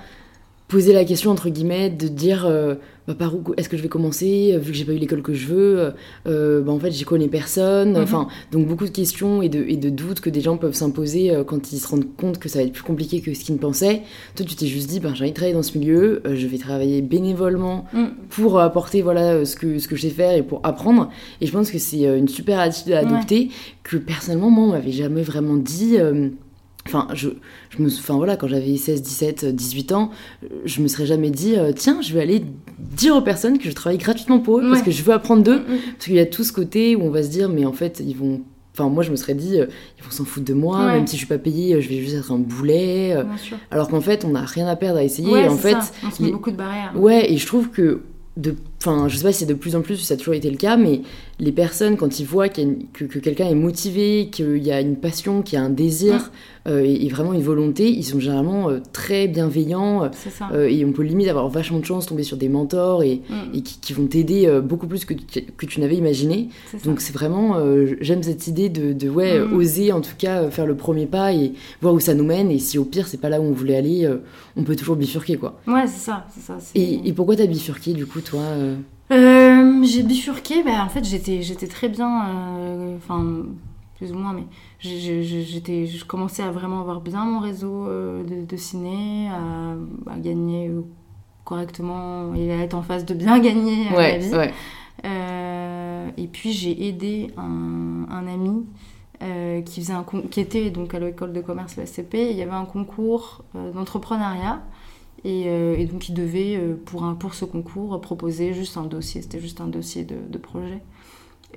posé 0.71 0.93
la 0.93 1.05
question 1.05 1.31
entre 1.33 1.49
guillemets 1.51 1.91
de 1.91 2.07
dire 2.09 2.47
euh, 2.47 2.77
bah, 3.09 3.15
par 3.19 3.35
où 3.35 3.43
est-ce 3.57 3.69
que 3.69 3.77
je 3.77 3.83
vais 3.83 3.89
commencer 3.89 4.53
euh, 4.55 4.59
vu 4.59 4.71
que 4.71 4.77
j'ai 4.79 4.85
pas 4.85 4.93
eu 4.93 4.99
l'école 4.99 5.21
que 5.21 5.35
je 5.35 5.47
veux 5.49 5.93
euh, 6.29 6.61
bah 6.63 6.71
en 6.71 6.79
fait 6.79 6.93
j'y 6.93 7.03
connais 7.05 7.27
personne 7.29 7.95
Mhm. 7.95 8.03
enfin 8.03 8.29
donc 8.53 8.67
beaucoup 8.69 8.85
de 8.85 8.91
questions 8.91 9.43
et 9.43 9.49
de, 9.49 9.65
et 9.67 9.77
de 9.77 9.91
doutes 9.91 10.21
que 10.21 10.31
des 10.31 10.41
gens 10.41 10.57
peuvent 10.57 10.75
s'imposer 10.75 11.33
euh, 11.33 11.43
quand 11.43 11.73
ils 11.73 11.79
se 11.81 11.89
rendent 11.89 12.07
compte 12.17 12.39
que 12.39 12.49
ça 12.49 12.61
va 12.61 12.65
être 12.67 12.73
plus 12.73 12.85
compliqué 12.85 13.21
que 13.21 13.35
ce 13.35 13.45
qu'ils 13.45 13.57
ne 13.57 13.61
pensaient 13.61 14.03
toi 14.37 14.47
tu 14.47 14.55
t'es 14.55 14.67
juste 14.67 14.89
dit 14.89 15.01
bah, 15.01 15.11
j'ai 15.15 15.25
envie 15.25 15.33
de 15.33 15.37
travailler 15.37 15.55
dans 15.55 15.63
ce 15.65 15.77
milieu 15.77 16.23
je 16.25 16.47
vais 16.47 16.59
travailler 16.59 17.03
bénévolement 17.03 17.85
pour 18.29 18.61
apporter 18.61 19.03
voilà 19.03 19.45
ce 19.45 19.57
que 19.57 19.79
ce 19.81 19.89
que 19.89 19.97
je 19.97 20.03
sais 20.03 20.11
faire 20.11 20.33
et 20.37 20.43
pour 20.45 20.61
apprendre 20.63 21.11
et 21.41 21.47
je 21.47 21.53
pense 21.53 21.71
que 21.73 21.79
c'est 21.79 22.05
une 22.05 22.29
super 22.29 22.61
attitude 22.61 22.93
à 22.93 23.01
Ouais. 23.03 23.07
adopter 23.09 23.49
que 23.83 23.97
personnellement 23.97 24.51
moi 24.51 24.65
on 24.67 24.71
m'avait 24.71 24.93
jamais 24.93 25.23
vraiment 25.23 25.57
dit 25.57 25.97
Enfin, 26.93 27.07
je, 27.15 27.29
je 27.71 27.83
me, 27.83 27.89
enfin 27.89 28.15
voilà, 28.17 28.37
quand 28.37 28.49
j'avais 28.49 28.77
16, 28.77 29.03
17, 29.03 29.45
18 29.55 29.93
ans, 29.93 30.11
je 30.65 30.81
me 30.83 30.89
serais 30.89 31.07
jamais 31.07 31.31
dit, 31.31 31.55
euh, 31.57 31.73
tiens, 31.75 32.01
je 32.03 32.13
vais 32.13 32.21
aller 32.21 32.43
dire 32.79 33.15
aux 33.17 33.21
personnes 33.23 33.59
que 33.59 33.69
je 33.71 33.75
travaille 33.75 33.99
gratuitement 33.99 34.41
pour 34.41 34.59
eux 34.59 34.69
parce 34.69 34.83
que 34.83 34.91
je 34.91 35.03
veux 35.03 35.13
apprendre 35.13 35.43
d'eux. 35.43 35.61
Mm, 35.61 35.65
Parce 35.93 36.05
qu'il 36.07 36.15
y 36.15 36.19
a 36.21 36.27
tout 36.27 36.45
ce 36.45 36.53
côté 36.53 36.97
où 36.97 37.03
on 37.03 37.11
va 37.11 37.23
se 37.23 37.29
dire, 37.29 37.49
mais 37.49 37.65
en 37.65 37.73
fait, 37.73 38.03
ils 38.05 38.17
vont. 38.17 38.41
Enfin, 38.73 38.89
moi, 38.89 39.03
je 39.03 39.11
me 39.11 39.17
serais 39.17 39.35
dit, 39.35 39.59
euh, 39.61 39.67
ils 39.99 40.05
vont 40.05 40.11
s'en 40.11 40.25
foutre 40.25 40.47
de 40.47 40.55
moi, 40.55 40.79
Ouais. 40.87 40.93
même 40.95 41.07
si 41.07 41.17
je 41.17 41.19
suis 41.19 41.27
pas 41.27 41.39
payée, 41.39 41.75
euh, 41.75 41.81
je 41.81 41.89
vais 41.89 41.99
juste 42.01 42.15
être 42.17 42.33
un 42.33 42.39
boulet. 42.39 43.13
euh, 43.17 43.25
bien 43.25 43.37
sûr 43.37 43.57
Alors 43.71 43.89
qu'en 43.89 44.01
fait, 44.01 44.25
on 44.25 44.31
n'a 44.31 44.43
rien 44.43 44.67
à 44.69 44.77
perdre 44.77 44.99
à 44.99 45.05
essayer. 45.05 45.29
ouais 45.31 45.45
et 45.45 45.49
en 45.49 45.57
fait, 45.57 45.73
ça. 45.73 45.91
on 46.07 46.11
se 46.11 46.23
met 46.23 46.31
beaucoup 46.31 46.51
de 46.53 46.57
barrières 46.57 46.93
Ouais, 46.97 47.31
et 47.33 47.37
je 47.37 47.47
trouve 47.47 47.69
que, 47.71 48.01
de, 48.37 48.55
enfin, 48.81 49.09
je 49.09 49.17
sais 49.17 49.23
pas 49.23 49.33
si 49.33 49.41
c'est 49.41 49.47
de 49.47 49.55
plus 49.55 49.77
en 49.77 49.83
plus, 49.83 49.97
ça 49.97 50.15
a 50.15 50.17
toujours 50.17 50.35
été 50.35 50.51
le 50.51 50.57
cas, 50.57 50.77
mais 50.77 51.03
les 51.39 51.53
personnes, 51.53 51.97
quand 51.97 52.19
ils 52.21 52.27
voient 52.27 52.49
une- 52.59 52.85
que, 52.93 53.05
que 53.05 53.19
quelqu'un 53.19 53.47
est 53.49 53.55
motivé, 53.55 54.29
qu'il 54.31 54.59
y 54.65 54.73
a 54.73 54.81
une 54.81 54.97
passion, 54.97 55.43
qu'il 55.43 55.59
y 55.59 55.63
a 55.63 55.65
un 55.65 55.71
désir 55.71 56.31
euh, 56.69 56.83
et, 56.85 57.07
et 57.07 57.09
vraiment 57.09 57.33
une 57.33 57.41
volonté, 57.43 57.89
ils 57.89 58.05
sont 58.05 58.21
généralement 58.21 58.69
euh, 58.69 58.81
très 58.93 59.27
bienveillants. 59.29 60.05
euh, 60.05 60.09
c'est 60.13 60.29
ça 60.31 60.51
euh, 60.53 60.69
et 60.69 60.85
on 60.85 60.93
peut 60.93 61.03
limite 61.03 61.29
avoir 61.29 61.49
vachement 61.49 61.79
de 61.79 61.85
chance 61.87 62.05
de 62.05 62.11
tomber 62.11 62.23
sur 62.23 62.37
des 62.37 62.49
mentors 62.51 63.03
et, 63.03 63.23
Mm, 63.31 63.55
et 63.57 63.63
qui, 63.63 63.79
qui 63.81 63.93
vont 63.95 64.07
t'aider 64.07 64.51
beaucoup 64.63 64.87
plus 64.87 65.05
que, 65.07 65.15
tu- 65.15 65.43
que 65.43 65.67
tu 65.67 65.81
n'avais 65.81 65.97
imaginé. 65.97 66.49
Donc 66.85 67.01
c'est 67.01 67.13
vraiment, 67.15 67.57
j'aime 68.01 68.23
cette 68.23 68.47
idée 68.47 68.69
de, 68.69 68.93
de 68.93 69.09
ouais, 69.09 69.39
Mm. 69.41 69.53
oser 69.55 69.93
en 69.93 70.01
tout 70.03 70.15
cas 70.19 70.51
faire 70.51 70.67
le 70.67 70.75
premier 70.77 71.07
pas 71.07 71.33
et 71.33 71.53
voir 71.81 71.95
où 71.95 72.01
ça 72.01 72.13
nous 72.15 72.25
mène. 72.25 72.51
Et 72.51 72.59
si 72.59 72.77
au 72.79 72.85
pire 72.85 73.07
c'est 73.09 73.21
pas 73.21 73.29
là 73.31 73.41
où 73.41 73.45
on 73.45 73.53
voulait 73.53 73.77
aller, 73.77 74.11
on 74.57 74.63
peut 74.63 74.77
toujours 74.77 74.97
bifurquer 74.97 75.37
quoi. 75.37 75.59
ouais 75.67 75.87
c'est 75.87 76.05
ça 76.11 76.27
ça 76.39 76.59
et 76.75 77.13
pourquoi 77.15 77.37
t'as 77.37 77.47
bifurqué 77.47 77.93
du 77.95 78.05
coup 78.07 78.21
toi 78.21 78.41
Euh, 79.81 79.85
j'ai 79.87 80.03
bifurqué, 80.03 80.63
bah, 80.63 80.85
en 80.85 80.89
fait 80.89 81.05
j'étais 81.05 81.43
j'étais 81.43 81.67
très 81.67 81.89
bien, 81.89 82.29
euh, 82.29 82.97
enfin 82.97 83.45
plus 83.97 84.13
ou 84.13 84.15
moins, 84.15 84.33
mais 84.33 84.45
j'étais, 84.79 85.87
je 85.87 86.05
commençais 86.07 86.43
à 86.43 86.51
vraiment 86.51 86.81
avoir 86.81 87.03
bien 87.03 87.25
mon 87.27 87.39
réseau 87.39 87.87
euh, 87.87 88.25
de, 88.25 88.47
de 88.47 88.57
ciné, 88.57 89.29
à, 89.29 89.75
à 90.11 90.19
gagner 90.19 90.69
euh, 90.69 90.81
correctement 91.45 92.35
et 92.35 92.51
à 92.51 92.57
être 92.63 92.73
en 92.75 92.83
phase 92.83 93.05
de 93.05 93.13
bien 93.13 93.39
gagner 93.41 93.89
à 93.89 94.17
vie. 94.17 94.35
ouais. 94.35 94.55
Euh, 95.05 96.09
et 96.17 96.27
puis 96.29 96.53
j'ai 96.53 96.89
aidé 96.89 97.31
un, 97.37 98.07
un 98.11 98.27
ami 98.27 98.65
qui, 99.67 99.83
faisait 99.83 99.93
un 99.93 100.05
qui 100.31 100.41
était 100.41 100.71
donc 100.71 100.95
à 100.95 100.99
l'école 100.99 101.35
de 101.35 101.43
commerce 101.43 101.77
le 101.77 101.85
SCP. 101.85 102.31
Il 102.31 102.37
y 102.39 102.43
avait 102.43 102.53
un 102.53 102.65
concours 102.65 103.45
d'entrepreneuriat. 103.55 104.63
Et, 105.25 105.45
euh, 105.49 105.77
et 105.77 105.85
donc 105.87 106.09
il 106.09 106.15
devait, 106.15 106.57
euh, 106.57 106.77
pour, 106.85 107.05
pour 107.19 107.35
ce 107.35 107.45
concours, 107.45 108.01
proposer 108.01 108.55
juste 108.55 108.77
un 108.77 108.85
dossier. 108.85 109.23
C'était 109.23 109.41
juste 109.41 109.61
un 109.61 109.67
dossier 109.67 110.05
de, 110.05 110.39
projet. 110.39 110.83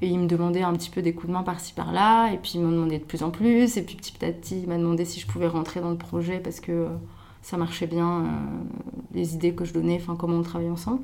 Et 0.02 0.08
il 0.08 0.20
me 0.20 0.28
demandait 0.28 0.64
un 0.64 0.74
petit 0.74 0.90
peu 0.90 1.02
des 1.02 1.14
coups 1.14 1.28
de 1.28 1.34
main 1.34 1.44
par-ci 1.44 1.74
par-là. 1.74 2.32
Et 2.34 2.38
puis 2.38 2.54
il 2.56 2.62
m'a 2.62 2.72
demandé 2.72 3.00
de 3.00 3.04
plus 3.04 3.24
en 3.24 3.32
plus. 3.32 3.78
Et 3.78 3.84
puis 3.84 3.96
petit 3.96 4.26
à 4.26 4.32
petit, 4.32 4.62
il 4.62 4.68
m'a 4.68 4.78
demandé 4.78 5.06
si 5.06 5.20
je 5.20 5.28
pouvais 5.28 5.48
rentrer 5.48 5.80
dans 5.80 5.92
le 5.92 5.98
projet 5.98 6.40
parce 6.40 6.60
que 6.60 6.72
euh, 6.72 6.90
ça 7.42 7.58
marchait 7.58 7.88
bien, 7.88 8.26
les 9.14 9.34
idées 9.36 9.54
que 9.54 9.66
je 9.66 9.74
donnais, 9.74 10.00
enfin 10.02 10.16
comment 10.18 10.38
on 10.38 10.44
travaillait 10.44 10.72
ensemble. 10.72 11.02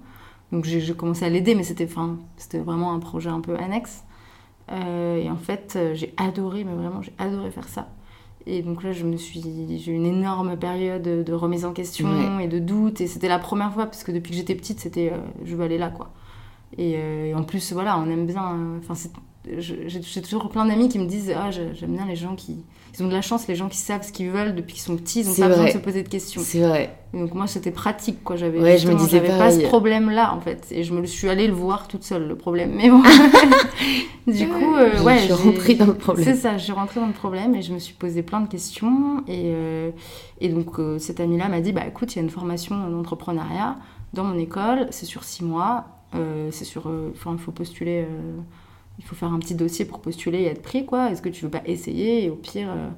Donc 0.54 0.64
j'ai 0.64 0.94
commencé 0.94 1.26
à 1.26 1.30
l'aider, 1.30 1.54
mais 1.54 1.64
c'était 1.64 1.86
vraiment 1.86 2.94
un 2.94 3.00
projet 3.00 3.30
un 3.30 3.42
peu 3.42 3.58
annexe. 3.58 4.04
Et 4.72 5.30
en 5.30 5.36
fait, 5.36 5.78
j'ai 5.94 6.14
adoré, 6.16 6.64
mais 6.64 6.74
vraiment, 6.74 7.02
j'ai 7.02 7.12
adoré 7.18 7.52
faire 7.52 7.68
ça. 7.68 7.90
Et 8.46 8.62
donc 8.62 8.84
là, 8.84 8.92
je 8.94 9.06
me 9.06 9.18
suis, 9.18 9.42
j'ai 9.78 9.92
eu 9.92 9.96
une 9.96 10.06
énorme 10.06 10.58
période 10.58 11.04
de 11.04 11.34
remise 11.34 11.66
en 11.66 11.74
question 11.74 12.08
Ouais. 12.38 12.46
et 12.46 12.48
de 12.48 12.58
doute. 12.60 13.02
Et 13.02 13.08
c'était 13.08 13.28
la 13.28 13.40
première 13.40 13.72
fois, 13.74 13.86
parce 13.86 14.04
que 14.04 14.12
depuis 14.12 14.32
que 14.32 14.38
j'étais 14.38 14.56
petite, 14.56 14.80
c'était 14.80 15.12
euh, 15.14 15.18
je 15.46 15.56
veux 15.56 15.64
aller 15.64 15.78
là, 15.78 15.90
quoi. 15.90 16.12
Et, 16.78 16.96
euh, 16.98 17.26
et 17.28 17.34
en 17.36 17.44
plus, 17.44 17.74
voilà, 17.74 18.00
on 18.00 18.10
aime 18.10 18.26
bien. 18.26 18.78
Enfin, 18.80 18.96
j'ai 19.58 20.22
toujours 20.22 20.50
plein 20.50 20.66
d'amis 20.66 20.90
qui 20.90 21.00
me 21.00 21.06
disent 21.06 21.34
ah 21.36 21.50
j'aime 21.52 21.96
bien 21.96 22.06
les 22.06 22.16
gens 22.16 22.36
qui 22.36 22.58
ils 22.94 23.04
ont 23.04 23.08
de 23.08 23.14
la 23.14 23.22
chance 23.22 23.48
les 23.48 23.56
gens 23.56 23.70
qui 23.70 23.78
savent 23.78 24.04
ce 24.04 24.12
qu'ils 24.12 24.30
veulent 24.30 24.54
depuis 24.54 24.74
qu'ils 24.74 24.84
sont 24.84 24.98
petits 24.98 25.22
ils 25.22 25.28
n'ont 25.28 25.36
pas 25.36 25.48
besoin 25.48 25.66
de 25.66 25.72
se 25.72 25.78
poser 25.78 26.04
de 26.04 26.10
questions. 26.10 26.42
C'est 26.44 26.60
vrai. 26.60 26.96
Donc 27.14 27.34
moi 27.34 27.48
c'était 27.48 27.72
pratique 27.72 28.24
quoi. 28.24 28.36
J'avais 28.36 28.60
ouais, 28.60 28.78
je 28.78 28.88
me 28.88 28.96
disais 28.96 29.22
pas 29.22 29.52
ce 29.52 29.62
problème 29.62 30.10
là 30.10 30.34
en 30.34 30.42
fait. 30.42 30.68
Et 30.72 30.84
je 30.84 30.94
me 30.94 31.06
suis 31.06 31.30
allée 31.30 31.48
le 31.48 31.54
voir 31.54 31.88
toute 31.88 32.04
seule 32.04 32.28
le 32.28 32.36
problème. 32.36 32.74
Mais 32.76 32.90
bon. 32.90 33.02
Du 34.28 34.48
coup 34.48 34.76
euh, 34.76 35.02
ouais 35.02 35.18
je 35.18 35.24
suis 35.24 35.34
rentrée 35.34 35.76
dans 35.76 35.88
le 35.88 35.96
problème. 35.96 36.26
C'est 36.26 36.36
ça 36.36 36.58
je 36.58 36.64
suis 36.64 36.74
rentrée 36.74 37.00
dans 37.00 37.08
le 37.08 37.14
problème 37.14 37.56
et 37.56 37.64
je 37.64 37.74
me 37.74 37.80
suis 37.80 37.94
posé 37.94 38.22
plein 38.22 38.42
de 38.42 38.48
questions. 38.48 39.24
Et 39.28 39.54
euh, 39.56 39.90
et 40.42 40.50
donc 40.50 40.78
euh, 40.78 41.00
cette 41.00 41.20
amie 41.20 41.38
là 41.38 41.48
m'a 41.48 41.62
dit 41.62 41.72
bah 41.72 41.88
écoute 41.88 42.14
il 42.14 42.18
y 42.18 42.20
a 42.20 42.24
une 42.24 42.30
formation 42.30 42.90
d'entrepreneuriat 42.90 43.78
dans 44.14 44.26
mon 44.26 44.38
école 44.38 44.88
c'est 44.92 45.06
sur 45.06 45.24
six 45.24 45.44
mois 45.44 45.86
c'est 46.52 46.66
sur 46.66 46.92
enfin 47.14 47.32
il 47.34 47.40
faut 47.40 47.52
postuler 47.52 48.06
il 49.00 49.06
faut 49.06 49.16
faire 49.16 49.32
un 49.32 49.40
petit 49.40 49.56
dossier 49.56 49.86
pour 49.86 50.02
postuler 50.02 50.40
et 50.40 50.46
être 50.48 50.62
pris, 50.62 50.86
quoi. 50.86 51.10
Est-ce 51.10 51.22
que 51.22 51.30
tu 51.30 51.46
veux 51.46 51.50
pas 51.50 51.62
essayer 51.66 52.26
Et 52.26 52.30
au 52.30 52.36
pire, 52.36 52.70
euh, 52.70 52.90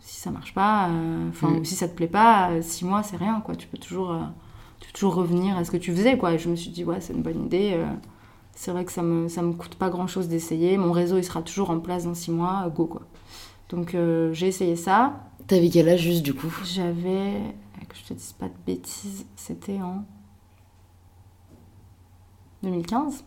si 0.00 0.18
ça 0.18 0.30
marche 0.30 0.54
pas, 0.54 0.88
euh, 0.88 1.28
enfin, 1.28 1.50
mm. 1.50 1.64
si 1.64 1.74
ça 1.74 1.88
te 1.88 1.94
plaît 1.94 2.06
pas, 2.06 2.50
euh, 2.50 2.62
six 2.62 2.86
mois, 2.86 3.02
c'est 3.02 3.18
rien, 3.18 3.40
quoi. 3.42 3.54
Tu 3.54 3.68
peux 3.68 3.76
toujours, 3.76 4.18
tu 4.80 4.88
peux 4.88 4.92
toujours 4.94 5.14
revenir 5.14 5.56
à 5.58 5.64
ce 5.64 5.70
que 5.70 5.76
tu 5.76 5.94
faisais, 5.94 6.16
quoi. 6.16 6.32
Et 6.32 6.38
je 6.38 6.48
me 6.48 6.56
suis 6.56 6.70
dit, 6.70 6.84
ouais, 6.84 7.02
c'est 7.02 7.12
une 7.12 7.22
bonne 7.22 7.44
idée. 7.44 7.78
c'est 8.52 8.70
vrai 8.70 8.86
que 8.86 8.92
ça 8.92 9.02
me, 9.02 9.28
ça 9.28 9.42
me 9.42 9.52
coûte 9.52 9.74
pas 9.74 9.90
grand 9.90 10.06
chose 10.06 10.28
d'essayer. 10.28 10.78
Mon 10.78 10.90
réseau, 10.90 11.18
il 11.18 11.24
sera 11.24 11.42
toujours 11.42 11.68
en 11.70 11.80
place 11.80 12.04
dans 12.04 12.14
six 12.14 12.30
mois, 12.30 12.68
go, 12.74 12.86
quoi. 12.86 13.02
Donc, 13.68 13.94
j'ai 14.32 14.46
essayé 14.46 14.74
ça. 14.74 15.20
T'avais 15.46 15.68
quel 15.68 15.88
âge, 15.90 16.00
juste, 16.00 16.22
du 16.22 16.32
coup? 16.32 16.52
J'avais, 16.64 17.34
que 17.88 17.96
je 17.96 18.04
te 18.04 18.14
dise 18.14 18.32
pas 18.32 18.48
de 18.48 18.54
bêtises, 18.66 19.26
c'était 19.36 19.80
en 19.82 20.04
2015 22.62 23.22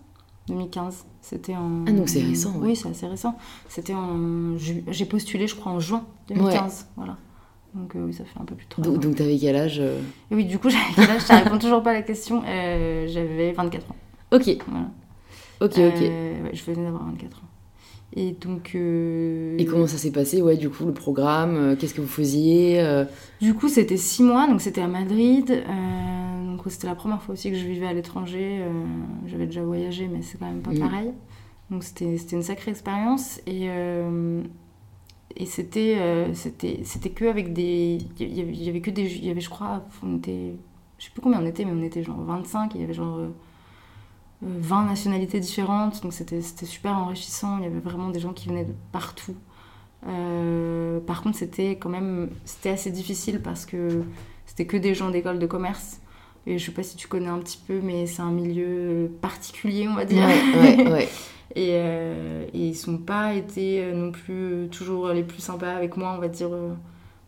2015. 0.50 1.06
C'était 1.22 1.56
en. 1.56 1.86
Ah, 1.88 1.92
donc 1.92 2.10
c'est 2.10 2.22
récent, 2.22 2.54
Oui, 2.60 2.76
c'est 2.76 2.90
assez 2.90 3.08
récent. 3.08 3.38
C'était 3.68 3.94
en. 3.94 4.58
J'ai 4.58 5.06
postulé, 5.06 5.48
je 5.48 5.56
crois, 5.56 5.72
en 5.72 5.80
juin 5.80 6.06
2015. 6.30 6.88
Voilà. 6.96 7.18
Donc 7.76 7.96
euh, 7.96 8.06
oui, 8.06 8.14
ça 8.14 8.24
fait 8.24 8.40
un 8.40 8.46
peu 8.46 8.56
plus 8.56 8.66
de 8.66 8.70
3 8.70 8.84
Donc, 8.84 9.00
donc 9.00 9.16
t'avais 9.16 9.38
quel 9.38 9.56
âge 9.56 9.80
euh 9.80 10.00
Et 10.32 10.36
Oui, 10.36 10.46
du 10.46 10.58
coup, 10.58 10.70
j'avais 10.72 10.92
quel 10.96 11.10
âge 11.10 11.22
Ça 11.22 11.38
répond 11.38 11.58
toujours 11.60 11.84
pas 11.84 11.92
à 11.92 11.94
la 11.94 12.02
question. 12.02 12.42
Euh, 12.46 13.08
j'avais 13.08 13.52
24 13.52 13.92
ans. 13.92 13.96
Ok. 14.32 14.58
Voilà. 14.68 14.86
Ok, 15.62 15.74
ok. 15.78 16.02
Ouais, 16.02 16.52
je 16.54 16.64
venais 16.64 16.84
d'avoir 16.84 17.04
24 17.06 17.38
ans. 17.38 17.48
Et 18.16 18.32
donc. 18.32 18.76
Et 18.76 19.66
comment 19.70 19.88
ça 19.88 19.98
s'est 19.98 20.12
passé, 20.12 20.42
ouais, 20.42 20.58
du 20.58 20.70
coup, 20.70 20.86
le 20.86 20.94
programme 20.94 21.76
Qu'est-ce 21.78 21.94
que 21.94 22.02
vous 22.02 22.08
faisiez 22.08 23.06
Du 23.42 23.54
coup, 23.54 23.70
c'était 23.70 23.98
6 23.98 24.24
mois, 24.24 24.48
donc 24.48 24.62
c'était 24.62 24.82
à 24.82 24.88
Madrid 24.88 25.64
c'était 26.70 26.88
la 26.88 26.96
première 26.96 27.22
fois 27.22 27.34
aussi 27.34 27.52
que 27.52 27.58
je 27.58 27.66
vivais 27.66 27.88
à 27.88 27.94
l'étranger. 27.94 28.60
Euh, 28.62 28.72
j'avais 29.26 29.46
déjà 29.46 29.64
voyagé, 29.64 30.08
mais 30.08 30.22
c'est 30.22 30.38
quand 30.38 30.48
même 30.48 30.62
pas 30.62 30.72
mm. 30.72 30.80
pareil. 30.80 31.14
Donc 31.70 31.84
c'était 31.84 32.18
une 32.32 32.42
sacrée 32.42 32.72
expérience. 32.72 33.40
Et, 33.46 33.70
euh, 33.70 34.42
et 35.36 35.46
c'était 35.46 35.98
euh, 36.00 36.34
c'était 36.34 36.82
c'était 36.84 37.12
que 37.12 37.26
avec 37.26 37.54
des. 37.54 38.00
Il 38.20 38.64
y 38.64 38.70
avait 38.70 38.82
que 38.82 38.92
des. 38.92 39.04
Il 39.04 39.26
y 39.26 39.30
avait, 39.30 39.42
je 39.42 39.50
crois, 39.50 39.84
on 40.04 40.18
était. 40.18 40.56
Je 40.98 41.06
sais 41.06 41.12
plus 41.12 41.22
combien 41.22 41.42
on 41.42 41.46
était, 41.46 41.64
mais 41.64 41.72
on 41.72 41.84
était 41.84 42.04
genre 42.04 42.22
25. 42.22 42.74
Il 42.76 42.82
y 42.82 42.84
avait 42.84 42.94
genre. 42.94 43.20
20 44.42 44.86
nationalités 44.86 45.40
différentes, 45.40 46.02
donc 46.02 46.14
c'était 46.14 46.42
super 46.42 46.98
enrichissant. 46.98 47.58
Il 47.58 47.64
y 47.64 47.68
avait 47.68 47.80
vraiment 47.80 48.10
des 48.10 48.20
gens 48.20 48.34
qui 48.34 48.48
venaient 48.48 48.66
de 48.66 48.76
partout. 48.92 49.36
par 50.04 51.22
contre, 51.22 51.38
c'était 51.38 51.72
quand 51.72 51.90
même 51.90 52.30
c'était 52.46 52.70
assez 52.70 52.92
difficile 52.92 53.42
parce 53.42 53.66
que 53.66 54.04
c'était 54.46 54.66
que 54.66 54.78
des 54.78 54.96
gens 54.96 55.10
d'école 55.10 55.40
de 55.40 55.48
commerce. 55.48 56.00
Et 56.48 56.58
je 56.58 56.66
sais 56.66 56.72
pas 56.72 56.84
si 56.84 56.96
tu 56.96 57.08
connais 57.08 57.28
un 57.28 57.38
petit 57.40 57.60
peu, 57.66 57.80
mais 57.82 58.08
c'est 58.08 58.22
un 58.22 58.32
milieu 58.32 59.12
particulier, 59.22 59.88
on 59.88 59.94
va 59.94 60.06
dire. 60.06 60.26
Ouais, 60.26 60.90
ouais, 60.90 61.10
et, 61.56 61.72
euh, 61.74 62.46
et, 62.54 62.70
ils 62.70 62.76
sont 62.76 62.98
pas 62.98 63.36
été 63.36 63.84
euh, 63.84 63.94
non 63.94 64.12
plus 64.12 64.54
euh, 64.54 64.68
toujours 64.68 65.10
les 65.10 65.24
plus 65.24 65.42
sympas 65.42 65.74
avec 65.74 65.98
moi, 65.98 66.14
on 66.16 66.20
va 66.20 66.28
dire, 66.28 66.50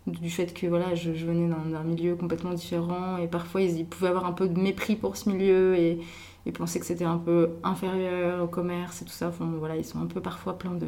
du 0.07 0.29
fait 0.29 0.53
que 0.53 0.65
voilà, 0.65 0.95
je, 0.95 1.11
venais 1.11 1.47
d'un 1.47 1.83
milieu 1.83 2.15
complètement 2.15 2.53
différent. 2.53 3.17
Et 3.17 3.27
parfois, 3.27 3.61
ils, 3.61 3.85
pouvaient 3.85 4.09
avoir 4.09 4.25
un 4.25 4.31
peu 4.31 4.47
de 4.47 4.59
mépris 4.59 4.95
pour 4.95 5.17
ce 5.17 5.29
milieu 5.29 5.75
et, 5.75 5.99
et 6.45 6.51
penser 6.51 6.79
que 6.79 6.85
c'était 6.85 7.05
un 7.05 7.17
peu 7.17 7.51
inférieur 7.63 8.43
au 8.43 8.47
commerce 8.47 9.01
et 9.01 9.05
tout 9.05 9.11
ça. 9.11 9.27
Enfin, 9.27 9.49
voilà, 9.59 9.75
ils 9.75 9.85
sont 9.85 9.99
un 10.01 10.07
peu 10.07 10.21
parfois 10.21 10.57
plein 10.57 10.71
de 10.71 10.87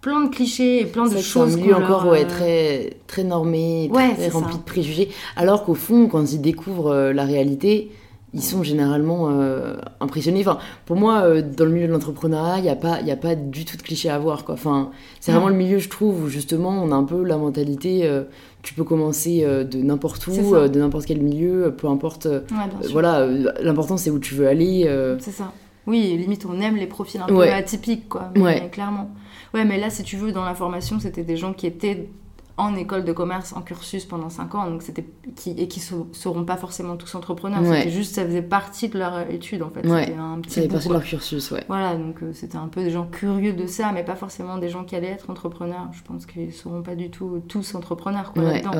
plein 0.00 0.24
de 0.24 0.28
clichés 0.28 0.80
et 0.80 0.86
plein 0.86 1.08
de 1.08 1.18
choses. 1.18 1.54
Un 1.54 1.56
milieu 1.56 1.74
encore 1.74 2.06
ouais, 2.06 2.24
euh, 2.24 2.28
très, 2.28 2.96
très 3.06 3.24
normé, 3.24 3.90
très 3.92 4.28
rempli 4.28 4.56
de 4.56 4.62
préjugés. 4.62 5.10
Alors 5.36 5.64
qu'au 5.64 5.74
fond, 5.74 6.06
quand 6.06 6.32
ils 6.32 6.40
découvrent 6.40 6.92
euh, 6.92 7.12
la 7.12 7.24
réalité, 7.24 7.90
ils 8.34 8.42
sont 8.42 8.62
généralement 8.62 9.30
euh, 9.30 9.76
impressionnés. 10.00 10.40
Enfin, 10.40 10.58
pour 10.86 10.96
moi, 10.96 11.40
dans 11.40 11.64
le 11.64 11.70
milieu 11.70 11.86
de 11.86 11.92
l'entrepreneuriat, 11.92 12.58
il 12.58 12.62
n'y 12.62 12.70
a, 12.70 12.76
pas, 12.76 12.96
a 12.96 13.16
pas 13.16 13.34
du 13.34 13.64
tout 13.64 13.76
de 13.76 13.82
clichés 13.82 14.10
à 14.10 14.18
voir. 14.18 14.44
Quoi. 14.44 14.54
Enfin, 14.54 14.90
c'est 15.20 15.32
vraiment 15.32 15.48
le 15.48 15.54
milieu, 15.54 15.78
je 15.78 15.88
trouve, 15.88 16.24
où 16.24 16.28
justement, 16.28 16.70
on 16.70 16.92
a 16.92 16.94
un 16.94 17.04
peu 17.04 17.22
la 17.22 17.38
mentalité 17.38 18.08
tu 18.60 18.74
peux 18.74 18.84
commencer 18.84 19.42
de 19.42 19.78
n'importe 19.78 20.26
où, 20.26 20.54
de 20.54 20.78
n'importe 20.78 21.06
quel 21.06 21.22
milieu, 21.22 21.74
peu 21.76 21.86
importe. 21.88 22.28
voilà, 22.92 23.26
l'important, 23.62 23.96
c'est 23.96 24.10
où 24.10 24.18
tu 24.18 24.34
veux 24.34 24.48
aller. 24.48 24.84
C'est 25.20 25.30
ça. 25.30 25.52
Oui, 25.88 26.14
limite, 26.18 26.44
on 26.44 26.60
aime 26.60 26.76
les 26.76 26.86
profils 26.86 27.18
un 27.18 27.26
peu 27.26 27.42
atypiques, 27.50 28.10
quoi. 28.10 28.30
Mais, 28.36 28.68
clairement. 28.68 29.10
Ouais, 29.54 29.64
mais 29.64 29.80
là, 29.80 29.88
si 29.88 30.02
tu 30.02 30.16
veux, 30.16 30.32
dans 30.32 30.44
la 30.44 30.54
formation, 30.54 31.00
c'était 31.00 31.24
des 31.24 31.38
gens 31.38 31.54
qui 31.54 31.66
étaient 31.66 32.10
en 32.58 32.74
école 32.74 33.04
de 33.04 33.12
commerce, 33.12 33.52
en 33.52 33.62
cursus 33.62 34.04
pendant 34.04 34.30
5 34.30 34.54
ans, 34.56 34.68
donc 34.68 34.82
c'était 34.82 35.06
qui, 35.36 35.50
et 35.50 35.68
qui 35.68 35.78
ne 35.78 36.12
seront 36.12 36.44
pas 36.44 36.56
forcément 36.56 36.96
tous 36.96 37.14
entrepreneurs. 37.14 37.60
C'était 37.64 37.90
juste, 37.90 38.16
ça 38.16 38.26
faisait 38.26 38.42
partie 38.42 38.88
de 38.88 38.98
leur 38.98 39.30
étude, 39.30 39.62
en 39.62 39.70
fait. 39.70 39.82
C'était 39.82 40.18
un 40.18 40.40
petit 40.40 40.50
ça 40.50 40.60
faisait 40.62 40.68
partie 40.68 40.88
de 40.88 40.92
leur 40.92 41.04
cursus, 41.04 41.50
ouais. 41.52 41.64
Voilà, 41.68 41.94
donc 41.94 42.22
euh, 42.22 42.32
c'était 42.34 42.56
un 42.56 42.66
peu 42.66 42.82
des 42.82 42.90
gens 42.90 43.06
curieux 43.06 43.52
de 43.52 43.66
ça, 43.66 43.92
mais 43.92 44.02
pas 44.02 44.16
forcément 44.16 44.58
des 44.58 44.68
gens 44.68 44.82
qui 44.82 44.96
allaient 44.96 45.06
être 45.06 45.30
entrepreneurs. 45.30 45.88
Je 45.92 46.02
pense 46.02 46.26
qu'ils 46.26 46.48
ne 46.48 46.52
seront 46.52 46.82
pas 46.82 46.96
du 46.96 47.10
tout 47.10 47.40
tous 47.46 47.76
entrepreneurs, 47.76 48.32
quoi, 48.32 48.42
là-dedans. 48.42 48.72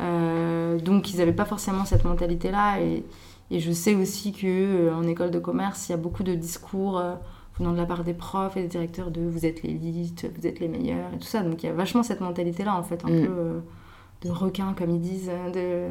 Euh, 0.00 0.78
donc, 0.80 1.12
ils 1.12 1.18
n'avaient 1.18 1.32
pas 1.32 1.44
forcément 1.44 1.84
cette 1.84 2.04
mentalité-là. 2.04 2.80
Et, 2.80 3.04
et, 3.50 3.60
je 3.60 3.70
sais 3.70 3.94
aussi 3.94 4.32
qu'en 4.32 4.46
euh, 4.46 4.94
en 4.94 5.06
école 5.06 5.30
de 5.30 5.38
commerce, 5.38 5.88
il 5.88 5.92
y 5.92 5.94
a 5.94 5.98
beaucoup 5.98 6.22
de 6.22 6.34
discours 6.34 7.02
venant 7.58 7.72
de 7.72 7.76
la 7.76 7.86
part 7.86 8.04
des 8.04 8.14
profs 8.14 8.56
et 8.56 8.62
des 8.62 8.68
directeurs 8.68 9.10
de 9.10 9.20
vous 9.20 9.46
êtes 9.46 9.62
l'élite, 9.62 10.30
vous 10.36 10.46
êtes 10.46 10.60
les 10.60 10.68
meilleurs 10.68 11.12
et 11.14 11.18
tout 11.18 11.26
ça. 11.26 11.42
Donc 11.42 11.62
il 11.62 11.66
y 11.66 11.68
a 11.68 11.72
vachement 11.72 12.02
cette 12.02 12.20
mentalité-là, 12.20 12.74
en 12.76 12.82
fait, 12.82 13.04
un 13.04 13.10
mm. 13.10 13.26
peu 13.26 13.32
euh, 13.32 13.60
de 14.22 14.30
requin, 14.30 14.74
comme 14.76 14.90
ils 14.90 15.00
disent, 15.00 15.30
de, 15.54 15.88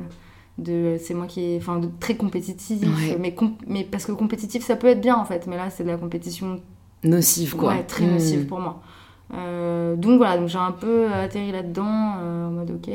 de 0.57 0.97
c'est 0.99 1.13
moi 1.13 1.25
qui 1.25 1.41
est 1.41 1.57
enfin 1.57 1.81
très 1.99 2.15
compétitif 2.15 2.87
mais 3.19 3.35
mais 3.67 3.83
parce 3.83 4.05
que 4.05 4.11
compétitif 4.11 4.63
ça 4.63 4.75
peut 4.75 4.87
être 4.87 5.01
bien 5.01 5.15
en 5.15 5.25
fait 5.25 5.47
mais 5.47 5.57
là 5.57 5.71
c'est 5.71 5.83
de 5.83 5.89
la 5.89 5.97
compétition 5.97 6.61
nocive 7.03 7.55
quoi 7.55 7.69
ouais 7.69 7.83
très 7.83 8.05
nocive 8.05 8.43
mm. 8.43 8.47
pour 8.47 8.59
moi 8.59 8.81
euh, 9.33 9.95
donc 9.95 10.17
voilà, 10.17 10.37
donc 10.37 10.47
j'ai 10.47 10.59
un 10.59 10.71
peu 10.71 11.11
atterri 11.11 11.51
là-dedans 11.51 12.15
euh, 12.19 12.47
en 12.47 12.51
mode 12.51 12.71
ok. 12.71 12.93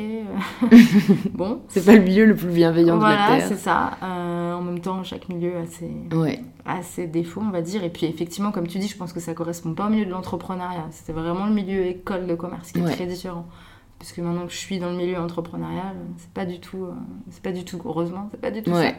bon. 1.33 1.63
C'est 1.69 1.85
pas 1.85 1.95
le 1.95 2.03
milieu 2.03 2.27
le 2.27 2.37
plus 2.37 2.51
bienveillant 2.51 2.97
de 2.97 3.03
la 3.03 3.09
Terre. 3.09 3.27
Voilà, 3.27 3.49
c'est 3.49 3.57
ça. 3.57 3.97
Euh, 4.03 4.55
en 4.55 4.63
même 4.63 4.81
temps, 4.81 5.03
chaque 5.03 5.29
milieu 5.29 5.57
a 5.57 5.67
ses, 5.67 5.91
ouais. 6.17 6.41
a 6.65 6.83
ses 6.83 7.07
défauts, 7.07 7.43
on 7.45 7.51
va 7.51 7.61
dire. 7.61 7.83
Et 7.83 7.89
puis 7.89 8.07
effectivement, 8.07 8.53
comme 8.53 8.69
tu 8.69 8.79
dis, 8.79 8.87
je 8.87 8.97
pense 8.97 9.13
que 9.13 9.21
ça 9.21 9.35
correspond 9.35 9.75
pas 9.75 9.87
au 9.87 9.91
milieu 9.91 10.05
de 10.05 10.11
l'entrepreneuriat. 10.11 10.87
C'était 10.91 11.13
vraiment 11.13 11.47
le 11.47 11.55
milieu 11.55 11.87
école 11.87 12.27
de 12.27 12.35
commerce 12.35 12.73
qui 12.73 12.79
est 12.79 12.85
très 12.85 13.07
différent. 13.07 13.47
Parce 13.99 14.13
que 14.13 14.21
maintenant 14.21 14.47
que 14.47 14.53
je 14.53 14.59
suis 14.59 14.79
dans 14.79 14.91
le 14.91 14.97
milieu 14.97 15.19
entrepreneurial, 15.19 15.97
c'est 16.19 16.31
pas 16.31 16.45
du 16.45 16.61
tout, 16.61 16.87
c'est 17.31 17.43
pas 17.43 17.51
du 17.51 17.65
tout, 17.65 17.81
heureusement, 17.85 18.29
c'est 18.31 18.41
pas 18.41 18.53
du 18.53 18.63
tout 18.63 18.73
ça. 18.73 18.93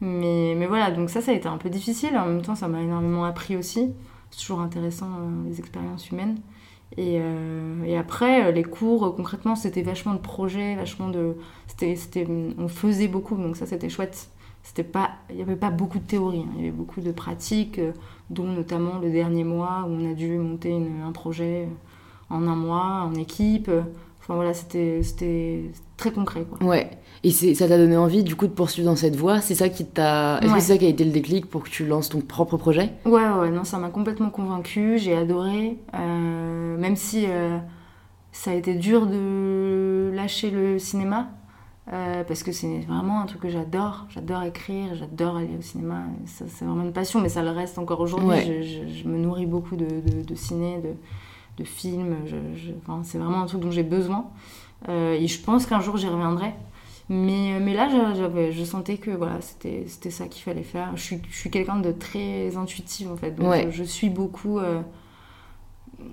Mais, 0.00 0.54
mais 0.56 0.66
voilà, 0.66 0.90
donc 0.90 1.10
ça, 1.10 1.20
ça 1.20 1.30
a 1.30 1.34
été 1.34 1.46
un 1.46 1.58
peu 1.58 1.70
difficile. 1.70 2.16
En 2.16 2.26
même 2.26 2.42
temps, 2.42 2.56
ça 2.56 2.66
m'a 2.66 2.82
énormément 2.82 3.24
appris 3.24 3.56
aussi. 3.56 3.92
C'est 4.30 4.40
toujours 4.40 4.60
intéressant, 4.60 5.08
les 5.48 5.60
expériences 5.60 6.10
humaines. 6.10 6.38
Et, 6.98 7.18
euh, 7.20 7.84
et, 7.84 7.96
après, 7.96 8.46
euh, 8.46 8.52
les 8.52 8.64
cours, 8.64 9.04
euh, 9.04 9.10
concrètement, 9.10 9.54
c'était 9.54 9.82
vachement 9.82 10.14
de 10.14 10.18
projets, 10.18 10.76
vachement 10.76 11.08
de. 11.08 11.36
C'était, 11.66 12.26
on 12.58 12.68
faisait 12.68 13.08
beaucoup, 13.08 13.36
donc 13.36 13.56
ça, 13.56 13.66
c'était 13.66 13.90
chouette. 13.90 14.30
Il 14.78 15.36
n'y 15.36 15.42
avait 15.42 15.56
pas 15.56 15.70
beaucoup 15.70 15.98
de 15.98 16.04
théorie, 16.04 16.40
hein. 16.40 16.52
il 16.56 16.64
y 16.64 16.68
avait 16.68 16.76
beaucoup 16.76 17.00
de 17.00 17.12
pratiques, 17.12 17.80
dont 18.30 18.48
notamment 18.48 18.98
le 18.98 19.10
dernier 19.10 19.44
mois 19.44 19.86
où 19.86 19.92
on 19.92 20.10
a 20.10 20.14
dû 20.14 20.38
monter 20.38 20.76
un 21.06 21.12
projet 21.12 21.68
en 22.30 22.48
un 22.48 22.56
mois, 22.56 23.08
en 23.08 23.14
équipe. 23.14 23.70
Enfin 24.18 24.34
voilà, 24.34 24.54
c'était 24.54 25.70
très 25.96 26.10
concret. 26.10 26.44
Quoi. 26.44 26.66
Ouais. 26.66 26.90
Et 27.26 27.32
ça 27.32 27.66
t'a 27.66 27.76
donné 27.76 27.96
envie 27.96 28.22
du 28.22 28.36
coup 28.36 28.46
de 28.46 28.52
poursuivre 28.52 28.88
dans 28.88 28.94
cette 28.94 29.16
voie 29.16 29.40
C'est 29.40 29.56
ça 29.56 29.68
qui 29.68 29.84
t'a. 29.84 30.38
Est-ce 30.38 30.54
que 30.54 30.60
c'est 30.60 30.72
ça 30.74 30.78
qui 30.78 30.86
a 30.86 30.88
été 30.88 31.04
le 31.04 31.10
déclic 31.10 31.46
pour 31.46 31.64
que 31.64 31.68
tu 31.68 31.84
lances 31.84 32.08
ton 32.08 32.20
propre 32.20 32.56
projet? 32.56 32.92
Ouais, 33.04 33.28
ouais, 33.28 33.50
non, 33.50 33.64
ça 33.64 33.78
m'a 33.78 33.88
complètement 33.88 34.30
convaincue. 34.30 34.96
J'ai 34.98 35.16
adoré. 35.16 35.76
Euh, 35.94 36.76
même 36.76 36.94
si 36.94 37.24
euh, 37.26 37.58
ça 38.30 38.52
a 38.52 38.54
été 38.54 38.74
dur 38.74 39.08
de 39.08 40.12
lâcher 40.14 40.52
le 40.52 40.78
cinéma. 40.78 41.30
Euh, 41.92 42.22
parce 42.22 42.44
que 42.44 42.52
c'est 42.52 42.78
vraiment 42.86 43.20
un 43.20 43.26
truc 43.26 43.42
que 43.42 43.48
j'adore. 43.48 44.06
J'adore 44.08 44.44
écrire, 44.44 44.94
j'adore 44.94 45.38
aller 45.38 45.56
au 45.58 45.62
cinéma. 45.62 46.04
C'est 46.26 46.64
vraiment 46.64 46.84
une 46.84 46.92
passion, 46.92 47.20
mais 47.20 47.28
ça 47.28 47.42
le 47.42 47.50
reste 47.50 47.76
encore 47.78 48.00
aujourd'hui. 48.00 48.38
Je, 48.62 49.08
me 49.08 49.18
nourris 49.18 49.46
beaucoup 49.46 49.74
de, 49.74 49.86
de, 49.86 50.22
de 50.22 50.34
ciné, 50.36 50.78
de, 50.78 50.90
de 51.58 51.64
films. 51.64 52.14
c'est 53.02 53.18
vraiment 53.18 53.42
un 53.42 53.46
truc 53.46 53.62
dont 53.62 53.72
j'ai 53.72 53.82
besoin. 53.82 54.26
Euh, 54.88 55.14
et 55.14 55.26
je 55.26 55.40
pense 55.40 55.66
qu'un 55.66 55.80
jour 55.80 55.96
j'y 55.96 56.06
reviendrai. 56.06 56.54
Mais, 57.08 57.54
euh, 57.54 57.60
mais 57.62 57.72
là, 57.74 57.88
je, 57.88 58.18
j'avais- 58.18 58.52
je 58.52 58.64
sentais 58.64 58.96
que 58.98 59.10
voilà, 59.12 59.40
c'était, 59.40 59.84
c'était 59.86 60.10
ça 60.10 60.26
qu'il 60.26 60.42
fallait 60.42 60.62
faire. 60.64 60.90
Je 60.96 61.02
suis, 61.02 61.20
je 61.30 61.36
suis 61.36 61.50
quelqu'un 61.50 61.78
de 61.78 61.92
très 61.92 62.56
intuitif 62.56 63.08
en 63.08 63.16
fait. 63.16 63.30
Donc 63.30 63.48
Ouais. 63.48 63.68
je, 63.70 63.78
je 63.78 63.82
suis 63.84 64.10
beaucoup 64.10 64.58
euh, 64.58 64.80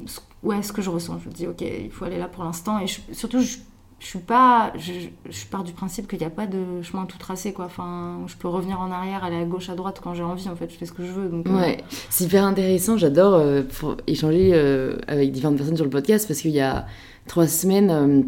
ce, 0.05 0.19
ouais, 0.43 0.61
ce 0.61 0.71
que 0.71 0.81
je 0.81 0.89
ressens. 0.89 1.19
Je 1.23 1.29
me 1.29 1.33
dis, 1.33 1.47
ok, 1.47 1.61
il 1.61 1.89
faut 1.91 2.05
aller 2.05 2.17
là 2.19 2.27
pour 2.27 2.43
l'instant. 2.43 2.79
Et 2.79 2.87
je- 2.87 2.99
surtout, 3.11 3.39
je, 3.41 3.57
je 3.99 4.05
suis 4.05 4.19
pas. 4.19 4.71
Je, 4.75 4.91
je 5.29 5.45
pars 5.45 5.63
du 5.63 5.71
principe 5.73 6.07
qu'il 6.07 6.19
n'y 6.19 6.25
a 6.25 6.29
pas 6.29 6.45
de 6.45 6.81
chemin 6.81 7.05
tout 7.05 7.17
tracé. 7.17 7.53
Quoi. 7.53 7.65
Enfin, 7.65 8.19
je 8.27 8.35
peux 8.35 8.47
revenir 8.47 8.79
en 8.79 8.91
arrière, 8.91 9.23
aller 9.23 9.37
à 9.37 9.45
gauche, 9.45 9.69
à 9.69 9.75
droite 9.75 9.99
quand 10.03 10.13
j'ai 10.13 10.23
envie. 10.23 10.47
En 10.49 10.55
fait, 10.55 10.69
je 10.71 10.77
fais 10.77 10.85
ce 10.85 10.91
que 10.93 11.03
je 11.05 11.11
veux. 11.11 11.27
Donc, 11.29 11.47
euh, 11.47 11.55
Ouais, 11.59 11.77
c'est 12.09 12.25
hyper 12.25 12.43
intéressant. 12.45 12.97
J'adore 12.97 13.33
euh, 13.33 13.63
pour 13.79 13.97
échanger 14.07 14.51
euh, 14.53 14.97
avec 15.07 15.31
différentes 15.31 15.57
personnes 15.57 15.75
sur 15.77 15.85
le 15.85 15.91
podcast 15.91 16.27
parce 16.27 16.39
qu'il 16.41 16.51
y 16.51 16.59
a 16.61 16.85
trois 17.27 17.47
semaines, 17.47 17.89
euh, 17.89 18.21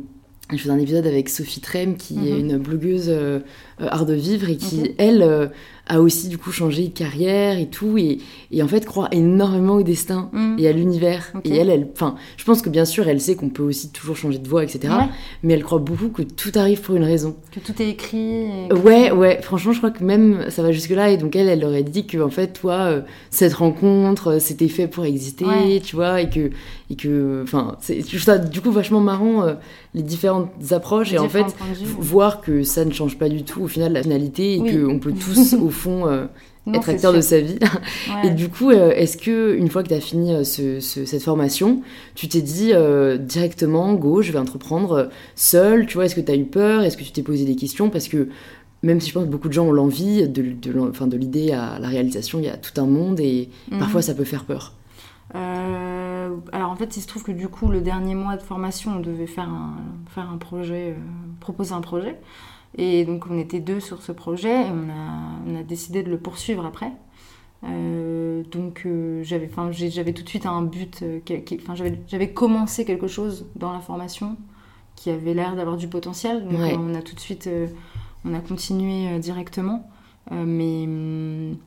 je 0.51 0.57
faisais 0.57 0.69
un 0.71 0.77
épisode 0.79 1.07
avec 1.07 1.27
Sophie 1.29 1.59
Trem, 1.61 1.97
qui 1.97 2.29
est 2.29 2.33
Mhm. 2.33 2.39
une 2.51 2.57
blogueuse 2.57 3.05
euh, 3.09 3.39
euh, 3.74 3.74
art 3.79 4.05
de 4.05 4.13
vivre 4.13 4.49
et 4.49 4.57
qui, 4.57 4.81
Ok. 4.81 4.91
elle, 4.97 5.21
euh, 5.21 5.47
a 5.87 6.01
aussi 6.01 6.29
du 6.29 6.39
coup 6.39 6.51
changé 6.51 6.87
de 6.87 6.97
carrière 6.97 7.59
et 7.59 7.67
tout, 7.67 7.95
et, 7.99 8.17
et 8.51 8.63
en 8.63 8.67
fait 8.67 8.85
croit 8.87 9.07
énormément 9.11 9.73
au 9.75 9.83
destin 9.83 10.29
Mm. 10.33 10.55
et 10.57 10.67
à 10.67 10.71
l'univers. 10.71 11.31
Et 11.43 11.55
elle, 11.57 11.69
elle, 11.69 11.87
enfin, 11.93 12.15
je 12.37 12.43
pense 12.43 12.63
que 12.63 12.69
bien 12.71 12.85
sûr, 12.85 13.07
elle 13.07 13.21
sait 13.21 13.35
qu'on 13.35 13.49
peut 13.49 13.61
aussi 13.61 13.91
toujours 13.91 14.17
changer 14.17 14.39
de 14.39 14.47
voie, 14.47 14.63
etc. 14.63 14.79
Ouais, 14.97 15.05
Mais 15.43 15.53
elle 15.53 15.63
croit 15.63 15.77
beaucoup 15.77 16.09
que 16.09 16.23
tout 16.23 16.51
arrive 16.55 16.81
pour 16.81 16.95
une 16.95 17.03
raison. 17.03 17.35
que 17.51 17.59
tout 17.59 17.79
est 17.83 17.89
écrit. 17.89 18.17
et 18.67 18.73
Ouais, 18.73 19.11
ouais, 19.11 19.39
franchement, 19.43 19.73
je 19.73 19.77
crois 19.77 19.91
que 19.91 20.03
même 20.03 20.49
ça 20.49 20.63
va 20.63 20.71
jusque-là. 20.71 21.11
Et 21.11 21.17
donc, 21.17 21.35
elle, 21.35 21.49
elle 21.49 21.63
aurait 21.63 21.83
dit 21.83 22.07
que, 22.07 22.17
en 22.17 22.29
fait, 22.31 22.47
toi, 22.53 22.73
euh, 22.85 23.01
cette 23.29 23.53
rencontre, 23.53 24.27
euh, 24.31 24.39
c'était 24.39 24.69
fait 24.69 24.87
pour 24.87 25.05
exister, 25.05 25.45
Ouais. 25.45 25.81
tu 25.83 25.95
vois, 25.95 26.19
et 26.19 26.29
que, 26.31 26.49
et 26.89 26.95
que, 26.95 27.41
enfin, 27.43 27.75
c'est 27.81 28.01
ça 28.01 28.39
du 28.39 28.59
coup 28.61 28.71
vachement 28.71 29.01
marrant, 29.01 29.43
euh, 29.43 29.53
les 29.93 30.01
différentes 30.01 30.49
approches, 30.71 31.13
et 31.13 31.19
en 31.19 31.29
fait, 31.29 31.45
voir 31.99 32.41
que 32.41 32.63
ça 32.63 32.85
ne 32.85 32.91
change 32.91 33.17
pas 33.19 33.29
du 33.29 33.43
tout 33.43 33.64
au 33.65 33.67
final 33.67 33.93
la 33.93 34.01
finalité, 34.03 34.55
et 34.55 34.61
Oui. 34.61 34.81
qu'on 34.83 34.99
peut 34.99 35.13
tous, 35.13 35.53
au 35.61 35.69
fond, 35.69 36.07
euh, 36.07 36.25
Non, 36.65 36.73
être 36.79 36.89
acteur 36.89 37.13
de 37.13 37.21
sa 37.21 37.39
vie. 37.41 37.57
Ouais. 37.61 38.27
Et 38.27 38.29
du 38.31 38.49
coup, 38.49 38.71
euh, 38.71 38.91
est-ce 38.91 39.17
que 39.17 39.55
une 39.55 39.69
fois 39.69 39.83
que 39.83 39.89
tu 39.89 39.93
as 39.93 39.99
fini 39.99 40.33
euh, 40.33 40.43
ce- 40.43 40.79
ce- 40.79 41.05
cette 41.05 41.21
formation, 41.23 41.81
tu 42.15 42.27
t'es 42.27 42.41
dit 42.41 42.71
euh, 42.73 43.17
directement, 43.17 43.93
go, 43.93 44.21
je 44.21 44.31
vais 44.31 44.39
entreprendre 44.39 45.09
seul, 45.35 45.85
tu 45.85 45.95
vois, 45.95 46.05
est-ce 46.05 46.15
que 46.15 46.21
tu 46.21 46.31
as 46.31 46.35
eu 46.35 46.45
peur, 46.45 46.81
est-ce 46.83 46.97
que 46.97 47.03
tu 47.03 47.11
t'es 47.11 47.21
posé 47.23 47.45
des 47.45 47.55
questions? 47.55 47.89
Parce 47.89 48.07
que 48.07 48.29
même 48.83 48.99
si 49.01 49.09
je 49.09 49.13
pense 49.13 49.25
que 49.25 49.29
beaucoup 49.29 49.47
de 49.47 49.53
gens 49.53 49.65
ont 49.65 49.71
l'envie, 49.71 50.27
de, 50.27 50.41
de, 50.41 50.79
enfin, 50.79 51.07
de 51.07 51.17
l'idée 51.17 51.51
à 51.51 51.77
la 51.79 51.87
réalisation, 51.87 52.39
il 52.39 52.45
y 52.45 52.49
a 52.49 52.57
tout 52.57 52.79
un 52.81 52.85
monde 52.85 53.19
et 53.19 53.49
Mhm. 53.71 53.79
parfois 53.79 54.01
ça 54.01 54.13
peut 54.13 54.23
faire 54.25 54.43
peur. 54.45 54.73
Euh, 55.33 56.29
alors 56.51 56.71
en 56.71 56.75
fait, 56.75 56.95
il 56.97 57.01
se 57.01 57.07
trouve 57.07 57.23
que 57.23 57.31
du 57.31 57.47
coup, 57.47 57.67
le 57.69 57.81
dernier 57.81 58.15
mois 58.15 58.37
de 58.37 58.41
formation, 58.41 58.93
on 58.97 58.99
devait 58.99 59.27
faire 59.27 59.49
un, 59.49 59.75
faire 60.13 60.29
un 60.31 60.37
projet, 60.37 60.91
euh, 60.91 61.01
proposer 61.39 61.73
un 61.73 61.81
projet. 61.81 62.15
Et 62.77 63.05
donc 63.05 63.25
on 63.29 63.37
était 63.37 63.59
deux 63.59 63.79
sur 63.79 64.01
ce 64.01 64.11
projet 64.11 64.61
et 64.63 64.69
on 64.69 64.89
a, 64.89 65.39
on 65.47 65.55
a 65.59 65.63
décidé 65.63 66.03
de 66.03 66.09
le 66.09 66.17
poursuivre 66.17 66.65
après. 66.65 66.91
Euh, 67.63 68.43
donc 68.51 68.83
euh, 68.85 69.23
j'avais, 69.23 69.47
tout 69.47 70.23
de 70.23 70.29
suite 70.29 70.45
un 70.45 70.61
but, 70.61 71.01
euh, 71.01 71.19
enfin, 71.61 71.73
j'avais, 71.75 71.99
j'avais 72.07 72.29
commencé 72.31 72.85
quelque 72.85 73.07
chose 73.07 73.45
dans 73.55 73.71
la 73.71 73.79
formation 73.79 74.37
qui 74.95 75.09
avait 75.09 75.33
l'air 75.33 75.55
d'avoir 75.55 75.77
du 75.77 75.87
potentiel. 75.87 76.43
Donc 76.43 76.59
Ouais. 76.59 76.75
on 76.77 76.93
a 76.95 77.01
tout 77.01 77.15
de 77.15 77.19
suite, 77.19 77.47
euh, 77.47 77.67
on 78.25 78.33
a 78.33 78.39
continué 78.39 79.19
directement. 79.19 79.89
Mais 80.31 80.85
hum, 80.85 81.57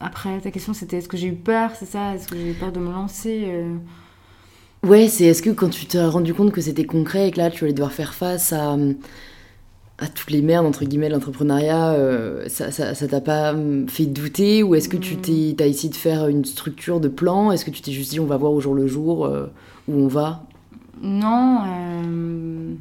après, 0.00 0.40
ta 0.40 0.50
question 0.50 0.72
c'était 0.72 0.96
est-ce 0.96 1.08
que 1.08 1.18
j'ai 1.18 1.28
eu 1.28 1.34
peur, 1.34 1.72
c'est 1.78 1.84
ça? 1.86 2.14
Est-ce 2.14 2.26
que 2.26 2.36
j'ai 2.36 2.50
eu 2.52 2.54
peur 2.54 2.72
de 2.72 2.80
me 2.80 2.90
lancer 2.90 3.52
Ouais, 4.82 5.06
c'est 5.08 5.24
est-ce 5.26 5.42
que 5.42 5.50
quand 5.50 5.68
tu 5.68 5.86
t'es 5.86 6.02
rendu 6.04 6.34
compte 6.34 6.50
que 6.52 6.60
c'était 6.60 6.84
concret 6.86 7.28
et 7.28 7.30
que 7.30 7.38
là 7.38 7.50
tu 7.50 7.64
allais 7.64 7.72
devoir 7.74 7.92
faire 7.92 8.14
face 8.14 8.52
à, 8.52 8.76
à 10.02 10.08
toutes 10.08 10.30
les 10.32 10.42
merdes 10.42 10.66
entre 10.66 10.84
guillemets 10.84 11.08
de 11.08 11.14
l'entrepreneuriat, 11.14 11.92
euh, 11.92 12.48
ça 12.48 12.70
ça 12.70 12.94
ça 12.94 13.06
t'a 13.08 13.20
pas 13.20 13.52
hum, 13.54 13.88
fait 13.88 14.06
douter 14.06 14.62
ou 14.62 14.74
est-ce 14.74 14.88
que 14.88 14.96
tu 14.96 15.14
Mm. 15.16 15.54
t'as 15.56 15.66
essayé 15.66 15.88
de 15.90 15.94
faire 15.96 16.26
une 16.28 16.44
structure 16.44 16.98
de 17.00 17.08
plan? 17.08 17.52
Est-ce 17.52 17.64
que 17.64 17.70
tu 17.70 17.82
t'es 17.82 17.92
juste 17.92 18.10
dit 18.10 18.20
on 18.20 18.26
va 18.26 18.36
voir 18.36 18.52
au 18.52 18.60
jour 18.60 18.74
le 18.74 18.86
jour 18.86 19.24
euh, 19.26 19.46
où 19.88 19.94
on 19.94 20.08
va? 20.08 20.44
Non. 21.02 21.58
euh, 21.66 22.74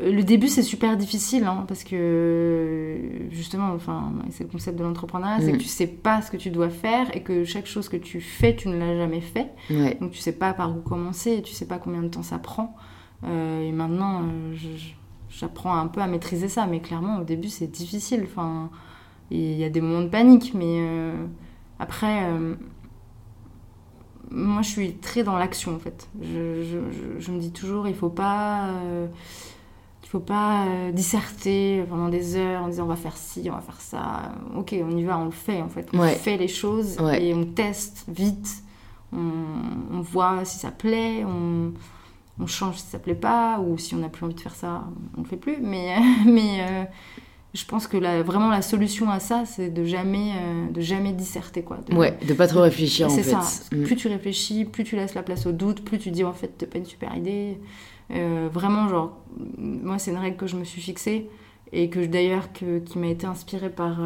Le 0.00 0.22
début, 0.22 0.48
c'est 0.48 0.62
super 0.62 0.96
difficile, 0.96 1.44
hein, 1.44 1.64
parce 1.66 1.82
que 1.82 2.98
justement, 3.30 3.72
enfin, 3.74 4.12
c'est 4.30 4.44
le 4.44 4.50
concept 4.50 4.78
de 4.78 4.84
l'entrepreneuriat, 4.84 5.38
c'est 5.40 5.52
Mm. 5.52 5.56
que 5.58 5.62
tu 5.62 5.68
sais 5.68 5.86
pas 5.88 6.22
ce 6.22 6.30
que 6.30 6.36
tu 6.36 6.50
dois 6.50 6.68
faire 6.68 7.14
et 7.16 7.22
que 7.22 7.44
chaque 7.44 7.66
chose 7.66 7.88
que 7.88 7.96
tu 7.96 8.20
fais, 8.20 8.54
tu 8.54 8.68
ne 8.68 8.78
l'as 8.78 8.96
jamais 8.96 9.20
fait. 9.20 9.48
Ouais. 9.70 9.96
Donc 10.00 10.12
tu 10.12 10.18
sais 10.20 10.32
pas 10.32 10.52
par 10.52 10.70
où 10.76 10.80
commencer, 10.80 11.32
et 11.38 11.42
tu 11.42 11.52
sais 11.52 11.66
pas 11.66 11.78
combien 11.78 12.02
de 12.02 12.08
temps 12.08 12.22
ça 12.22 12.38
prend. 12.38 12.76
Et 13.24 13.72
maintenant, 13.72 14.22
je- 14.54 14.92
j'apprends 15.30 15.76
un 15.76 15.86
peu 15.88 16.00
à 16.00 16.06
maîtriser 16.06 16.48
ça, 16.48 16.66
mais 16.66 16.80
clairement, 16.80 17.18
au 17.20 17.24
début, 17.24 17.48
c'est 17.48 17.66
difficile. 17.70 18.22
Enfin, 18.24 18.70
il 19.30 19.54
y 19.58 19.64
a 19.64 19.68
des 19.70 19.80
moments 19.80 20.02
de 20.02 20.08
panique, 20.08 20.52
mais 20.54 20.78
euh, 20.80 21.26
après, 21.78 22.24
euh, 22.30 22.54
moi, 24.30 24.62
je 24.62 24.68
suis 24.68 24.94
très 24.94 25.22
dans 25.22 25.38
l'action, 25.38 25.74
en 25.74 25.78
fait. 25.78 26.08
Je, 26.20 26.62
je- 26.62 26.90
je- 26.92 27.20
je 27.20 27.30
me 27.32 27.38
dis 27.40 27.52
toujours, 27.52 27.88
il 27.88 27.94
faut 27.94 28.10
pas... 28.10 28.68
euh, 28.68 29.06
il 30.04 30.10
faut 30.10 30.20
pas 30.20 30.64
disserter 30.94 31.84
pendant 31.86 32.08
des 32.08 32.34
heures 32.36 32.62
en 32.62 32.68
disant 32.68 32.84
on 32.84 32.86
va 32.86 32.96
faire 32.96 33.14
ci, 33.18 33.46
on 33.50 33.54
va 33.54 33.60
faire 33.60 33.78
ça. 33.78 34.32
Ok, 34.56 34.74
on 34.82 34.96
y 34.96 35.04
va, 35.04 35.18
on 35.18 35.26
le 35.26 35.30
fait 35.30 35.60
en 35.60 35.68
fait. 35.68 35.86
On 35.92 35.98
Ouais. 36.00 36.14
fait 36.14 36.38
les 36.38 36.48
choses 36.48 36.96
Ouais. 36.98 37.22
et 37.26 37.34
on 37.34 37.44
teste 37.44 38.06
vite. 38.08 38.62
On, 39.12 39.18
on 39.92 40.00
voit 40.00 40.46
si 40.46 40.56
ça 40.56 40.70
plaît, 40.70 41.26
on, 41.26 41.72
on 42.40 42.46
change 42.46 42.76
si 42.76 42.86
ça 42.86 42.98
plaît 42.98 43.14
pas, 43.14 43.58
ou 43.60 43.78
si 43.78 43.94
on 43.94 43.98
n'a 43.98 44.08
plus 44.08 44.24
envie 44.24 44.34
de 44.34 44.40
faire 44.40 44.54
ça, 44.54 44.84
on 45.16 45.22
le 45.22 45.26
fait 45.26 45.36
plus. 45.36 45.58
Mais, 45.60 45.96
mais 46.26 46.60
euh, 46.68 46.84
je 47.54 47.64
pense 47.64 47.86
que 47.86 47.96
la- 47.96 48.22
vraiment 48.22 48.48
la 48.48 48.62
solution 48.62 49.10
à 49.10 49.18
ça, 49.20 49.44
c'est 49.44 49.70
de 49.70 49.84
jamais, 49.84 50.32
euh, 50.36 50.70
de 50.70 50.80
jamais 50.80 51.12
disserter. 51.12 51.62
Quoi. 51.62 51.78
De- 51.88 51.94
Ouais, 51.96 52.16
de 52.26 52.34
pas 52.34 52.46
trop 52.46 52.60
réfléchir 52.60 53.06
en 53.06 53.10
c'est 53.10 53.22
fait. 53.22 53.30
ça. 53.30 53.42
Mm. 53.72 53.82
Plus 53.84 53.96
tu 53.96 54.08
réfléchis, 54.08 54.64
plus 54.64 54.84
tu 54.84 54.96
laisses 54.96 55.14
la 55.14 55.22
place 55.22 55.46
au 55.46 55.52
doute, 55.52 55.84
plus 55.84 55.98
tu 55.98 56.10
dis 56.10 56.24
en 56.24 56.32
fait, 56.32 56.52
c'est 56.60 56.66
pas 56.70 56.78
une 56.78 56.84
super 56.86 57.16
idée. 57.16 57.58
Euh, 58.10 58.48
vraiment, 58.52 58.88
genre, 58.88 59.18
moi, 59.58 59.98
c'est 59.98 60.10
une 60.12 60.16
règle 60.18 60.36
que 60.36 60.46
je 60.46 60.56
me 60.56 60.64
suis 60.64 60.80
fixée 60.80 61.28
et 61.72 61.90
que 61.90 62.04
d'ailleurs, 62.06 62.48
qui 62.52 62.98
m'a 62.98 63.08
été 63.08 63.26
inspirée 63.26 63.68
par 63.68 63.98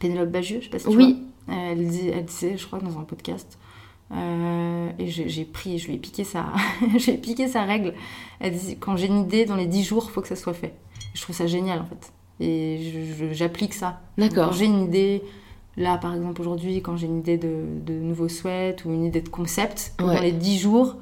Pénélope 0.00 0.30
Bagieux, 0.30 0.58
je 0.60 0.64
sais 0.64 0.70
pas 0.70 0.78
si 0.78 0.88
tu 0.88 0.96
Oui. 0.96 1.22
vois. 1.46 1.56
Elle, 1.56 1.86
dit, 1.88 2.08
elle 2.08 2.24
disait, 2.24 2.56
je 2.56 2.66
crois, 2.66 2.78
dans 2.78 2.98
un 2.98 3.02
podcast. 3.02 3.58
Euh, 4.12 4.88
et 4.98 5.08
j'ai 5.08 5.44
pris, 5.44 5.78
je 5.78 5.88
lui 5.88 5.94
ai 5.94 5.98
piqué 5.98 6.24
sa, 6.24 6.46
j'ai 6.96 7.16
piqué 7.16 7.48
sa 7.48 7.62
règle. 7.64 7.94
Elle 8.40 8.54
dit 8.56 8.76
quand 8.78 8.96
j'ai 8.96 9.06
une 9.06 9.20
idée, 9.22 9.44
dans 9.44 9.56
les 9.56 9.66
10 9.66 9.82
jours, 9.84 10.10
faut 10.10 10.20
que 10.20 10.28
ça 10.28 10.36
soit 10.36 10.54
fait. 10.54 10.74
Je 11.14 11.22
trouve 11.22 11.34
ça 11.36 11.46
génial 11.46 11.80
en 11.80 11.84
fait. 11.86 12.12
Et 12.40 12.92
j'applique 13.32 13.74
ça. 13.74 14.00
D'accord. 14.18 14.46
Quand 14.48 14.52
j'ai 14.52 14.64
une 14.66 14.82
idée, 14.84 15.22
là 15.76 15.96
par 15.98 16.14
exemple 16.14 16.40
aujourd'hui, 16.40 16.82
quand 16.82 16.96
j'ai 16.96 17.06
une 17.06 17.18
idée 17.18 17.38
de, 17.38 17.64
de 17.84 17.94
nouveau 17.94 18.28
sweat 18.28 18.84
ou 18.84 18.90
une 18.92 19.04
idée 19.04 19.20
de 19.22 19.28
concept, 19.28 19.94
Ouais. 20.00 20.14
dans 20.16 20.20
les 20.20 20.32
10 20.32 20.58
jours, 20.58 20.96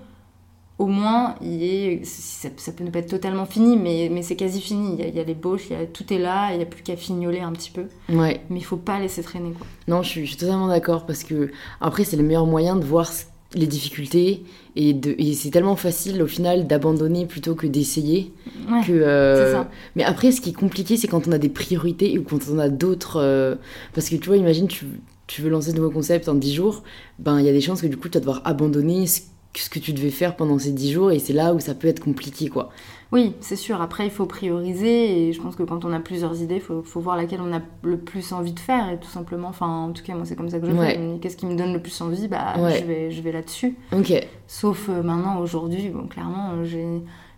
au 0.79 0.87
moins, 0.87 1.37
il 1.43 1.63
ait, 1.63 2.01
ça, 2.05 2.49
ça 2.57 2.73
peut 2.73 2.83
ne 2.83 2.91
pas 2.91 3.01
être 3.01 3.11
totalement 3.11 3.47
fini, 3.47 3.77
mais, 3.77 4.09
mais 4.11 4.23
c'est 4.23 4.37
quasi 4.37 4.61
fini. 4.61 4.95
Il 4.95 5.01
y 5.01 5.03
a, 5.05 5.09
il 5.09 5.15
y 5.15 5.21
a 5.21 5.25
les 5.25 5.35
bauches, 5.35 5.67
il 5.71 5.77
y 5.79 5.81
a, 5.81 5.87
tout 5.87 6.13
est 6.13 6.19
là, 6.19 6.51
il 6.53 6.57
n'y 6.57 6.63
a 6.63 6.67
plus 6.67 6.83
qu'à 6.83 6.97
fignoler 6.97 7.41
un 7.41 7.53
petit 7.53 7.71
peu. 7.71 7.85
Ouais. 8.09 8.41
Mais 8.51 8.59
il 8.59 8.65
faut 8.65 8.77
pas 8.79 8.99
laisser 8.99 9.23
traîner. 9.23 9.53
Quoi. 9.53 9.67
Non, 9.89 10.03
je 10.03 10.09
suis, 10.09 10.23
je 10.25 10.31
suis 10.31 10.39
totalement 10.39 10.69
d'accord 10.69 11.07
parce 11.07 11.23
que 11.25 11.51
après 11.81 12.05
c'est 12.05 12.17
le 12.17 12.23
meilleur 12.25 12.47
moyen 12.47 12.77
de 12.77 12.85
voir 12.85 13.11
les 13.55 13.67
difficultés 13.67 14.45
et, 14.77 14.97
et 15.19 15.35
c'est 15.35 15.51
tellement 15.51 15.77
facile 15.77 16.23
au 16.23 16.27
final 16.27 16.67
d'abandonner 16.67 17.27
plutôt 17.27 17.55
que 17.55 17.67
d'essayer. 17.67 18.33
Ouais, 18.71 18.81
que, 18.87 18.93
euh, 18.93 19.53
ça. 19.53 19.71
Mais 19.95 20.05
après, 20.05 20.33
ce 20.33 20.41
qui 20.41 20.51
est 20.51 20.55
compliqué, 20.55 20.97
c'est 20.97 21.07
quand 21.07 21.29
on 21.29 21.33
a 21.33 21.39
des 21.39 21.51
priorités 21.51 22.19
ou 22.19 22.23
quand 22.23 22.39
on 22.51 22.59
a 22.59 22.71
d'autres. 22.71 23.19
euh, 23.21 23.57
Parce 23.95 24.09
que 24.09 24.17
tu 24.17 24.29
vois, 24.29 24.39
imagine, 24.39 24.69
tu, 24.69 24.87
tu 25.27 25.43
veux 25.43 25.51
lancer 25.51 25.73
de 25.73 25.77
nouveaux 25.77 25.91
concepts 25.91 26.29
en 26.31 26.35
10 26.35 26.55
jours, 26.55 26.83
ben 27.19 27.39
il 27.41 27.45
y 27.45 27.49
a 27.51 27.53
des 27.53 27.61
chances 27.61 27.83
que 27.83 27.87
du 27.87 27.99
coup 27.99 28.09
tu 28.09 28.15
vas 28.15 28.21
devoir 28.21 28.41
abandonner 28.47 29.07
ce, 29.07 29.21
ce 29.55 29.69
que 29.71 29.79
tu 29.79 29.93
devais 29.93 30.11
faire 30.11 30.37
pendant 30.37 30.59
ces 30.59 30.73
10 30.73 30.93
jours 30.93 31.11
et 31.13 31.19
c'est 31.19 31.33
là 31.33 31.53
où 31.55 31.61
ça 31.61 31.75
peut 31.75 31.89
être 31.89 32.01
compliqué 32.01 32.49
quoi. 32.49 32.71
Oui, 33.13 33.35
c'est 33.41 33.57
sûr. 33.57 33.83
Après, 33.83 34.07
il 34.07 34.11
faut 34.11 34.25
prioriser 34.25 35.29
et 35.29 35.33
je 35.35 35.41
pense 35.43 35.55
que 35.55 35.63
quand 35.65 35.85
on 35.85 35.93
a 35.93 36.01
plusieurs 36.01 36.41
idées, 36.41 36.55
il 36.55 36.61
faut, 36.63 36.83
faut 36.83 37.01
voir 37.01 37.15
laquelle 37.17 37.41
on 37.43 37.55
a 37.55 37.61
le 37.83 37.99
plus 37.99 38.33
envie 38.33 38.53
de 38.55 38.59
faire 38.61 38.89
et 38.91 38.99
tout 38.99 39.09
simplement, 39.11 39.49
enfin, 39.49 39.67
en 39.67 39.93
tout 39.93 40.03
cas, 40.03 40.15
moi, 40.15 40.25
c'est 40.25 40.35
comme 40.35 40.49
ça 40.49 40.59
que 40.59 40.67
je 40.67 40.73
Ouais. 40.73 40.95
fais. 40.95 41.19
Qu'est-ce 41.21 41.37
qui 41.37 41.45
me 41.45 41.55
donne 41.55 41.75
le 41.75 41.83
plus 41.83 42.01
envie? 42.01 42.27
Bah, 42.29 42.55
Ouais. 42.59 42.79
je 42.81 42.87
vais, 42.87 43.11
je 43.11 43.21
vais 43.21 43.33
là-dessus. 43.33 43.77
Ok. 43.95 44.15
Sauf 44.47 44.89
euh, 44.89 45.03
maintenant, 45.03 45.41
aujourd'hui, 45.41 45.91
bon, 45.91 46.07
clairement, 46.07 46.65
j'ai, 46.65 46.87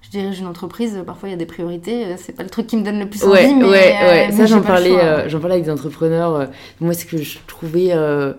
je 0.02 0.10
dirige 0.10 0.38
une 0.38 0.46
entreprise, 0.46 1.02
parfois 1.04 1.28
il 1.28 1.32
y 1.32 1.34
a 1.34 1.38
des 1.38 1.44
priorités, 1.46 2.04
euh, 2.06 2.14
c'est 2.18 2.36
pas 2.36 2.44
le 2.44 2.50
truc 2.50 2.68
qui 2.68 2.76
me 2.76 2.84
donne 2.84 3.00
le 3.00 3.10
plus 3.10 3.24
Ouais, 3.24 3.44
envie, 3.46 3.54
mais, 3.56 3.64
ouais, 3.68 3.94
euh, 4.00 4.26
ouais. 4.28 4.32
Ça, 4.32 4.46
j'en 4.46 4.62
parlais, 4.62 4.96
euh, 4.96 5.28
j'en 5.28 5.40
parlais 5.40 5.54
avec 5.56 5.64
des 5.64 5.72
entrepreneurs. 5.72 6.50
moi, 6.80 6.94
ce 6.94 7.04
que 7.04 7.16
je 7.16 7.38
trouvais 7.48 7.88
euh, 7.90 8.32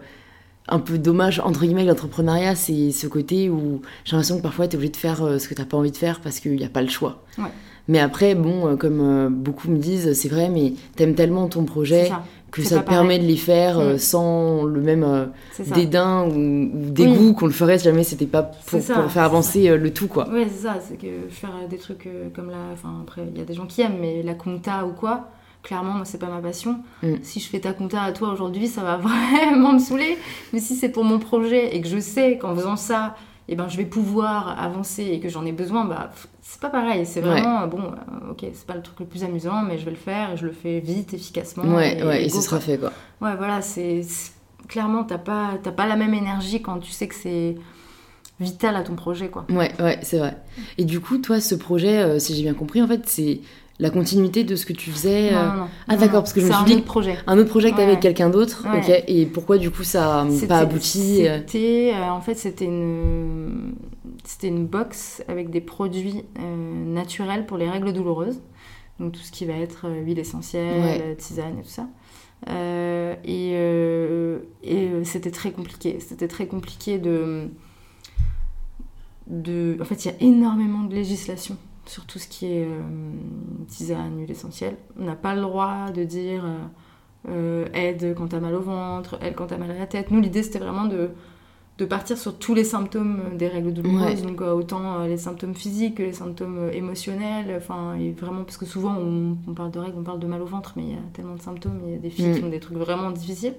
un 0.68 0.80
peu 0.80 0.98
dommage, 0.98 1.40
entre 1.40 1.62
guillemets, 1.62 1.86
l'entrepreneuriat, 1.86 2.56
c'est 2.56 2.92
ce 2.92 3.08
côté 3.08 3.50
où 3.50 3.82
j'ai 4.04 4.14
l'impression 4.14 4.38
que 4.38 4.42
parfois, 4.42 4.68
tu 4.68 4.74
es 4.74 4.78
obligé 4.78 4.92
de 4.92 4.98
faire 4.98 5.24
euh, 5.24 5.38
ce 5.38 5.48
que 5.48 5.54
tu 5.54 5.64
pas 5.64 5.78
envie 5.78 5.92
de 5.92 5.98
faire 5.98 6.22
parce 6.22 6.40
qu'il 6.40 6.56
n'y 6.56 6.66
a 6.66 6.70
pas 6.70 6.82
le 6.82 6.88
choix. 6.90 7.24
Ouais. 7.38 7.46
Mais 7.88 8.00
après, 8.00 8.34
bon, 8.34 8.68
euh, 8.68 8.76
comme 8.76 9.00
euh, 9.00 9.30
beaucoup 9.30 9.70
me 9.70 9.78
disent, 9.78 10.14
c'est 10.14 10.28
vrai, 10.30 10.50
mais 10.50 10.74
t'aimes 10.96 11.14
tellement 11.14 11.48
ton 11.48 11.66
projet 11.66 12.10
que 12.50 12.64
ça 12.64 12.80
te 12.80 12.88
permet 12.90 13.16
pareil. 13.16 13.20
de 13.20 13.28
les 13.32 13.38
faire 13.38 13.80
Mm. 13.80 13.98
sans 14.00 14.64
le 14.64 14.80
même 14.82 15.30
dédain 15.74 16.24
ou, 16.24 16.32
ou 16.74 16.90
dégoût 16.90 17.34
qu'on 17.34 17.48
le 17.48 17.52
ferait 17.52 17.78
si 17.78 17.84
jamais 17.84 18.04
c'était 18.04 18.26
pas 18.26 18.44
pour, 18.44 18.80
C'est 18.80 18.82
ça, 18.82 18.94
pour 18.96 19.12
faire 19.12 19.24
avancer 19.24 19.78
le 19.78 19.94
tout 19.94 20.08
quoi. 20.08 20.30
Ouais, 20.30 20.48
c'est 20.50 20.64
ça, 20.64 20.78
c'est 20.82 20.96
que 20.96 21.28
faire 21.30 21.52
des 21.70 21.78
trucs 21.78 22.08
comme 22.34 22.50
la. 22.50 22.56
Enfin, 22.74 23.02
après, 23.04 23.24
il 23.30 23.38
y 23.38 23.42
a 23.42 23.46
des 23.46 23.54
gens 23.54 23.66
qui 23.66 23.82
aiment, 23.82 23.98
mais 24.00 24.24
la 24.24 24.36
compta 24.36 24.86
ou 24.86 24.94
quoi, 24.94 25.32
clairement, 25.66 25.94
moi, 25.94 26.06
c'est 26.06 26.20
pas 26.20 26.28
ma 26.28 26.40
passion. 26.40 26.80
Mm. 27.04 27.16
Si 27.24 27.42
je 27.42 27.50
fais 27.50 27.60
ta 27.60 27.74
compta 27.74 28.02
à 28.02 28.14
toi 28.14 28.32
aujourd'hui, 28.32 28.68
ça 28.68 28.84
va 28.84 28.98
vraiment 28.98 29.74
me 29.74 29.80
saouler. 29.80 30.18
Mais 30.54 30.60
si 30.60 30.76
c'est 30.76 30.90
pour 30.90 31.04
mon 31.04 31.20
projet 31.20 31.76
et 31.76 31.82
que 31.82 31.88
je 31.88 32.00
sais 32.00 32.38
qu'en 32.38 32.56
faisant 32.56 32.78
ça, 32.78 33.16
eh 33.50 33.56
ben, 33.56 33.68
je 33.68 33.76
vais 33.78 33.86
pouvoir 33.86 34.60
avancer 34.62 35.04
et 35.04 35.20
que 35.20 35.28
j'en 35.28 35.46
ai 35.46 35.52
besoin, 35.52 35.86
bah, 35.86 36.12
c'est 36.42 36.62
pas 36.62 36.70
pareil. 36.70 37.06
C'est 37.06 37.22
vraiment, 37.22 37.64
euh, 37.64 37.68
bon, 37.68 37.82
euh, 37.82 38.32
ok, 38.32 38.46
c'est 38.54 38.66
pas 38.66 38.76
le 38.76 38.82
truc 38.82 39.00
le 39.02 39.06
plus 39.06 39.24
amusant, 39.24 39.64
mais 39.64 39.78
je 39.78 39.86
vais 39.86 39.92
le 39.92 39.98
faire 39.98 40.34
et 40.34 40.38
je 40.38 40.46
le 40.46 40.52
fais 40.52 40.80
vite, 40.80 41.14
efficacement. 41.14 41.64
Ouais, 41.76 42.02
ouais, 42.04 42.26
et 42.26 42.30
ce 42.30 42.42
sera 42.42 42.60
fait 42.60 42.78
quoi. 42.78 42.94
Ouais, 43.22 43.36
voilà, 43.36 43.62
c'est 43.62 44.02
clairement, 44.68 45.04
t'as 45.04 45.18
pas, 45.18 45.60
pas 45.76 45.86
la 45.86 45.96
même 45.96 46.14
énergie 46.14 46.62
quand 46.62 46.80
tu 46.80 46.92
sais 46.92 47.08
que 47.08 47.16
c'est 47.16 47.56
vital 48.40 48.76
à 48.76 48.82
ton 48.82 48.96
projet, 48.96 49.30
quoi. 49.30 49.46
Ouais, 49.50 49.72
ouais, 49.80 50.00
c'est 50.02 50.18
vrai. 50.18 50.38
Et 50.78 50.86
du 50.86 51.00
coup, 51.00 51.18
toi, 51.20 51.40
ce 51.40 51.56
projet, 51.56 52.00
euh, 52.00 52.20
si 52.20 52.36
j'ai 52.36 52.44
bien 52.44 52.54
compris, 52.54 52.82
en 52.82 52.88
fait, 52.88 53.02
c'est 53.06 53.42
la 53.80 53.90
continuité 53.90 54.44
de 54.46 54.56
ce 54.56 54.66
que 54.66 54.74
tu 54.74 54.90
faisais. 54.92 55.34
euh, 55.34 55.36
Non, 55.46 55.52
non, 55.52 55.58
non. 55.64 55.68
Ah, 55.90 55.98
d'accord, 55.98 56.22
parce 56.22 56.32
que 56.34 56.40
je 56.40 56.46
me 56.46 56.52
suis 56.52 56.62
un 56.62 56.66
dit 56.66 56.74
autre 56.76 56.86
projet. 56.86 57.18
Un 57.28 57.38
autre 57.38 57.50
projet 57.50 57.72
que 57.72 57.76
tu 57.76 57.82
avais 57.82 57.88
Ouais. 57.88 57.92
avec 57.98 58.02
quelqu'un 58.04 58.30
d'autre, 58.30 58.66
Ouais. 58.72 59.04
Et 59.08 59.26
pourquoi 59.26 59.58
du 59.58 59.70
coup 59.72 59.84
ça 59.84 60.24
n'a 60.24 60.32
C'était- 60.32 60.48
pas 60.48 60.60
abouti 60.60 61.28
euh, 61.28 61.40
C'était, 61.40 61.92
euh, 61.94 62.10
en 62.10 62.22
fait, 62.22 62.36
c'était 62.36 62.66
une, 62.66 63.76
c'était 64.24 64.48
une 64.48 64.66
box 64.66 65.24
avec 65.28 65.50
des 65.50 65.60
produits 65.62 66.24
euh, 66.40 66.86
naturels 66.86 67.46
pour 67.46 67.58
les 67.58 67.70
règles 67.70 67.92
douloureuses. 67.92 68.40
Donc 69.00 69.12
tout 69.12 69.20
ce 69.20 69.32
qui 69.32 69.44
va 69.46 69.54
être 69.54 69.88
euh, 69.88 70.02
huile 70.06 70.20
essentielle, 70.20 70.82
Ouais. 70.82 71.02
euh, 71.04 71.16
tisane 71.16 71.60
et 71.60 71.64
tout 71.64 71.68
ça. 71.70 71.88
Euh, 72.50 73.14
et 73.26 73.52
euh, 73.56 74.40
et 74.64 74.88
euh, 74.88 75.04
c'était 75.04 75.32
très 75.32 75.52
compliqué. 75.52 75.98
C'était 76.00 76.28
très 76.30 76.48
compliqué 76.48 76.98
de, 76.98 77.50
de... 79.28 79.78
En 79.82 79.86
fait, 79.86 80.06
il 80.06 80.08
y 80.10 80.12
a 80.12 80.16
énormément 80.22 80.84
de 80.84 80.94
législation 80.96 81.58
sur 81.86 82.06
tout 82.06 82.20
ce 82.20 82.28
qui 82.28 82.46
est 82.48 82.66
euh, 82.66 82.82
tisane, 83.68 84.20
huile 84.20 84.32
essentielle. 84.32 84.76
On 85.00 85.06
n'a 85.06 85.16
pas 85.16 85.36
le 85.36 85.42
droit 85.42 85.92
de 85.92 86.04
dire... 86.04 86.44
euh, 86.46 86.58
euh, 87.28 87.66
aide 87.74 88.14
quand 88.16 88.28
t'as 88.28 88.40
mal 88.40 88.54
au 88.54 88.62
ventre, 88.62 89.18
aide 89.24 89.34
quand 89.34 89.48
t'as 89.48 89.58
mal 89.58 89.72
à 89.72 89.80
la 89.80 89.88
tête. 89.88 90.12
Nous, 90.12 90.22
l'idée, 90.22 90.44
c'était 90.44 90.60
vraiment 90.60 90.86
de, 90.86 91.10
de 91.80 91.86
partir 91.86 92.20
sur 92.20 92.38
tous 92.38 92.54
les 92.54 92.64
symptômes 92.64 93.36
des 93.36 93.48
règles 93.48 93.74
douloureuses, 93.74 94.22
Ouais. 94.22 94.28
donc 94.28 94.42
autant 94.42 95.04
les 95.06 95.18
symptômes 95.18 95.56
physiques 95.56 95.96
que 95.96 96.04
les 96.04 96.14
symptômes 96.14 96.70
émotionnels. 96.72 97.52
Enfin, 97.58 97.98
vraiment, 98.20 98.44
parce 98.44 98.58
que 98.58 98.68
souvent, 98.68 98.96
on, 98.96 99.38
on 99.48 99.54
parle 99.56 99.72
de 99.72 99.80
règles, 99.80 99.96
on 99.98 100.04
parle 100.04 100.20
de 100.20 100.28
mal 100.28 100.40
au 100.40 100.46
ventre, 100.46 100.74
mais 100.76 100.84
il 100.84 100.90
y 100.92 100.94
a 100.94 100.98
tellement 101.14 101.34
de 101.34 101.42
symptômes, 101.42 101.80
il 101.88 101.94
y 101.94 101.96
a 101.96 101.98
des 101.98 102.12
filles 102.12 102.28
Mm. 102.28 102.36
qui 102.38 102.44
ont 102.44 102.50
des 102.50 102.60
trucs 102.60 102.78
vraiment 102.78 103.10
difficiles. 103.10 103.56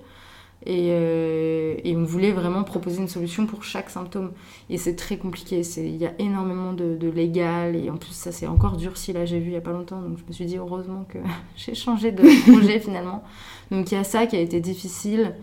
Et, 0.65 0.89
euh, 0.91 1.77
et 1.85 1.95
on 1.97 2.03
voulait 2.03 2.33
vraiment 2.33 2.65
proposer 2.65 3.01
une 3.01 3.07
solution 3.09 3.47
pour 3.47 3.63
chaque 3.63 3.89
symptôme. 3.91 4.33
Et 4.69 4.79
c'est 4.79 4.97
très 4.97 5.17
compliqué, 5.17 5.61
il 5.77 5.97
y 5.97 6.07
a 6.07 6.13
énormément 6.19 6.73
de, 6.73 6.97
de 6.97 7.09
légal, 7.09 7.77
et 7.77 7.89
en 7.91 7.97
plus 7.97 8.11
ça 8.13 8.33
c'est 8.33 8.47
encore 8.49 8.77
durci, 8.77 9.13
là 9.13 9.25
j'ai 9.27 9.39
vu 9.39 9.51
il 9.51 9.53
y 9.53 9.57
a 9.57 9.61
pas 9.61 9.71
longtemps, 9.71 10.01
donc 10.01 10.19
je 10.19 10.25
me 10.27 10.33
suis 10.33 10.47
dit 10.47 10.57
heureusement 10.57 11.05
que 11.09 11.19
j'ai 11.57 11.75
changé 11.75 12.11
de 12.11 12.23
projet 12.51 12.81
finalement. 12.81 13.23
Donc 13.71 13.93
il 13.93 13.95
y 13.95 13.99
a 13.99 14.03
ça 14.03 14.27
qui 14.27 14.35
a 14.35 14.41
été 14.41 14.59
difficile, 14.61 15.35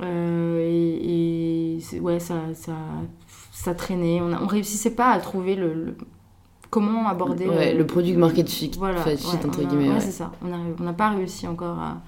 euh, 0.00 0.60
et, 0.66 1.78
et 1.96 2.00
ouais, 2.00 2.20
ça, 2.20 2.36
ça, 2.54 2.72
ça 3.52 3.74
traînait, 3.74 4.20
on, 4.20 4.32
on 4.32 4.46
réussissait 4.46 4.94
pas 4.94 5.10
à 5.10 5.18
trouver 5.20 5.56
le, 5.56 5.74
le- 5.74 5.96
comment 6.70 7.06
aborder 7.08 7.46
ouais, 7.48 7.74
euh, 7.74 7.78
le 7.78 7.86
produit 7.86 8.14
market 8.16 8.48
fit, 8.48 8.70
voilà, 8.78 9.02
fit, 9.02 9.10
ouais, 9.26 9.44
entre 9.46 9.60
a- 9.60 9.64
guillemets. 9.64 9.90
ouais, 9.90 10.00
c'est 10.00 10.10
ça. 10.10 10.32
On 10.42 10.82
n'a 10.82 10.92
pas 10.92 11.10
réussi 11.10 11.46
encore 11.46 11.78
à, 11.78 11.98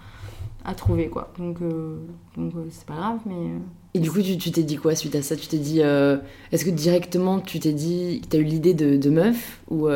à 0.67 0.75
trouver, 0.75 1.09
quoi. 1.09 1.33
Donc, 1.39 1.59
euh, 1.63 1.97
donc 2.37 2.53
euh, 2.57 2.67
c'est 2.71 2.85
pas 2.87 2.97
grave, 2.97 3.21
mais... 3.25 3.35
euh, 3.35 3.59
Et 3.95 4.01
du 4.01 4.11
coup, 4.11 4.21
tu 4.21 4.37
tu 4.37 4.51
t'es 4.51 4.65
dit 4.65 4.77
quoi 4.77 4.95
suite 4.97 5.15
à 5.15 5.23
ça? 5.23 5.37
Tu 5.37 5.47
t'es 5.47 5.59
dit, 5.59 5.81
est-ce 5.81 6.65
que 6.65 6.71
directement 6.71 7.39
tu 7.41 7.61
t'es 7.61 7.73
dit, 7.73 8.21
tu 8.29 8.37
as 8.37 8.41
eu 8.41 8.45
l'idée 8.45 8.75
de, 8.75 8.97
de 8.97 9.11
meuf? 9.11 9.61
Ou 9.71 9.89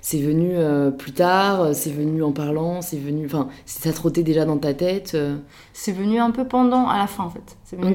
c'est 0.00 0.20
venu 0.20 0.56
plus 0.98 1.12
tard, 1.12 1.74
c'est 1.74 1.92
venu 1.92 2.22
en 2.22 2.32
parlant, 2.32 2.80
c'est 2.80 2.98
venu, 2.98 3.26
enfin, 3.26 3.48
ça 3.66 3.92
trottait 3.92 4.22
déjà 4.22 4.44
dans 4.44 4.58
ta 4.58 4.74
tête 4.74 5.16
c'est 5.72 5.92
venu 5.92 6.18
un 6.18 6.30
peu 6.30 6.46
pendant, 6.46 6.88
à 6.88 6.98
la 6.98 7.06
fin, 7.06 7.24
en 7.24 7.30
fait. 7.30 7.56
C'est 7.64 7.76
venu. 7.76 7.94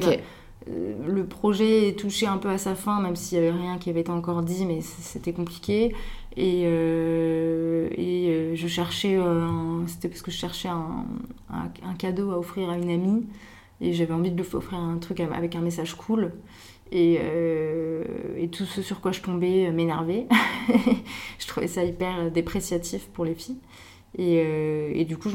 Euh, 0.68 0.94
le 1.08 1.26
projet 1.26 1.96
touché 1.98 2.28
un 2.28 2.38
peu 2.38 2.50
à 2.50 2.58
sa 2.58 2.76
fin, 2.76 3.02
même 3.02 3.16
s'il 3.16 3.40
n'y 3.40 3.48
avait 3.48 3.58
rien 3.58 3.78
qui 3.78 3.90
avait 3.90 4.02
été 4.02 4.12
encore 4.12 4.42
dit, 4.44 4.66
mais 4.66 4.82
c'était 4.82 5.34
compliqué. 5.34 5.96
Et, 6.38 6.64
euh, 6.66 7.90
euh, 7.98 8.56
je 8.56 8.68
cherchais, 8.68 9.18
c'était 9.88 10.10
parce 10.10 10.22
que 10.22 10.32
je 10.32 10.38
cherchais 10.38 10.70
un, 10.70 11.06
cadeau 11.98 12.32
à 12.32 12.40
offrir 12.40 12.70
à 12.70 12.78
une 12.78 12.90
amie, 12.90 13.26
et 13.82 13.94
j'avais 13.94 14.14
envie 14.14 14.32
de 14.32 14.42
lui 14.42 14.56
offrir 14.56 14.80
un 14.80 14.98
truc 14.98 15.20
avec 15.20 15.56
un 15.56 15.62
message 15.62 15.96
cool. 15.96 16.34
Et, 16.92 17.20
tout 18.52 18.66
ce 18.66 18.82
sur 18.82 19.00
quoi 19.02 19.12
je 19.12 19.22
tombais 19.22 19.72
m'énervait. 19.72 20.28
je 21.40 21.48
trouvais 21.48 21.68
ça 21.68 21.84
hyper 21.84 22.32
dépréciatif 22.32 23.08
pour 23.08 23.26
les 23.26 23.36
filles. 23.36 23.60
Et, 24.18 25.06
du 25.06 25.18
coup, 25.18 25.30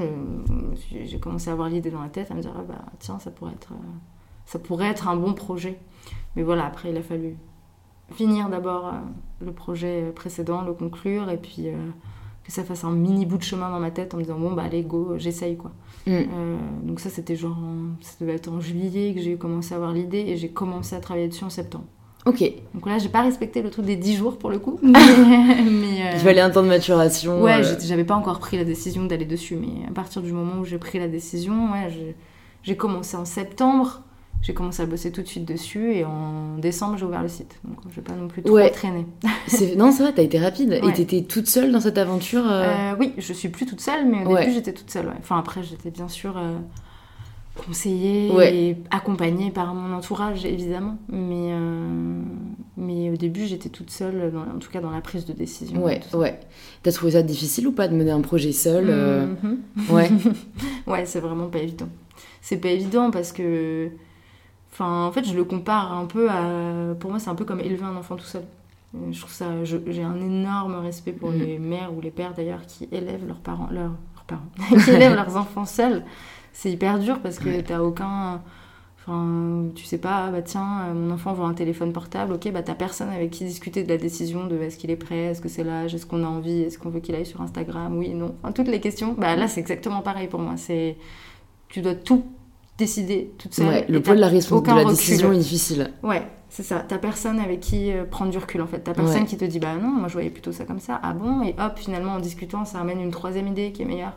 j'ai 0.91 1.19
commencé 1.19 1.49
à 1.51 1.53
avoir 1.53 1.69
l'idée 1.69 1.91
dans 1.91 2.03
la 2.03 2.09
tête, 2.09 2.31
à 2.31 2.35
me 2.35 2.41
dire, 2.41 2.55
ah 2.57 2.65
bah, 2.67 2.85
tiens, 2.99 3.19
ça 3.19 3.31
pourrait, 3.31 3.53
être, 3.53 3.73
ça 4.47 4.59
pourrait 4.59 4.87
être 4.89 5.09
un 5.09 5.17
bon 5.17 5.33
projet. 5.35 5.79
Mais 6.37 6.43
voilà, 6.43 6.67
après, 6.67 6.91
il 6.91 6.97
a 6.97 7.03
fallu 7.03 7.37
finir 8.13 8.49
d'abord 8.49 8.89
euh, 8.89 8.91
le 9.45 9.53
projet 9.53 10.13
précédent, 10.15 10.63
le 10.63 10.73
conclure, 10.75 11.31
et 11.31 11.37
puis 11.39 11.69
euh, 11.69 11.77
que 12.45 12.53
ça 12.53 12.63
fasse 12.65 12.85
un 12.85 12.91
mini 12.91 13.25
bout 13.25 13.39
de 13.39 13.43
chemin 13.43 13.71
dans 13.71 13.81
ma 13.81 13.91
tête 13.91 14.13
en 14.15 14.19
me 14.19 14.23
disant, 14.23 14.39
bon, 14.39 14.53
bah, 14.53 14.65
allez, 14.65 14.83
go, 14.83 15.15
j'essaye, 15.17 15.57
quoi. 15.57 15.71
Mm. 16.07 16.11
Euh, 16.13 16.57
donc 16.83 17.01
ça, 17.01 17.09
c'était 17.09 17.37
genre, 17.37 17.57
en- 17.57 17.95
ça 18.03 18.13
devait 18.21 18.35
être 18.35 18.49
en 18.53 18.61
juillet 18.61 19.15
que 19.15 19.21
j'ai 19.21 19.37
commencé 19.37 19.73
à 19.73 19.77
avoir 19.79 19.93
l'idée, 19.93 20.25
et 20.29 20.37
j'ai 20.37 20.51
commencé 20.51 20.95
à 20.95 21.01
travailler 21.01 21.29
dessus 21.29 21.45
en 21.45 21.51
septembre. 21.51 21.85
Ok, 22.27 22.43
Donc 22.73 22.87
là, 22.87 22.97
j'ai 22.99 23.11
pas 23.11 23.21
respecté 23.21 23.61
le 23.61 23.69
truc 23.69 23.85
des 23.85 23.97
10 23.97 24.17
jours 24.17 24.39
pour 24.39 24.49
le 24.51 24.59
coup. 24.59 24.79
mais, 24.83 24.93
mais, 25.63 26.07
euh, 26.07 26.11
il 26.15 26.19
fallait 26.21 26.41
un 26.41 26.49
temps 26.51 26.63
de 26.63 26.69
maturation. 26.69 27.43
Ouais, 27.43 27.61
j'avais 27.83 28.05
pas 28.05 28.15
encore 28.15 28.39
pris 28.39 28.57
la 28.57 28.65
décision 28.65 29.05
d'aller 29.05 29.27
dessus, 29.27 29.57
mais 29.57 29.87
à 29.89 29.93
partir 29.93 30.23
du 30.23 30.33
moment 30.33 30.61
où 30.61 30.65
j'ai 30.65 30.79
pris 30.79 30.99
la 30.99 31.09
décision, 31.09 31.71
ouais, 31.73 32.15
j'ai 32.63 32.77
commencé 32.77 33.17
en 33.17 33.27
septembre, 33.27 34.01
j'ai 34.45 34.53
commencé 34.55 34.83
à 34.83 34.87
bosser 34.87 35.11
tout 35.11 35.23
de 35.23 35.27
suite 35.27 35.45
dessus, 35.47 35.93
et 35.95 36.05
en 36.05 36.57
décembre, 36.59 36.97
j'ai 36.99 37.05
ouvert 37.07 37.23
le 37.23 37.29
site. 37.29 37.59
Donc 37.65 37.79
je 37.91 37.97
vais 37.97 38.03
pas 38.03 38.13
non 38.15 38.29
plus 38.29 38.43
trop 38.43 38.55
Ouais. 38.55 38.71
traîner. 38.71 39.07
non, 39.77 39.91
c'est 39.91 40.03
vrai, 40.03 40.13
t'as 40.15 40.23
été 40.23 40.39
rapide. 40.39 40.73
Et 40.73 40.81
Ouais. 40.85 40.93
t'étais 40.93 41.23
toute 41.23 41.47
seule 41.49 41.73
dans 41.73 41.81
cette 41.81 41.97
aventure 41.99 42.45
euh, 42.49 42.65
Euh, 42.93 42.97
oui, 43.01 43.15
je 43.19 43.33
suis 43.33 43.49
plus 43.49 43.65
toute 43.67 43.81
seule, 43.81 44.07
mais 44.07 44.25
au 44.25 44.31
Ouais. 44.35 44.41
début, 44.43 44.53
j'étais 44.55 44.73
toute 44.75 44.91
seule. 44.91 45.11
Enfin, 45.19 45.39
après, 45.39 45.63
j'étais 45.63 45.91
bien 45.91 46.09
sûr 46.09 46.37
euh, 46.37 46.59
conseillée 47.67 48.31
et 48.71 48.77
accompagnée 48.91 49.51
par 49.51 49.75
mon 49.75 49.95
entourage, 49.97 50.45
évidemment. 50.45 50.99
Mais, 51.09 51.53
mais 52.77 53.11
au 53.11 53.17
début, 53.17 53.47
j'étais 53.47 53.69
toute 53.69 53.91
seule, 53.91 54.33
dans- 54.33 54.57
en 54.57 54.59
tout 54.59 54.71
cas 54.71 54.81
dans 54.81 54.91
la 54.91 55.01
prise 55.01 55.25
de 55.25 55.33
décision. 55.33 55.83
Ouais, 55.83 56.01
et 56.13 56.17
ouais. 56.17 56.41
T'as 56.83 56.93
trouvé 56.93 57.13
ça 57.13 57.23
difficile 57.23 57.69
ou 57.69 57.73
pas 57.73 57.89
de 57.89 57.95
mener 57.95 58.11
un 58.11 58.21
projet 58.21 58.53
seul 58.53 58.87
Mhm. 59.43 59.59
Ouais. 59.91 60.11
Ouais, 60.87 61.07
c'est 61.07 61.21
vraiment 61.21 61.47
pas 61.47 61.61
évident. 61.61 61.89
C'est 62.43 62.59
pas 62.59 62.69
évident 62.69 63.11
parce 63.11 63.33
que. 63.33 63.89
Enfin, 64.75 65.07
en 65.07 65.13
fait, 65.13 65.25
je 65.25 65.35
le 65.35 65.45
compare 65.45 65.93
un 65.93 66.05
peu 66.07 66.29
à. 66.31 66.95
Pour 66.99 67.11
moi, 67.11 67.19
c'est 67.21 67.31
un 67.31 67.35
peu 67.37 67.45
comme 67.45 67.61
élever 67.61 67.85
un 67.85 67.97
enfant 67.97 68.17
tout 68.17 68.25
seul. 68.25 68.43
Euh, 68.97 68.99
Je 69.13 69.21
trouve 69.21 69.33
ça. 69.33 69.47
J'ai 69.65 70.03
un 70.03 70.21
énorme 70.21 70.75
respect 70.77 71.13
pour 71.13 71.31
Mhm. 71.31 71.39
les 71.39 71.59
mères 71.59 71.93
ou 71.97 72.01
les 72.01 72.11
pères 72.11 72.35
d'ailleurs 72.35 72.67
qui 72.67 72.89
élèvent 72.93 73.27
leurs 73.27 73.39
parents. 73.41 73.69
Leurs, 73.71 73.93
leurs 74.17 74.25
parents. 74.27 74.49
qui 74.85 74.91
élèvent 74.91 75.15
leurs 75.15 75.37
enfants 75.37 75.65
seuls. 75.65 76.03
C'est 76.53 76.71
hyper 76.73 76.99
dur 76.99 77.21
parce 77.21 77.39
que 77.39 77.49
Ouais. 77.49 77.63
t'as 77.63 77.81
aucun. 77.81 78.41
Enfin, 79.07 79.65
tu 79.75 79.85
sais 79.85 79.99
pas, 79.99 80.31
bah 80.31 80.41
tiens, 80.41 80.85
euh, 80.89 80.95
mon 80.95 81.13
enfant 81.13 81.35
veut 81.35 81.45
un 81.45 81.53
téléphone 81.53 81.93
portable, 81.93 82.33
ok, 82.33 82.51
bah 82.53 82.63
t'as 82.63 82.75
personne 82.75 83.11
avec 83.11 83.31
qui 83.33 83.45
discuter 83.45 83.83
de 83.85 83.89
la 83.91 83.99
décision 83.99 84.47
de 84.47 84.57
est-ce 84.57 84.79
qu'il 84.79 84.91
est 84.91 84.97
prêt, 84.97 85.25
est-ce 85.27 85.43
que 85.43 85.49
c'est 85.51 85.63
l'âge, 85.63 85.95
est-ce 85.95 86.07
qu'on 86.07 86.25
a 86.25 86.27
envie, 86.27 86.63
est-ce 86.63 86.79
qu'on 86.79 86.89
veut 86.89 87.01
qu'il 87.01 87.15
aille 87.15 87.27
sur 87.27 87.43
Instagram, 87.43 87.95
oui, 87.99 88.15
non. 88.15 88.35
Enfin, 88.43 88.53
toutes 88.53 88.69
les 88.69 88.81
questions, 88.81 89.15
bah 89.19 89.37
là 89.37 89.47
c'est 89.47 89.61
exactement 89.61 90.01
pareil 90.01 90.27
pour 90.29 90.41
moi. 90.41 90.55
C'est 90.57 90.97
Tu 91.69 91.83
dois 91.83 91.95
tout 91.95 92.25
décider 92.79 93.33
toute 93.39 93.55
seule. 93.55 93.67
Ouais, 93.67 93.87
le 93.89 94.01
poids 94.01 94.15
de 94.15 94.21
la, 94.21 94.29
respons- 94.29 94.61
de 94.63 94.69
la 94.75 94.85
décision 94.85 95.33
est 95.33 95.39
difficile. 95.39 95.91
Ouais, 96.03 96.23
c'est 96.49 96.63
ça. 96.63 96.85
T'as 96.87 96.99
personne 96.99 97.39
avec 97.39 97.61
qui 97.61 97.93
euh, 97.93 98.05
prendre 98.05 98.31
du 98.31 98.39
recul 98.39 98.61
en 98.61 98.67
fait. 98.67 98.81
T'as 98.81 98.95
personne 98.95 99.23
Ouais. 99.23 99.27
qui 99.27 99.37
te 99.37 99.45
dit 99.45 99.59
bah 99.59 99.75
non, 99.81 99.89
moi 99.89 100.09
je 100.09 100.15
voyais 100.15 100.31
plutôt 100.31 100.53
ça 100.53 100.65
comme 100.65 100.81
ça. 100.81 100.99
Ah 101.03 101.13
bon? 101.13 101.43
Et 101.43 101.55
hop, 101.59 101.73
finalement 101.77 102.13
en 102.15 102.21
discutant, 102.21 102.65
ça 102.65 102.79
amène 102.81 103.01
une 103.01 103.11
troisième 103.11 103.47
idée 103.49 103.73
qui 103.73 103.83
est 103.83 103.87
meilleure. 103.87 104.17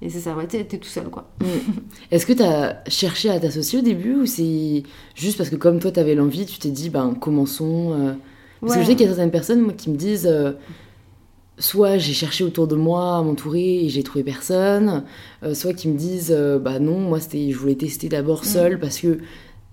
Et 0.00 0.10
c'est 0.10 0.20
ça, 0.20 0.36
ouais, 0.36 0.46
t'es 0.46 0.64
tout 0.64 0.84
seul 0.88 1.08
quoi. 1.08 1.28
Est-ce 2.12 2.24
que 2.24 2.32
t'as 2.32 2.76
cherché 2.88 3.30
à 3.30 3.40
t'associer 3.40 3.80
au 3.80 3.82
début 3.82 4.14
ou 4.14 4.26
c'est 4.26 4.84
juste 5.16 5.36
parce 5.36 5.50
que 5.50 5.56
comme 5.56 5.80
toi 5.80 5.90
t'avais 5.90 6.14
l'envie, 6.14 6.46
tu 6.46 6.58
t'es 6.60 6.70
dit 6.70 6.88
ben 6.88 7.14
commençons 7.20 7.92
euh, 7.98 8.12
Parce 8.60 8.74
que 8.76 8.82
je 8.82 8.86
sais 8.86 8.92
qu'il 8.94 9.06
y 9.06 9.08
a 9.08 9.12
certaines 9.12 9.32
personnes 9.32 9.60
moi, 9.62 9.72
qui 9.72 9.90
me 9.90 9.96
disent 9.96 10.28
euh, 10.30 10.52
soit 11.58 11.98
j'ai 11.98 12.12
cherché 12.12 12.44
autour 12.44 12.66
de 12.68 12.76
moi 12.76 13.16
à 13.18 13.22
m'entourer 13.22 13.84
et 13.84 13.88
j'ai 13.88 14.02
trouvé 14.02 14.22
personne, 14.24 15.04
euh, 15.42 15.54
soit 15.54 15.72
qui 15.74 15.88
me 15.88 15.96
disent 15.98 16.32
euh, 16.36 16.58
bah 16.58 16.78
non, 16.78 16.98
moi 16.98 17.20
c'était 17.20 17.50
je 17.50 17.58
voulais 17.58 17.74
tester 17.74 18.08
d'abord 18.08 18.42
Mm. 18.42 18.44
seule 18.44 18.78
parce 18.80 18.98
que 18.98 19.18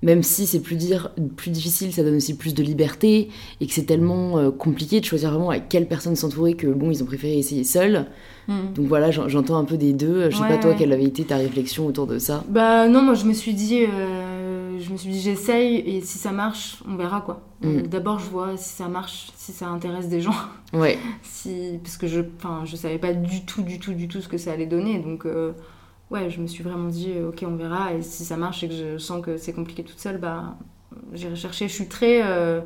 même 0.04 0.22
si 0.22 0.46
c'est 0.46 0.60
plus, 0.60 0.76
dire, 0.76 1.12
plus 1.36 1.50
difficile, 1.50 1.92
ça 1.92 2.04
donne 2.04 2.16
aussi 2.18 2.36
plus 2.38 2.54
de 2.54 2.62
liberté 2.62 3.30
et 3.60 3.66
que 3.66 3.74
c'est 3.74 3.86
tellement 3.86 4.38
euh, 4.38 4.52
compliqué 4.52 5.00
de 5.00 5.06
choisir 5.06 5.32
vraiment 5.32 5.50
avec 5.50 5.68
quelle 5.70 5.88
personne 5.88 6.16
s'entourer 6.16 6.54
que 6.54 6.68
bon, 6.68 6.92
ils 6.92 7.02
ont 7.02 7.08
préféré 7.08 7.38
essayer 7.40 7.64
seul. 7.64 8.06
Mm. 8.48 8.74
Donc 8.76 8.86
voilà, 8.88 9.10
j'en- 9.10 9.30
j'entends 9.30 9.58
un 9.58 9.64
peu 9.64 9.78
des 9.78 9.94
deux. 9.94 10.30
Je 10.30 10.36
sais 10.36 10.44
Ouais, 10.44 10.50
pas 10.50 10.58
toi 10.58 10.72
ouais. 10.72 10.76
quelle 10.78 10.94
avait 10.94 11.06
été 11.06 11.24
ta 11.24 11.38
réflexion 11.38 11.88
autour 11.88 12.06
de 12.06 12.20
ça? 12.20 12.44
Bah 12.50 12.88
non, 12.88 13.02
moi 13.02 13.16
je 13.16 13.26
me 13.26 13.34
suis 13.34 13.54
dit, 13.54 13.86
je 14.80 14.92
me 14.92 14.98
suis 14.98 15.10
dit 15.10 15.22
j'essaye 15.22 15.78
et 15.78 16.02
si 16.02 16.18
ça 16.18 16.32
marche, 16.32 16.82
on 16.88 16.96
verra 16.96 17.22
quoi. 17.22 17.42
Mm. 17.62 17.84
D'abord 17.84 18.20
je 18.20 18.30
vois 18.30 18.58
si 18.58 18.70
ça 18.70 18.88
marche, 18.88 19.32
si 19.36 19.52
ça 19.52 19.68
intéresse 19.68 20.08
des 20.10 20.22
gens, 20.22 20.36
Ouais, 20.74 20.98
si 21.24 21.80
parce 21.84 21.98
que 21.98 22.08
je, 22.08 22.22
enfin 22.38 22.62
je 22.66 22.76
savais 22.76 22.98
pas 23.00 23.14
du 23.14 23.46
tout, 23.46 23.62
du 23.62 23.80
tout, 23.80 23.94
du 23.94 24.08
tout 24.08 24.22
ce 24.22 24.28
que 24.28 24.38
ça 24.38 24.52
allait 24.52 24.66
donner, 24.66 25.00
donc 25.00 25.26
euh, 25.26 25.54
ouais, 26.12 26.30
je 26.30 26.40
me 26.42 26.48
suis 26.48 26.64
vraiment 26.64 26.90
dit 26.90 27.12
euh, 27.16 27.30
ok 27.30 27.44
on 27.48 27.56
verra 27.56 27.94
et 27.94 28.02
si 28.02 28.26
ça 28.26 28.38
marche 28.38 28.64
et 28.64 28.68
que 28.70 28.74
je 28.76 28.98
sens 28.98 29.22
que 29.24 29.38
c'est 29.38 29.54
compliqué 29.54 29.84
toute 29.84 30.00
seule, 30.00 30.18
bah 30.18 30.56
j'irai 31.14 31.36
chercher. 31.36 31.68
Je 31.68 31.74
suis 31.74 31.88
très, 31.88 32.22
euh, 32.24 32.62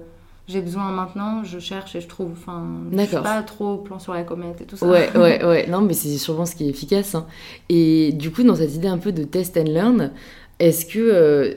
j'ai 0.47 0.61
besoin 0.61 0.89
maintenant, 0.91 1.43
je 1.43 1.59
cherche 1.59 1.95
et 1.95 2.01
je 2.01 2.07
trouve. 2.07 2.31
Enfin, 2.31 2.65
je 2.91 2.97
suis 3.05 3.15
pas 3.17 3.41
trop 3.43 3.77
plan 3.77 3.99
sur 3.99 4.13
la 4.13 4.23
comète 4.23 4.61
et 4.61 4.65
tout 4.65 4.75
ça. 4.77 4.87
ouais, 4.87 5.09
ouais, 5.15 5.43
ouais. 5.45 5.67
Non, 5.67 5.81
mais 5.81 5.93
c'est 5.93 6.17
sûrement 6.17 6.45
ce 6.45 6.55
qui 6.55 6.65
est 6.65 6.69
efficace. 6.69 7.15
hein. 7.15 7.25
Et 7.69 8.11
du 8.13 8.31
coup, 8.31 8.43
dans 8.43 8.55
cette 8.55 8.73
idée 8.73 8.87
un 8.87 8.97
peu 8.97 9.11
de 9.11 9.23
test 9.23 9.57
and 9.57 9.63
learn, 9.65 10.11
est-ce 10.59 10.85
que 10.85 10.99
euh, 10.99 11.53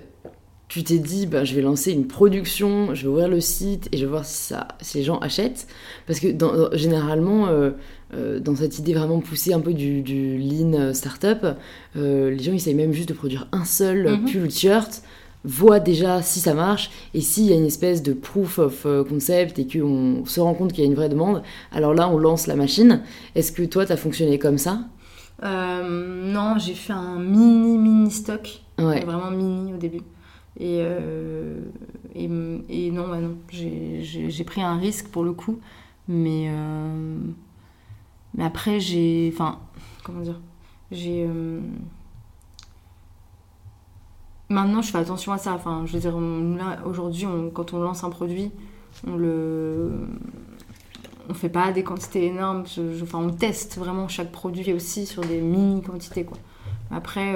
tu 0.72 0.82
t'es 0.85 0.98
dit, 0.98 1.26
bah, 1.26 1.44
je 1.44 1.54
vais 1.54 1.61
lancer 1.61 1.92
une 1.92 2.06
production, 2.06 2.94
je 2.94 3.02
vais 3.02 3.08
ouvrir 3.08 3.28
le 3.28 3.40
site 3.42 3.90
et 3.92 3.98
je 3.98 4.04
vais 4.06 4.11
voir 4.11 4.24
si, 4.24 4.38
ça, 4.42 4.68
si 4.80 4.96
les 4.96 5.04
gens 5.04 5.18
achètent 5.18 5.66
Parce 6.06 6.18
que 6.18 6.28
dans- 6.32 6.72
généralement, 6.72 7.48
euh, 7.48 7.72
euh, 8.14 8.40
dans 8.40 8.56
cette 8.56 8.78
idée 8.78 8.94
vraiment 8.94 9.20
poussée 9.20 9.52
un 9.52 9.61
peu 9.61 9.74
du, 9.74 10.00
du 10.00 10.38
lean 10.38 10.94
startup, 10.94 11.46
euh, 11.96 12.30
les 12.30 12.42
gens 12.42 12.54
essayent 12.54 12.74
même 12.74 12.94
juste 12.94 13.11
de 13.11 13.14
produire 13.14 13.48
un 13.52 13.66
seul 13.66 14.08
Mhm. 14.08 14.24
pull 14.30 14.42
ou 14.44 14.46
t-shirt 14.46 15.02
voient 15.44 15.78
déjà 15.80 16.22
si 16.22 16.40
ça 16.40 16.54
marche 16.54 16.90
et 17.12 17.20
s'il 17.20 17.44
y 17.44 17.52
a 17.52 17.56
une 17.56 17.66
espèce 17.66 18.02
de 18.02 18.14
proof 18.14 18.58
of 18.58 18.87
concept 19.11 19.58
et 19.58 19.66
qu'on 19.66 20.24
se 20.24 20.40
rend 20.40 20.54
compte 20.54 20.72
qu'il 20.72 20.85
y 20.85 20.87
a 20.87 20.90
une 20.90 20.94
vraie 20.96 21.11
demande, 21.11 21.42
alors 21.70 21.92
là 21.92 22.08
on 22.08 22.16
lance 22.16 22.46
la 22.46 22.56
machine. 22.56 23.02
Est-ce 23.35 23.52
que 23.52 23.62
toi 23.64 23.85
t'as 23.85 23.96
fonctionné 23.98 24.38
comme 24.38 24.56
ça? 24.56 24.78
Euh, 25.44 26.32
non, 26.32 26.54
j'ai 26.58 26.74
fait 26.74 26.92
un 26.94 27.18
mini 27.18 27.76
mini 27.76 28.11
stock. 28.11 28.61
Ouais. 28.78 29.04
Vraiment 29.04 29.30
mini 29.30 29.74
au 29.74 29.76
début. 29.76 30.00
Et, 30.58 30.78
euh, 30.82 31.60
et, 32.14 32.28
non, 32.90 33.08
bah 33.08 33.18
non. 33.20 33.36
J'ai- 33.50 34.44
pris 34.44 34.62
un 34.62 34.76
risque 34.76 35.08
pour 35.08 35.24
le 35.24 35.32
coup. 35.32 35.58
Mais, 36.08 36.48
euh, 36.50 37.16
mais 38.34 38.44
après, 38.44 38.80
j'ai. 38.80 39.30
Enfin, 39.32 39.58
comment 40.04 40.20
dire 40.20 40.40
J'ai. 40.90 41.24
euh, 41.28 41.60
maintenant, 44.48 44.82
je 44.82 44.90
fais 44.90 44.98
attention 44.98 45.32
à 45.32 45.38
ça. 45.38 45.54
Enfin, 45.54 45.84
je 45.86 45.92
veux 45.94 46.00
dire, 46.00 46.16
aujourd'hui, 46.84 47.26
quand 47.54 47.72
on 47.72 47.80
lance 47.80 48.04
un 48.04 48.10
produit, 48.10 48.50
on 49.06 49.16
le. 49.16 49.92
On 51.28 51.34
fait 51.34 51.48
pas 51.48 51.72
des 51.72 51.84
quantités 51.84 52.26
énormes. 52.26 52.64
Enfin, 53.02 53.18
on 53.20 53.30
teste 53.30 53.78
vraiment 53.78 54.08
chaque 54.08 54.32
produit 54.32 54.72
aussi 54.72 55.06
sur 55.06 55.22
des 55.22 55.40
mini 55.40 55.80
quantités. 55.82 56.26
Après. 56.90 57.34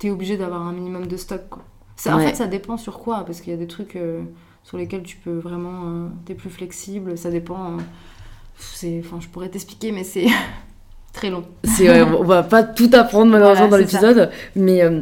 T'es 0.00 0.10
obligé 0.10 0.36
d'avoir 0.36 0.62
un 0.66 0.72
minimum 0.72 1.06
de 1.06 1.16
stock. 1.16 1.42
Quoi. 1.48 1.62
Ça, 1.94 2.16
En 2.16 2.18
fait, 2.18 2.34
ça 2.34 2.46
dépend 2.48 2.76
sur 2.76 2.98
quoi, 2.98 3.22
parce 3.24 3.40
qu'il 3.40 3.52
y 3.52 3.56
a 3.56 3.58
des 3.58 3.68
trucs 3.68 3.94
euh, 3.94 4.22
sur 4.64 4.78
lesquels 4.78 5.04
tu 5.04 5.16
peux 5.18 5.38
vraiment. 5.38 5.84
euh, 5.84 6.08
t'es 6.24 6.34
plus 6.34 6.50
flexible, 6.50 7.16
ça 7.16 7.30
dépend. 7.30 7.74
euh, 7.74 7.80
c'est, 8.58 9.00
enfin, 9.04 9.18
je 9.20 9.28
pourrais 9.28 9.48
t'expliquer, 9.48 9.92
mais 9.92 10.02
c'est 10.02 10.26
très 11.12 11.30
long. 11.30 11.44
C'est 11.64 11.88
ouais, 11.88 12.02
on 12.02 12.24
va 12.24 12.42
pas 12.42 12.62
tout 12.62 12.90
apprendre 12.92 13.30
malheureusement 13.30 13.68
Voilà, 13.68 13.84
dans 13.84 13.90
l'épisode, 13.90 14.30
mais 14.56 14.82
euh, 14.82 15.00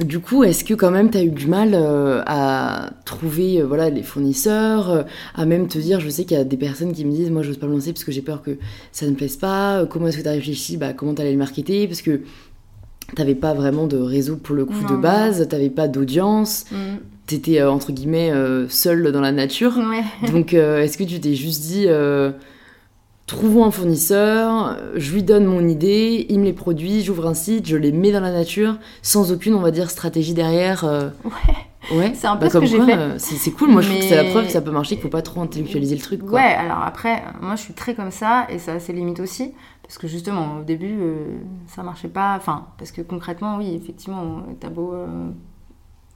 du 0.00 0.18
coup, 0.20 0.42
est-ce 0.42 0.64
que 0.64 0.74
quand 0.74 0.90
même 0.90 1.10
t'as 1.10 1.22
eu 1.22 1.30
du 1.30 1.46
mal 1.46 1.70
euh, 1.74 2.22
à 2.26 2.90
trouver 3.04 3.60
euh, 3.60 3.64
voilà 3.66 3.90
les 3.90 4.02
fournisseurs, 4.02 4.90
euh, 4.90 5.02
à 5.34 5.44
même 5.46 5.68
te 5.68 5.78
dire, 5.78 6.00
je 6.00 6.08
sais 6.08 6.24
qu'il 6.24 6.36
y 6.36 6.40
a 6.40 6.44
des 6.44 6.56
personnes 6.56 6.92
qui 6.92 7.04
me 7.04 7.12
disent, 7.12 7.30
moi, 7.30 7.42
j'ose 7.42 7.58
pas 7.58 7.66
me 7.66 7.72
lancer 7.74 7.92
parce 7.92 8.04
que 8.04 8.10
j'ai 8.12 8.22
peur 8.22 8.42
que 8.42 8.58
ça 8.90 9.06
ne 9.06 9.14
plaise 9.14 9.36
pas. 9.36 9.84
Comment 9.86 10.08
est-ce 10.08 10.18
que 10.18 10.22
t'as 10.22 10.32
réfléchi, 10.32 10.76
bah 10.76 10.92
comment 10.94 11.14
t'allais 11.14 11.32
le 11.32 11.38
marketer, 11.38 11.86
parce 11.86 12.02
que 12.02 12.22
t'avais 13.14 13.34
pas 13.34 13.54
vraiment 13.54 13.86
de 13.86 13.96
réseau 13.96 14.36
pour 14.36 14.54
le 14.54 14.64
coup 14.64 14.74
Non, 14.88 14.96
de 14.96 15.00
base, 15.00 15.46
t'avais 15.48 15.70
pas 15.70 15.88
d'audience, 15.88 16.66
t'étais 17.26 17.60
euh, 17.60 17.70
entre 17.70 17.92
guillemets 17.92 18.30
euh, 18.30 18.68
seule 18.68 19.12
dans 19.12 19.20
la 19.20 19.32
nature. 19.32 19.76
Ouais. 19.76 20.28
Donc, 20.30 20.54
euh, 20.54 20.82
est-ce 20.82 20.98
que 20.98 21.04
tu 21.04 21.20
t'es 21.20 21.34
juste 21.34 21.62
dit, 21.62 21.86
trouvons 23.26 23.64
un 23.64 23.70
fournisseur, 23.70 24.76
je 24.96 25.12
lui 25.12 25.22
donne 25.22 25.44
mon 25.44 25.66
idée, 25.66 26.26
il 26.28 26.40
me 26.40 26.44
les 26.44 26.52
produit, 26.52 27.02
j'ouvre 27.02 27.26
un 27.26 27.34
site, 27.34 27.66
je 27.66 27.76
les 27.76 27.92
mets 27.92 28.12
dans 28.12 28.20
la 28.20 28.32
nature, 28.32 28.76
sans 29.02 29.32
aucune, 29.32 29.54
on 29.54 29.60
va 29.60 29.70
dire, 29.70 29.90
stratégie 29.90 30.34
derrière 30.34 30.84
Ouais. 31.24 31.54
Ouais, 31.90 32.12
C'est 32.14 32.28
un 32.28 32.36
peu 32.36 32.46
bah, 32.46 32.50
ce 32.50 32.58
que 32.58 32.66
j'ai 32.66 32.80
fait. 32.80 33.18
c'est 33.18 33.50
cool, 33.50 33.70
moi 33.70 33.82
je 33.82 33.88
trouve 33.88 34.00
que 34.00 34.06
c'est 34.06 34.22
la 34.22 34.30
preuve 34.30 34.46
que 34.46 34.52
ça 34.52 34.60
peut 34.60 34.70
marcher, 34.70 34.94
qu'il 34.94 35.02
faut 35.02 35.08
pas 35.08 35.22
trop 35.22 35.40
intellectualiser 35.40 35.96
le 35.96 36.00
truc. 36.00 36.20
Quoi. 36.20 36.38
Ouais, 36.38 36.54
alors 36.54 36.78
après, 36.84 37.24
moi 37.40 37.56
je 37.56 37.62
suis 37.62 37.74
très 37.74 37.94
comme 37.94 38.12
ça 38.12 38.46
et 38.50 38.58
ça 38.58 38.74
a 38.74 38.78
ses 38.80 38.92
limites 38.92 39.18
aussi. 39.18 39.52
Parce 39.92 39.98
que 40.00 40.08
justement, 40.08 40.60
au 40.60 40.64
début, 40.64 40.96
euh, 41.02 41.36
ça 41.66 41.82
marchait 41.82 42.08
pas. 42.08 42.34
Enfin, 42.38 42.68
parce 42.78 42.90
que 42.92 43.02
concrètement, 43.02 43.58
oui, 43.58 43.74
effectivement, 43.74 44.42
t'as 44.58 44.70
beau 44.70 44.94
euh, 44.94 45.28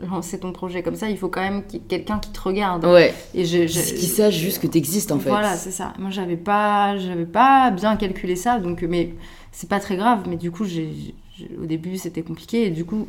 lancer 0.01 0.41
ton 0.41 0.51
projet 0.53 0.83
comme 0.83 0.95
ça, 0.97 1.11
il 1.11 1.19
faut 1.19 1.29
quand 1.29 1.43
même 1.43 1.63
qu'il 1.67 1.81
y 1.81 1.85
ait 1.85 1.87
quelqu'un 1.87 2.19
qui 2.19 2.31
te 2.31 2.41
regarde. 2.41 2.87
Ouais, 2.87 3.13
Et 3.35 3.45
je, 3.45 3.67
je- 3.67 3.81
qu'ils 3.95 4.09
sachent 4.09 4.39
juste 4.39 4.63
que 4.63 4.67
t'existes 4.67 5.13
en 5.13 5.19
fait. 5.19 5.29
Voilà, 5.29 5.57
c'est 5.57 5.73
ça. 5.73 5.93
Moi, 5.99 6.09
j'avais 6.09 6.39
pas, 6.39 6.97
j'avais 6.97 7.27
pas 7.27 7.71
bien 7.71 7.97
calculé 7.97 8.35
ça, 8.35 8.59
donc 8.61 8.81
mais 8.81 9.15
c'est 9.53 9.69
pas 9.69 9.79
très 9.79 9.97
grave. 9.99 10.21
Mais 10.27 10.37
du 10.37 10.51
coup, 10.51 10.65
au 10.65 11.67
début, 11.67 11.99
c'était 11.99 12.23
compliqué 12.23 12.69
et 12.69 12.71
du 12.71 12.87
coup, 12.87 13.07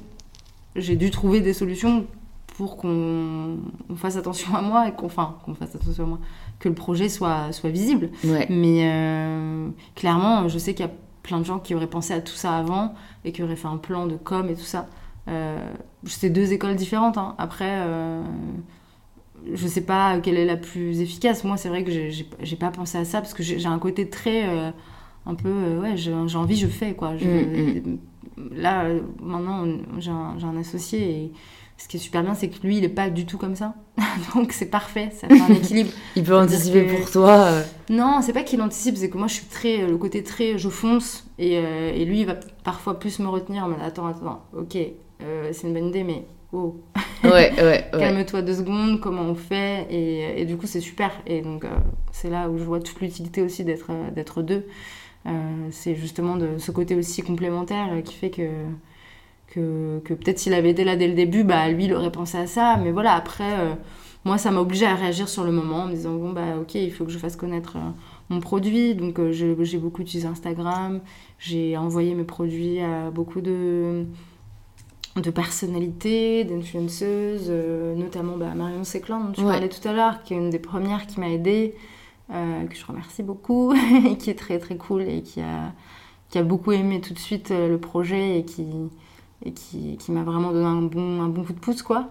j'ai 0.76 0.98
dû 0.98 1.12
trouver 1.12 1.40
des 1.40 1.54
solutions 1.54 2.06
pour 2.58 2.76
qu'on 2.76 3.58
on 3.90 3.96
fasse 3.96 4.18
attention 4.18 4.54
à 4.54 4.62
moi 4.62 4.90
et 4.90 4.92
qu'on, 4.92 5.06
enfin, 5.06 5.38
qu'on 5.46 5.54
fasse 5.54 5.76
attention 5.76 6.04
à 6.04 6.08
moi, 6.08 6.20
que 6.60 6.70
le 6.70 6.76
projet 6.76 7.10
soit 7.10 7.52
soit 7.52 7.70
visible. 7.70 8.10
Ouais. 8.24 8.48
Mais 8.50 8.90
euh, 8.92 9.70
clairement, 9.96 10.48
je 10.48 10.58
sais 10.58 10.74
qu'il 10.74 10.86
y 10.86 10.90
a 10.90 10.92
plein 11.24 11.40
de 11.40 11.46
gens 11.46 11.60
qui 11.60 11.76
auraient 11.76 11.88
pensé 11.88 12.14
à 12.14 12.22
tout 12.22 12.34
ça 12.36 12.58
avant 12.58 12.94
et 13.26 13.32
qui 13.32 13.44
auraient 13.44 13.56
fait 13.56 13.68
un 13.68 13.78
plan 13.78 14.08
de 14.08 14.16
com 14.16 14.50
et 14.50 14.56
tout 14.56 14.62
ça. 14.62 14.88
Euh, 15.28 15.58
c'est 16.06 16.30
deux 16.30 16.54
écoles 16.54 16.76
différentes. 16.76 17.18
hein. 17.18 17.36
Après, 17.38 17.82
euh, 17.82 18.24
je 19.54 19.68
sais 19.68 19.82
pas 19.82 20.20
quelle 20.20 20.38
est 20.38 20.46
la 20.46 20.58
plus 20.58 21.02
efficace. 21.02 21.44
Moi, 21.44 21.58
c'est 21.58 21.70
vrai 21.70 21.84
que 21.84 21.92
j'ai- 21.92 22.56
pas 22.56 22.72
pensé 22.72 22.98
à 22.98 23.06
ça 23.06 23.22
parce 23.22 23.34
que 23.34 23.44
j'ai 23.44 23.66
un 23.68 23.80
côté 23.80 24.10
très. 24.10 24.48
euh, 24.48 24.72
un 25.26 25.36
peu. 25.36 25.78
ouais, 25.82 25.98
j'ai 25.98 26.14
envie, 26.14 26.56
je 26.56 26.68
fais 26.68 26.94
quoi. 26.94 27.18
Je- 27.18 27.26
Mm, 27.28 27.98
Là, 28.52 28.84
euh, 28.86 29.00
maintenant, 29.22 29.66
j'ai 30.00 30.12
un, 30.12 30.58
associé 30.60 31.00
et 31.10 31.32
ce 31.78 31.88
qui 31.88 31.98
est 31.98 32.00
super 32.00 32.24
bien, 32.24 32.34
c'est 32.34 32.50
que 32.50 32.66
lui, 32.66 32.78
il 32.78 32.84
est 32.84 32.90
pas 32.90 33.10
du 33.10 33.26
tout 33.26 33.38
comme 33.38 33.56
ça. 33.56 33.76
Donc, 34.36 34.52
c'est 34.52 34.70
parfait. 34.70 35.10
Ça 35.12 35.28
fait 35.28 35.42
un 35.42 35.48
équilibre. 35.56 35.90
Il 36.16 36.24
peut 36.24 36.36
anticiper 36.36 36.86
que- 36.86 36.96
pour 36.98 37.10
toi. 37.12 37.30
euh, 37.46 37.64
Non, 37.90 38.20
c'est 38.22 38.34
pas 38.34 38.44
qu'il 38.44 38.62
anticipe, 38.62 38.98
c'est 38.98 39.10
que 39.10 39.18
moi 39.18 39.28
je 39.28 39.34
suis 39.36 39.46
très. 39.48 39.86
Le 39.88 39.98
côté 39.98 40.24
très. 40.24 40.58
Je 40.58 40.70
fonce 40.70 41.28
et, 41.40 41.58
euh, 41.58 41.92
et 41.94 42.06
lui 42.06 42.22
il 42.22 42.26
va 42.26 42.36
parfois 42.64 43.00
plus 43.00 43.20
me 43.20 43.28
retenir 43.28 43.64
en 43.66 43.70
mode 43.70 43.80
attends, 43.82 44.08
attends, 44.08 44.44
ok, 44.58 44.76
euh, 45.24 45.50
c'est 45.54 45.68
une 45.68 45.74
bonne 45.74 45.88
idée, 45.88 46.04
mais 46.04 46.26
oh, 46.52 46.78
Ouais, 47.24 47.30
ouais, 47.32 47.62
ouais. 47.64 47.90
calme-toi 47.92 48.42
deux 48.44 48.56
secondes, 48.56 49.00
comment 49.00 49.22
on 49.24 49.36
fait 49.36 49.88
et, 49.90 50.42
et 50.42 50.46
du 50.46 50.58
coup 50.58 50.66
c'est 50.68 50.80
super. 50.82 51.12
Et 51.28 51.42
donc 51.42 51.64
euh, 51.66 51.70
c'est 52.12 52.30
là 52.30 52.50
où 52.50 52.58
je 52.58 52.64
vois 52.64 52.80
toute 52.80 53.00
l'utilité 53.02 53.42
aussi 53.42 53.64
d'être 53.64 53.88
euh, 53.92 54.10
d'être 54.12 54.42
deux. 54.42 54.66
Euh, 55.28 55.68
c'est 55.72 55.96
justement 55.96 56.38
de 56.38 56.58
ce 56.58 56.72
côté 56.72 56.96
aussi 56.96 57.22
complémentaire 57.22 57.90
qui 58.04 58.14
fait 58.16 58.30
que. 58.32 58.50
Que, 59.54 60.00
que 60.04 60.14
peut-être 60.14 60.40
s'il 60.40 60.54
avait 60.54 60.72
été 60.72 60.84
là 60.84 60.98
dès 60.98 61.08
le 61.08 61.14
début, 61.14 61.46
bah 61.46 61.70
lui 61.70 61.86
il 61.86 61.94
aurait 61.94 62.12
pensé 62.12 62.38
à 62.38 62.48
ça, 62.48 62.76
mais 62.84 62.92
voilà, 62.92 63.14
après, 63.14 63.58
euh, 63.60 63.76
moi 64.26 64.38
ça 64.38 64.52
m'a 64.52 64.60
obligé 64.60 64.86
à 64.86 64.94
réagir 64.94 65.30
sur 65.30 65.46
le 65.46 65.54
moment 65.54 65.84
en 65.84 65.88
me 65.88 65.94
disant 65.94 66.14
bon 66.16 66.34
bah 66.34 66.58
ok, 66.60 66.76
il 66.76 66.92
faut 66.92 67.06
que 67.06 67.12
je 67.12 67.18
fasse 67.18 67.38
connaître 67.38 67.78
euh, 67.78 67.90
mon 68.30 68.42
produit. 68.42 68.94
Donc 68.94 69.20
euh, 69.20 69.32
j'ai 69.32 69.78
beaucoup 69.78 70.02
utilisé 70.02 70.28
Instagram, 70.28 71.00
j'ai 71.40 71.78
envoyé 71.78 72.14
mes 72.14 72.26
produits 72.26 72.82
à 72.82 73.10
beaucoup 73.10 73.40
de, 73.40 74.04
de 75.16 75.30
personnalités, 75.32 76.44
d'influenceuses, 76.44 77.50
notamment 77.96 78.36
bah, 78.36 78.54
Marion 78.54 78.84
Séclan 78.84 79.22
dont 79.22 79.32
tu 79.32 79.42
Ouais. 79.42 79.52
parlais 79.54 79.70
tout 79.70 79.88
à 79.88 79.94
l'heure, 79.94 80.24
qui 80.24 80.34
est 80.34 80.38
une 80.38 80.50
des 80.50 80.60
premières 80.60 81.08
qui 81.08 81.22
m'a 81.22 81.30
aidée, 81.30 81.74
euh, 82.34 82.66
que 82.66 82.76
je 82.76 82.86
remercie 82.86 83.24
beaucoup, 83.24 83.74
et 84.10 84.18
qui 84.18 84.30
est 84.30 84.36
très 84.40 84.60
très 84.60 84.76
cool 84.78 85.04
et 85.04 85.22
qui 85.22 85.42
a, 85.42 85.74
qui 86.30 86.38
a 86.38 86.44
beaucoup 86.44 86.72
aimé 86.72 87.02
tout 87.02 87.14
de 87.14 87.20
suite 87.20 87.52
euh, 87.52 87.70
le 87.70 87.78
projet 87.78 88.40
et 88.40 88.44
qui, 88.44 88.66
et 89.46 89.52
qui, 89.52 89.98
qui 89.98 90.12
m'a 90.12 90.24
vraiment 90.24 90.52
donné 90.52 90.66
un 90.66 90.82
bon, 90.82 91.22
un 91.22 91.30
bon 91.30 91.44
coup 91.44 91.54
de 91.54 91.60
pouce 91.60 91.82
quoi. 91.82 92.10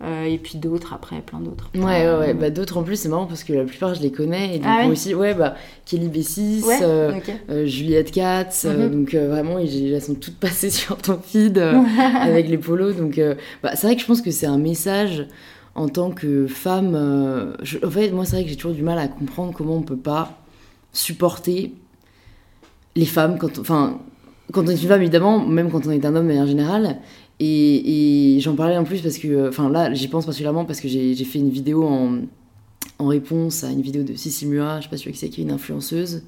Euh, 0.00 0.22
et 0.26 0.38
puis 0.38 0.58
d'autres 0.58 0.92
après, 0.92 1.20
plein 1.22 1.40
d'autres. 1.40 1.70
Ouais, 1.74 1.82
ouais, 2.06 2.16
ouais. 2.20 2.32
Bah, 2.34 2.50
d'autres 2.50 2.78
en 2.78 2.84
plus, 2.84 2.94
c'est 2.94 3.08
marrant 3.08 3.26
parce 3.26 3.42
que 3.42 3.52
la 3.52 3.64
plupart 3.64 3.96
je 3.96 4.00
les 4.00 4.12
connais. 4.12 4.54
Et 4.54 4.58
du 4.60 4.64
Ah 4.68 4.76
coup 4.76 4.86
ouais 4.86 4.92
aussi, 4.92 5.12
ouais, 5.12 5.34
bah, 5.34 5.56
Kelly 5.86 6.06
Bessis, 6.06 6.62
Ouais, 6.64 6.78
euh, 6.82 7.16
ok. 7.16 7.32
euh, 7.50 7.66
Juliette 7.66 8.12
Katz, 8.12 8.64
Mhm. 8.64 8.90
donc 8.90 9.14
vraiment, 9.14 9.58
ils- 9.58 9.92
elles 9.92 10.00
sont 10.00 10.14
toutes 10.14 10.36
passées 10.38 10.70
sur 10.70 10.98
ton 10.98 11.18
feed 11.20 11.58
avec 12.20 12.48
les 12.48 12.58
polos. 12.58 12.94
Donc, 12.94 13.20
bah, 13.60 13.74
c'est 13.74 13.88
vrai 13.88 13.96
que 13.96 14.02
je 14.02 14.06
pense 14.06 14.22
que 14.22 14.30
c'est 14.30 14.46
un 14.46 14.58
message 14.58 15.26
en 15.78 15.88
tant 15.88 16.10
que 16.10 16.46
femme. 16.46 16.94
euh, 16.94 17.54
en 17.84 17.90
fait, 17.90 18.10
moi, 18.10 18.24
c'est 18.24 18.36
vrai 18.36 18.44
que 18.44 18.50
j'ai 18.50 18.56
toujours 18.56 18.74
du 18.74 18.82
mal 18.82 18.98
à 18.98 19.08
comprendre 19.08 19.52
comment 19.54 19.76
on 19.76 19.82
peut 19.82 19.96
pas 19.96 20.38
supporter 20.92 21.72
les 22.96 23.06
femmes 23.06 23.38
quand, 23.38 23.58
enfin, 23.58 24.00
quand 24.52 24.64
on 24.64 24.68
est 24.68 24.82
une 24.82 24.88
femme, 24.88 25.02
évidemment, 25.02 25.38
même 25.38 25.70
quand 25.70 25.86
on 25.86 25.90
est 25.90 26.04
un 26.04 26.16
homme 26.16 26.24
de 26.24 26.28
manière 26.28 26.46
générale. 26.46 26.98
Et, 27.38 28.36
et 28.36 28.40
j'en 28.40 28.56
parlais 28.56 28.76
en 28.76 28.82
plus 28.82 29.00
parce 29.00 29.18
que, 29.18 29.48
enfin 29.48 29.70
là, 29.70 29.94
j'y 29.94 30.08
pense 30.08 30.24
particulièrement 30.26 30.64
parce 30.64 30.80
que 30.80 30.88
j'ai 30.88 31.14
fait 31.14 31.38
une 31.38 31.50
vidéo 31.50 31.84
en, 31.86 32.18
en 32.98 33.06
réponse 33.06 33.62
à 33.62 33.70
une 33.70 33.80
vidéo 33.80 34.02
de 34.02 34.14
Cici 34.14 34.46
Mua, 34.46 34.78
je 34.80 34.84
sais 34.84 34.90
pas 34.90 34.96
si 34.96 35.08
c'est, 35.14 35.28
qui 35.28 35.40
est 35.40 35.44
une 35.44 35.52
influenceuse, 35.52 36.22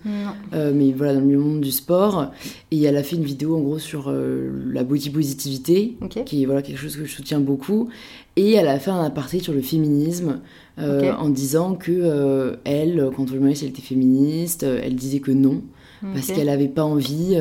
euh, 0.53 0.73
mais 0.75 0.93
voilà, 0.93 1.15
dans 1.15 1.21
le 1.21 1.39
monde 1.39 1.61
du 1.61 1.73
sport. 1.73 2.31
Et 2.71 2.83
elle 2.83 2.97
a 2.97 3.03
fait 3.03 3.17
une 3.17 3.25
vidéo 3.25 3.57
en 3.57 3.61
gros 3.61 3.79
sur 3.81 4.05
euh, 4.07 4.51
la 4.73 4.85
body 4.85 5.11
positivité, 5.11 5.97
qui 6.25 6.43
est 6.43 6.47
voilà, 6.47 6.63
quelque 6.63 6.79
chose 6.79 6.97
que 6.97 7.05
je 7.05 7.13
soutiens 7.13 7.41
beaucoup. 7.41 7.89
Et 8.37 8.53
elle 8.53 8.69
a 8.69 8.79
fait 8.79 8.93
un 8.93 9.03
aparté 9.03 9.41
sur 9.41 9.53
le 9.53 9.63
féminisme 9.63 10.41
euh, 10.79 11.13
en 11.13 11.29
disant 11.29 11.75
que 11.75 12.57
elle, 12.65 13.11
quand 13.17 13.25
on 13.25 13.27
lui 13.27 13.35
demandait 13.35 13.57
si 13.57 13.65
elle 13.65 13.71
était 13.71 13.83
féministe, 13.83 14.63
elle 14.63 14.95
disait 14.95 15.21
que 15.21 15.33
non, 15.33 15.63
parce 16.03 16.29
qu'elle 16.29 16.47
n'avait 16.47 16.69
pas 16.69 16.85
envie 16.85 17.37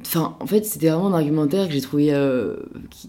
Enfin, 0.00 0.34
en 0.40 0.46
fait, 0.46 0.64
c'était 0.64 0.88
vraiment 0.88 1.08
un 1.08 1.12
argumentaire 1.12 1.68
que 1.68 1.72
j'ai 1.72 1.80
trouvé, 1.80 2.10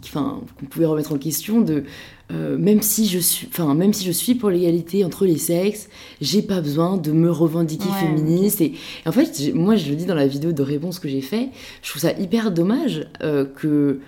enfin, 0.03 0.41
qu'on 0.59 0.65
pouvait 0.65 0.85
remettre 0.85 1.13
en 1.13 1.17
question 1.17 1.61
de, 1.61 1.83
euh, 2.31 2.57
même 2.57 2.81
si 2.81 3.07
je 3.07 3.19
suis, 3.19 3.47
enfin, 3.47 3.73
même 3.75 3.93
si 3.93 4.03
je 4.03 4.11
suis 4.11 4.35
pour 4.35 4.49
l'égalité 4.49 5.05
entre 5.05 5.25
les 5.25 5.37
sexes, 5.37 5.89
j'ai 6.21 6.41
pas 6.41 6.61
besoin 6.61 6.97
de 6.97 7.11
me 7.11 7.29
revendiquer 7.29 7.89
féministe. 7.99 8.61
Et, 8.61 8.73
en 9.05 9.11
fait, 9.11 9.53
moi, 9.53 9.75
je 9.75 9.89
le 9.89 9.95
dis 9.95 10.05
dans 10.05 10.15
la 10.15 10.27
vidéo 10.27 10.51
de 10.51 10.63
réponse 10.63 10.99
que 10.99 11.07
j'ai 11.07 11.21
fait, 11.21 11.49
je 11.83 11.89
trouve 11.89 12.01
ça 12.01 12.13
hyper 12.13 12.51
dommage 12.51 13.07
euh, 13.21 13.45
que 13.45 13.99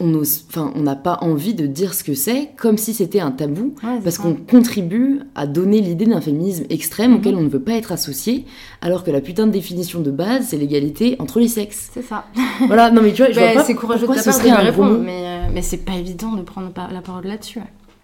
on 0.00 0.20
enfin, 0.20 0.72
on 0.74 0.80
n'a 0.80 0.96
pas 0.96 1.18
envie 1.20 1.54
de 1.54 1.66
dire 1.66 1.94
ce 1.94 2.02
que 2.02 2.14
c'est, 2.14 2.50
comme 2.56 2.78
si 2.78 2.94
c'était 2.94 3.20
un 3.20 3.30
tabou, 3.30 3.74
parce 4.02 4.18
qu'on 4.18 4.34
contribue 4.34 5.20
à 5.34 5.46
donner 5.46 5.80
l'idée 5.80 6.06
d'un 6.06 6.20
féminisme 6.20 6.64
extrême 6.70 7.14
auquel 7.14 7.34
mhm. 7.34 7.40
on 7.40 7.42
ne 7.44 7.48
veut 7.48 7.62
pas 7.62 7.72
être 7.72 7.92
associé, 7.92 8.46
alors 8.80 9.04
que 9.04 9.10
la 9.10 9.20
putain 9.20 9.46
de 9.46 9.52
définition 9.52 10.00
de 10.00 10.10
base, 10.10 10.46
c'est 10.48 10.56
l'égalité 10.56 11.16
entre 11.18 11.38
les 11.38 11.48
sexes. 11.48 11.90
C'est 11.92 12.02
ça. 12.02 12.26
voilà, 12.66 12.90
non 12.90 13.02
mais 13.02 13.12
tu 13.12 13.22
vois, 13.22 13.30
je 13.30 13.38
vois 13.38 13.52
pas 13.52 13.64
c'est 13.64 13.74
courageux 13.74 14.06
de 14.06 14.14
ta 14.14 14.22
part 14.22 14.40
de 14.40 14.66
répondre, 14.66 14.98
mais, 14.98 15.22
euh, 15.24 15.50
mais 15.52 15.62
c'est 15.62 15.84
pas 15.84 15.94
évident 15.94 16.32
de 16.32 16.42
prendre 16.42 16.72
la 16.92 17.00
parole 17.00 17.26
là-dessus. 17.26 17.60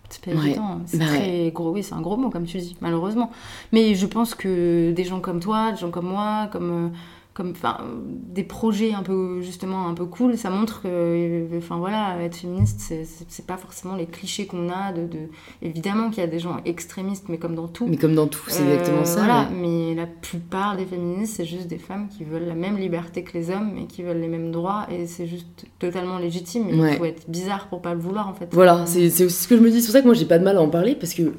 C'est 0.09 0.25
pas 0.25 0.31
évident. 0.31 0.81
C'est 0.87 0.99
bah 0.99 1.07
très 1.07 1.51
gros. 1.53 1.73
Oui, 1.73 1.83
c'est 1.83 1.95
un 1.95 2.01
gros 2.01 2.17
mot, 2.17 2.31
comme 2.31 2.45
tu 2.45 2.59
dis, 2.59 2.77
malheureusement. 2.81 3.31
Mais 3.73 3.95
je 3.95 4.07
pense 4.07 4.35
que 4.35 4.93
des 4.93 5.05
gens 5.05 5.21
comme 5.21 5.41
toi, 5.41 5.73
des 5.73 5.79
gens 5.79 5.91
comme 5.91 6.07
moi, 6.07 6.49
comme 6.53 6.71
euh, 6.71 6.89
comme 7.37 7.51
enfin 7.51 7.77
des 8.03 8.45
projets 8.45 8.95
un 8.95 9.03
peu 9.03 9.43
justement 9.43 9.89
un 9.89 9.93
peu 9.93 10.07
cool 10.07 10.39
ça 10.39 10.49
montre 10.49 10.81
que 10.81 11.47
enfin 11.59 11.77
voilà 11.77 12.17
être 12.23 12.37
féministe 12.37 12.95
c'est 13.29 13.47
pas 13.47 13.59
forcément 13.59 13.95
les 13.95 14.07
clichés 14.07 14.47
qu'on 14.47 14.71
a 14.71 14.93
de, 14.93 15.03
de... 15.03 15.19
évidemment 15.61 16.09
qu'il 16.09 16.23
y 16.23 16.27
a 16.27 16.31
des 16.31 16.39
gens 16.39 16.63
extrémistes 16.65 17.27
mais 17.29 17.37
comme 17.37 17.55
dans 17.55 17.69
tout. 17.69 17.87
Mais 17.89 17.99
comme 17.99 18.15
dans 18.15 18.27
tout 18.27 18.45
c'est 18.49 18.63
exactement 18.63 19.05
ça 19.05 19.21
euh, 19.21 19.25
voilà, 19.25 19.49
mais 19.55 19.95
la 19.95 20.07
plupart 20.07 20.79
des 20.79 20.87
féministes 20.87 21.35
c'est 21.37 21.45
juste 21.45 21.67
des 21.67 21.77
femmes 21.77 22.09
qui 22.09 22.25
veulent 22.25 22.47
la 22.47 22.55
même 22.55 22.79
liberté 22.79 23.23
que 23.23 23.37
les 23.37 23.51
hommes 23.51 23.77
et 23.77 23.87
qui 23.87 24.03
veulent 24.03 24.21
les 24.21 24.29
mêmes 24.29 24.51
droits 24.51 24.87
et 24.91 25.07
c'est 25.07 25.27
juste 25.27 25.67
totalement 25.79 26.19
légitime 26.19 26.71
il 26.71 26.97
faut 26.97 27.05
être 27.05 27.29
bizarre 27.29 27.69
pour 27.69 27.83
pas 27.83 27.93
le 27.93 28.01
vouloir 28.01 28.29
en 28.29 28.35
fait. 28.35 28.49
Voilà 28.53 28.87
c'est 28.87 29.07
aussi 29.25 29.43
ce 29.43 29.47
que 29.47 29.59
je 29.59 29.63
me 29.63 29.71
dis 29.71 29.83
c'est 29.83 29.89
pour 29.89 29.93
ça 29.93 30.01
que 30.01 30.07
moi 30.07 30.15
j'ai 30.15 30.25
pas 30.25 30.39
de 30.39 30.45
mal 30.45 30.57
à 30.57 30.63
en 30.63 30.71
parler 30.71 30.95
parce 30.95 31.13
que 31.13 31.35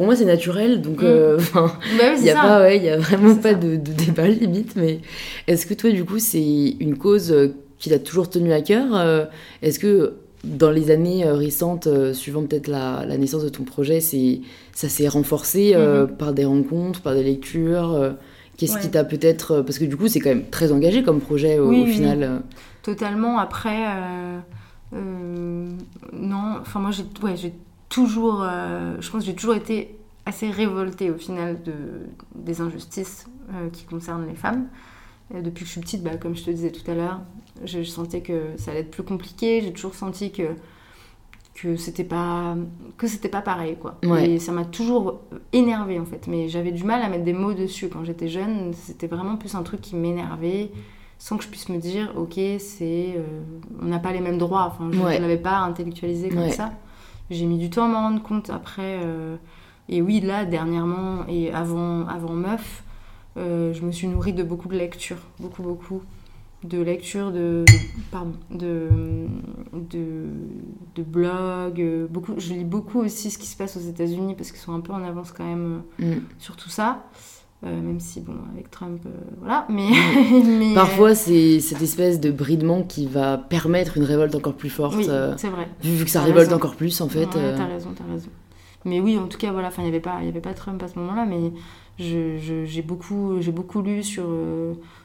pour 0.00 0.06
moi 0.06 0.16
c'est 0.16 0.24
naturel 0.24 0.80
donc 0.80 1.02
mm. 1.02 1.04
euh, 1.04 1.38
bah 1.54 2.14
il 2.16 2.24
y 2.24 2.30
a 2.30 2.34
pas 2.34 2.62
ouais 2.62 2.78
il 2.78 2.84
y 2.84 2.88
a 2.88 2.96
vraiment 2.96 3.34
pas 3.34 3.52
de, 3.52 3.76
débat 3.76 4.28
limite 4.28 4.74
mais 4.74 5.00
est-ce 5.46 5.66
que 5.66 5.74
toi 5.74 5.90
du 5.90 6.06
coup 6.06 6.18
c'est 6.18 6.76
une 6.80 6.96
cause 6.96 7.30
euh, 7.32 7.54
qui 7.78 7.90
t'a 7.90 7.98
toujours 7.98 8.30
tenu 8.30 8.50
à 8.50 8.62
cœur 8.62 8.86
euh, 8.94 9.26
est-ce 9.60 9.78
que 9.78 10.14
dans 10.42 10.70
les 10.70 10.90
années 10.90 11.30
récentes 11.30 11.86
suivant 12.14 12.44
peut-être 12.44 12.68
la, 12.68 13.04
naissance 13.18 13.44
de 13.44 13.50
ton 13.50 13.64
projet 13.64 14.00
c'est 14.00 14.40
ça 14.72 14.88
s'est 14.88 15.06
renforcé 15.06 15.74
mm-hmm. 15.74 16.16
par 16.16 16.32
des 16.32 16.46
rencontres 16.46 17.02
par 17.02 17.12
des 17.12 17.22
lectures 17.22 18.14
qu'est-ce 18.56 18.78
qui 18.78 18.88
t'a 18.88 19.04
peut-être 19.04 19.60
parce 19.60 19.78
que 19.78 19.84
du 19.84 19.98
coup 19.98 20.08
c'est 20.08 20.20
quand 20.20 20.30
même 20.30 20.48
très 20.50 20.72
engagé 20.72 21.02
comme 21.02 21.20
projet 21.20 21.58
au, 21.58 21.84
final 21.84 22.40
totalement. 22.82 23.38
Après 23.38 23.84
non 24.94 26.56
enfin 26.58 26.80
moi 26.80 26.90
j'ai 26.90 27.04
ouais, 27.22 27.52
toujours, 27.90 28.42
euh, 28.42 28.96
je 29.00 29.10
pense 29.10 29.20
que 29.20 29.26
j'ai 29.26 29.34
toujours 29.34 29.54
été 29.54 29.98
assez 30.24 30.48
révoltée 30.48 31.10
au 31.10 31.18
final 31.18 31.62
de, 31.62 31.74
des 32.34 32.62
injustices 32.62 33.26
euh, 33.52 33.68
qui 33.68 33.84
concernent 33.84 34.26
les 34.26 34.36
femmes. 34.36 34.68
depuis 35.34 35.64
que 35.64 35.66
je 35.66 35.72
suis 35.72 35.80
petite, 35.80 36.02
bah, 36.02 36.16
comme 36.16 36.34
je 36.34 36.44
te 36.44 36.50
disais 36.50 36.70
tout 36.70 36.88
à 36.90 36.94
l'heure, 36.94 37.20
je, 37.64 37.82
sentais 37.82 38.22
que 38.22 38.56
ça 38.56 38.70
allait 38.70 38.80
être 38.80 38.90
plus 38.90 39.02
compliqué. 39.02 39.60
J'ai 39.60 39.72
toujours 39.72 39.94
senti 39.94 40.32
que 40.32 40.54
que 41.52 41.76
c'était 41.76 42.04
pas 42.04 42.56
que 42.96 43.06
c'était 43.06 43.28
pas 43.28 43.42
pareil 43.42 43.76
quoi. 43.76 43.98
Et 44.18 44.38
ça 44.38 44.50
m'a 44.50 44.64
toujours 44.64 45.20
énervée 45.52 45.98
en 45.98 46.06
fait. 46.06 46.26
Mais 46.26 46.48
j'avais 46.48 46.70
du 46.70 46.84
mal 46.84 47.02
à 47.02 47.08
mettre 47.08 47.24
des 47.24 47.34
mots 47.34 47.52
dessus 47.52 47.88
quand 47.88 48.04
j'étais 48.04 48.28
jeune. 48.28 48.72
C'était 48.72 49.08
vraiment 49.08 49.36
plus 49.36 49.54
un 49.54 49.62
truc 49.62 49.80
qui 49.82 49.96
m'énervait 49.96 50.70
sans 51.18 51.36
que 51.36 51.44
je 51.44 51.48
puisse 51.48 51.68
me 51.68 51.76
dire 51.76 52.14
ok 52.16 52.34
c'est 52.58 53.14
euh, 53.16 53.42
on 53.82 53.86
n'a 53.86 53.98
pas 53.98 54.12
les 54.12 54.20
mêmes 54.20 54.38
droits. 54.38 54.64
Enfin 54.72 54.90
je 54.90 54.98
ne 54.98 55.20
l'avais 55.20 55.36
pas 55.36 55.58
intellectualisé 55.58 56.30
comme 56.30 56.50
ça. 56.50 56.72
J'ai 57.30 57.46
mis 57.46 57.58
du 57.58 57.70
temps 57.70 57.84
à 57.84 57.88
m'en 57.88 58.00
rendre 58.00 58.22
compte 58.22 58.50
après. 58.50 59.00
Euh, 59.02 59.36
et 59.88 60.02
oui, 60.02 60.20
là, 60.20 60.44
dernièrement, 60.44 61.26
et 61.28 61.52
avant, 61.52 62.06
avant 62.08 62.32
Meuf, 62.32 62.82
euh, 63.36 63.72
je 63.72 63.82
me 63.82 63.92
suis 63.92 64.08
nourrie 64.08 64.32
de 64.32 64.42
beaucoup 64.42 64.68
de 64.68 64.76
lectures. 64.76 65.20
Beaucoup, 65.38 65.62
beaucoup. 65.62 66.02
De 66.64 66.80
lectures, 66.82 67.32
de, 67.32 67.64
pardon, 68.10 68.34
de, 68.50 68.88
de, 69.72 70.26
de, 70.94 71.02
blogs. 71.02 71.80
Euh, 71.80 72.06
beaucoup, 72.06 72.34
je 72.36 72.52
lis 72.52 72.64
beaucoup 72.64 73.00
aussi 73.00 73.30
ce 73.30 73.38
qui 73.38 73.46
se 73.46 73.56
passe 73.56 73.76
aux 73.78 73.80
États-Unis 73.80 74.34
parce 74.34 74.50
qu'ils 74.50 74.60
sont 74.60 74.74
un 74.74 74.80
peu 74.80 74.92
en 74.92 75.02
avance 75.02 75.32
quand 75.32 75.46
même 75.46 75.82
mm. 75.98 76.20
sur 76.38 76.56
tout 76.56 76.68
ça. 76.68 77.06
Euh, 77.62 77.78
même 77.78 78.00
si, 78.00 78.20
bon, 78.20 78.36
avec 78.54 78.70
Trump, 78.70 79.02
euh, 79.04 79.10
voilà. 79.38 79.66
Mais, 79.68 79.90
mais 80.44 80.72
Parfois, 80.72 81.14
c'est 81.14 81.60
cette 81.60 81.82
espèce 81.82 82.18
de 82.18 82.30
bridement 82.30 82.82
qui 82.82 83.06
va 83.06 83.36
permettre 83.36 83.98
une 83.98 84.04
révolte 84.04 84.34
encore 84.34 84.54
plus 84.54 84.70
forte. 84.70 84.96
Oui, 84.96 85.06
euh, 85.10 85.34
c'est 85.36 85.50
vrai. 85.50 85.68
Vu, 85.82 86.04
que 86.04 86.10
ça 86.10 86.22
révolte 86.22 86.52
encore 86.54 86.74
plus, 86.74 86.98
en 87.02 87.08
fait. 87.08 87.26
Ouais, 87.26 87.54
t'as 87.54 87.66
raison, 87.66 87.90
t'as 87.94 88.10
raison. 88.10 88.30
Mais 88.86 88.98
oui, 88.98 89.18
en 89.18 89.26
tout 89.26 89.36
cas, 89.36 89.52
voilà, 89.52 89.70
il 89.76 89.82
n'y 89.82 89.88
avait, 89.88 90.00
pas, 90.00 90.14
avait 90.14 90.40
pas 90.40 90.54
Trump 90.54 90.82
à 90.82 90.88
ce 90.88 90.98
moment-là, 90.98 91.26
mais 91.26 91.52
j'ai 91.98 92.82
beaucoup, 92.82 93.38
beaucoup 93.52 93.82
lu 93.82 94.02
sur, 94.02 94.24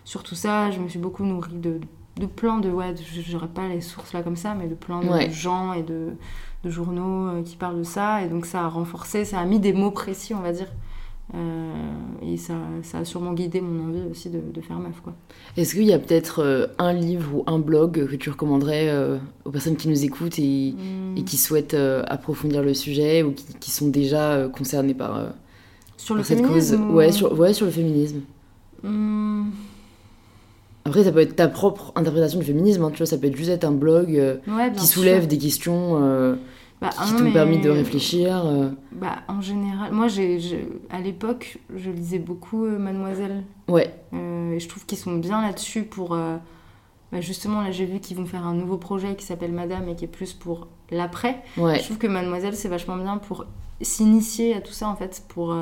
sur 0.05 0.23
tout 0.23 0.35
ça. 0.35 0.71
Je 0.71 0.79
me 0.79 0.87
suis 0.87 0.99
beaucoup 0.99 1.25
nourrie 1.25 1.55
de, 1.55 1.81
de 2.15 2.25
plans 2.25 2.59
de. 2.59 2.69
Ouais, 2.69 2.95
j'aurais 3.27 3.49
pas 3.49 3.67
les 3.67 3.81
sources 3.81 4.13
là 4.13 4.23
comme 4.23 4.37
ça, 4.37 4.55
mais 4.55 4.67
de 4.67 4.75
plans 4.75 5.01
de 5.01 5.29
gens 5.29 5.73
et 5.73 5.83
de, 5.83 6.13
de 6.63 6.69
journaux 6.69 7.43
qui 7.43 7.57
parlent 7.57 7.79
de 7.79 7.83
ça. 7.83 8.23
Et 8.23 8.29
donc, 8.29 8.45
ça 8.45 8.61
a 8.61 8.69
renforcé, 8.69 9.25
ça 9.25 9.39
a 9.39 9.45
mis 9.45 9.59
des 9.59 9.73
mots 9.73 9.91
précis, 9.91 10.33
on 10.33 10.39
va 10.39 10.53
dire. 10.53 10.67
Euh, 11.33 11.73
et 12.21 12.37
ça, 12.37 12.53
ça, 12.83 12.99
a 12.99 13.05
sûrement 13.05 13.33
guidé 13.33 13.59
mon 13.59 13.89
envie 13.89 14.01
aussi 14.11 14.29
de, 14.29 14.61
faire 14.61 14.77
meuf. 14.77 15.01
Est-ce 15.57 15.73
qu'il 15.73 15.83
y 15.83 15.93
a 15.93 15.97
peut-être 15.97 16.39
euh, 16.39 16.67
un 16.77 16.93
livre 16.93 17.37
ou 17.37 17.43
un 17.47 17.57
blog 17.57 18.05
que 18.07 18.15
tu 18.15 18.29
recommanderais 18.29 18.89
euh, 18.89 19.17
aux 19.43 19.49
personnes 19.49 19.75
qui 19.75 19.87
nous 19.87 20.03
écoutent 20.03 20.37
et, 20.37 20.75
et 21.17 21.23
qui 21.23 21.37
souhaitent 21.37 21.75
approfondir 22.07 22.61
le 22.61 22.73
sujet 22.73 23.23
ou 23.23 23.33
qui, 23.59 23.71
sont 23.71 23.87
déjà 23.87 24.47
concernées 24.53 24.93
par, 24.93 25.33
sur 25.97 26.15
le 26.15 26.23
cette 26.23 26.43
cause? 26.43 26.73
ouais, 26.91 27.11
sur, 27.11 27.37
ouais, 27.37 27.53
sur 27.53 27.65
le 27.65 27.71
féminisme. 27.71 28.21
Hmm. 28.83 29.45
Après, 30.85 31.03
ça 31.03 31.11
peut 31.11 31.21
être 31.21 31.35
ta 31.35 31.47
propre 31.47 31.91
interprétation 31.95 32.37
du 32.37 32.45
féminisme, 32.45 32.83
hein, 32.83 32.91
tu 32.91 32.97
vois, 32.97 33.07
ça 33.07 33.17
peut 33.17 33.25
être 33.25 33.35
juste 33.35 33.49
être 33.49 33.63
un 33.63 33.71
blog 33.71 34.39
qui 34.77 34.85
soulève 34.85 35.25
des 35.25 35.39
questions 35.39 36.37
bah, 36.81 36.89
qui 36.89 37.15
t'ont 37.15 37.31
permis 37.31 37.59
de 37.59 37.69
réfléchir 37.69 38.45
euh. 38.45 38.69
bah, 38.91 39.19
En 39.27 39.41
général, 39.41 39.91
moi, 39.91 40.07
j'ai, 40.07 40.67
à 40.89 40.99
l'époque, 40.99 41.57
je 41.73 41.89
lisais 41.89 42.19
beaucoup 42.19 42.65
euh, 42.65 42.77
Mademoiselle. 42.77 43.43
Ouais. 43.67 43.93
Euh, 44.13 44.53
et 44.53 44.59
je 44.59 44.67
trouve 44.67 44.85
qu'ils 44.85 44.97
sont 44.97 45.15
bien 45.15 45.41
là-dessus 45.41 45.83
pour... 45.83 46.17
Bah, 47.11 47.21
justement, 47.21 47.61
là, 47.61 47.71
j'ai 47.71 47.85
vu 47.85 47.99
qu'ils 47.99 48.17
vont 48.17 48.25
faire 48.25 48.45
un 48.45 48.53
nouveau 48.53 48.77
projet 48.77 49.15
qui 49.15 49.25
s'appelle 49.25 49.53
Madame 49.53 49.87
et 49.87 49.95
qui 49.95 50.05
est 50.05 50.09
plus 50.09 50.33
pour 50.33 50.67
l'après. 50.91 51.43
Ouais. 51.57 51.79
Je 51.79 51.83
trouve 51.83 51.97
que 51.97 52.07
Mademoiselle, 52.07 52.55
c'est 52.55 52.67
vachement 52.67 52.97
bien 52.97 53.17
pour 53.17 53.45
s'initier 53.81 54.55
à 54.55 54.61
tout 54.61 54.73
ça, 54.73 54.89
en 54.89 54.95
fait, 54.95 55.23
pour 55.27 55.55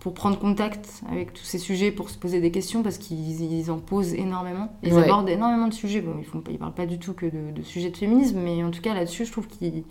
pour 0.00 0.14
prendre 0.14 0.38
contact 0.38 1.02
avec 1.12 1.34
tous 1.34 1.44
ces 1.44 1.58
sujets, 1.58 1.92
pour 1.92 2.08
se 2.08 2.16
poser 2.16 2.40
des 2.40 2.50
questions, 2.50 2.82
parce 2.82 2.96
qu'ils 2.96 3.70
en 3.70 3.78
posent 3.78 4.14
énormément. 4.14 4.72
Ils 4.82 4.96
abordent 4.96 5.28
énormément 5.28 5.68
de 5.68 5.74
sujets. 5.74 6.00
Bon, 6.00 6.14
ils 6.22 6.54
ne 6.54 6.56
parlent 6.56 6.74
pas 6.74 6.86
du 6.86 6.98
tout 6.98 7.12
que 7.12 7.26
de, 7.26 7.52
de, 7.52 7.62
sujets 7.62 7.90
de 7.90 7.96
féminisme, 7.96 8.40
mais 8.42 8.64
en 8.64 8.70
tout 8.70 8.80
cas, 8.80 8.94
là-dessus, 8.94 9.26
je 9.26 9.32
trouve 9.32 9.46
qu'ils 9.46 9.84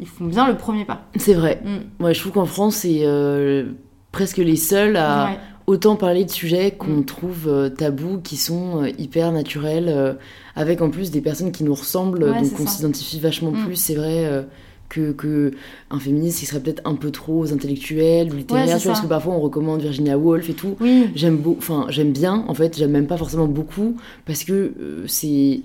ils 0.00 0.06
font 0.06 0.26
bien 0.26 0.48
le 0.48 0.56
premier 0.56 0.84
pas. 0.84 1.06
C'est 1.16 1.34
vrai. 1.34 1.62
Mm. 1.64 2.12
je 2.12 2.20
trouve 2.20 2.32
qu'en 2.32 2.46
France, 2.46 2.76
c'est 2.76 3.00
euh, 3.02 3.72
presque 4.12 4.38
les 4.38 4.56
seuls 4.56 4.96
à 4.96 5.30
autant 5.66 5.96
parler 5.96 6.24
de 6.24 6.30
sujets 6.30 6.70
qu'on 6.72 6.98
mm. 6.98 7.04
trouve 7.04 7.48
euh, 7.48 7.68
tabous, 7.70 8.20
qui 8.22 8.36
sont 8.36 8.82
euh, 8.82 8.90
hyper 8.98 9.32
naturels, 9.32 10.16
avec 10.54 10.82
en 10.82 10.90
plus 10.90 11.10
des 11.10 11.20
personnes 11.20 11.52
qui 11.52 11.64
nous 11.64 11.74
ressemblent, 11.74 12.26
donc 12.26 12.60
on 12.60 12.66
s'identifie 12.66 13.20
vachement 13.20 13.52
mm. 13.52 13.64
plus, 13.64 13.76
c'est 13.76 13.94
vrai. 13.94 14.46
que, 14.88 15.12
que, 15.12 15.50
un 15.90 15.98
féministe 15.98 16.38
qui 16.40 16.46
serait 16.46 16.60
peut-être 16.60 16.82
un 16.84 16.94
peu 16.94 17.10
trop 17.10 17.52
intellectuel 17.52 18.32
ou 18.32 18.36
littéraire 18.36 18.78
parce 18.84 19.00
que 19.00 19.06
parfois 19.06 19.34
on 19.34 19.40
recommande 19.40 19.80
Virginia 19.80 20.16
Woolf 20.16 20.48
et 20.48 20.54
tout 20.54 20.76
j'aime 21.16 21.42
enfin 21.58 21.86
j'aime 21.88 22.12
bien 22.12 22.44
en 22.46 22.54
fait 22.54 22.78
j'aime 22.78 22.92
même 22.92 23.08
pas 23.08 23.16
forcément 23.16 23.48
beaucoup 23.48 23.96
parce 24.26 24.44
que 24.44 25.04
c'est 25.08 25.62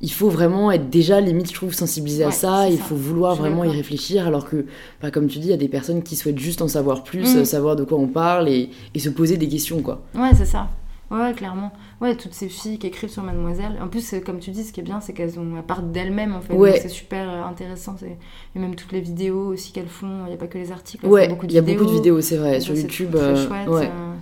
il 0.00 0.12
faut 0.12 0.28
vraiment 0.28 0.70
être 0.70 0.90
déjà 0.90 1.20
limite 1.20 1.48
je 1.48 1.54
trouve 1.54 1.72
sensibilisé 1.72 2.24
à 2.24 2.30
ça 2.30 2.68
il 2.68 2.78
faut 2.78 2.96
vouloir 2.96 3.34
vraiment 3.34 3.64
y 3.64 3.70
réfléchir 3.70 4.26
alors 4.26 4.48
que 4.48 4.66
bah, 5.00 5.10
comme 5.10 5.26
tu 5.26 5.38
dis 5.38 5.46
il 5.46 5.50
y 5.50 5.54
a 5.54 5.58
des 5.58 5.68
personnes 5.68 6.02
qui 6.02 6.16
souhaitent 6.16 6.38
juste 6.38 6.60
en 6.60 6.68
savoir 6.68 7.02
plus 7.02 7.36
mm. 7.36 7.44
savoir 7.44 7.76
de 7.76 7.84
quoi 7.84 7.98
on 7.98 8.08
parle 8.08 8.48
et, 8.48 8.70
se 8.98 9.08
poser 9.08 9.36
des 9.36 9.48
questions 9.48 9.82
quoi 9.82 10.02
ouais 10.14 10.32
c'est 10.34 10.46
ça 10.46 10.68
Ouais, 11.08 11.32
clairement. 11.34 11.70
Ouais, 12.00 12.16
toutes 12.16 12.34
ces 12.34 12.48
filles 12.48 12.80
qui 12.80 12.88
écrivent 12.88 13.10
sur 13.10 13.22
Mademoiselle. 13.22 13.78
En 13.80 13.86
plus, 13.86 14.16
comme 14.24 14.40
tu 14.40 14.50
dis, 14.50 14.64
ce 14.64 14.72
qui 14.72 14.80
est 14.80 14.82
bien, 14.82 15.00
c'est 15.00 15.12
qu'elles 15.12 15.38
ont, 15.38 15.56
elles 15.56 15.62
partent 15.62 15.92
d'elles-mêmes, 15.92 16.34
en 16.34 16.40
fait. 16.40 16.52
Ouais. 16.52 16.80
C'est 16.82 16.88
super 16.88 17.30
euh, 17.30 17.44
intéressant. 17.44 17.94
Et 18.02 18.58
même 18.58 18.74
toutes 18.74 18.90
les 18.90 19.00
vidéos 19.00 19.52
aussi 19.52 19.70
qu'elles 19.70 19.86
font. 19.86 20.24
Il 20.24 20.30
n'y 20.30 20.34
a 20.34 20.36
pas 20.36 20.48
que 20.48 20.58
les 20.58 20.72
articles. 20.72 21.06
Ouais, 21.06 21.26
il 21.44 21.52
y 21.52 21.58
a 21.58 21.62
beaucoup 21.62 21.84
de 21.84 21.92
vidéos, 21.92 22.20
c'est 22.22 22.38
vrai, 22.38 22.58
sur 22.58 22.74
YouTube. 22.74 23.12
Très 23.12 23.22
euh, 23.22 23.46
chouette. 23.46 23.68
ouais. 23.68 23.86
euh, 23.86 24.14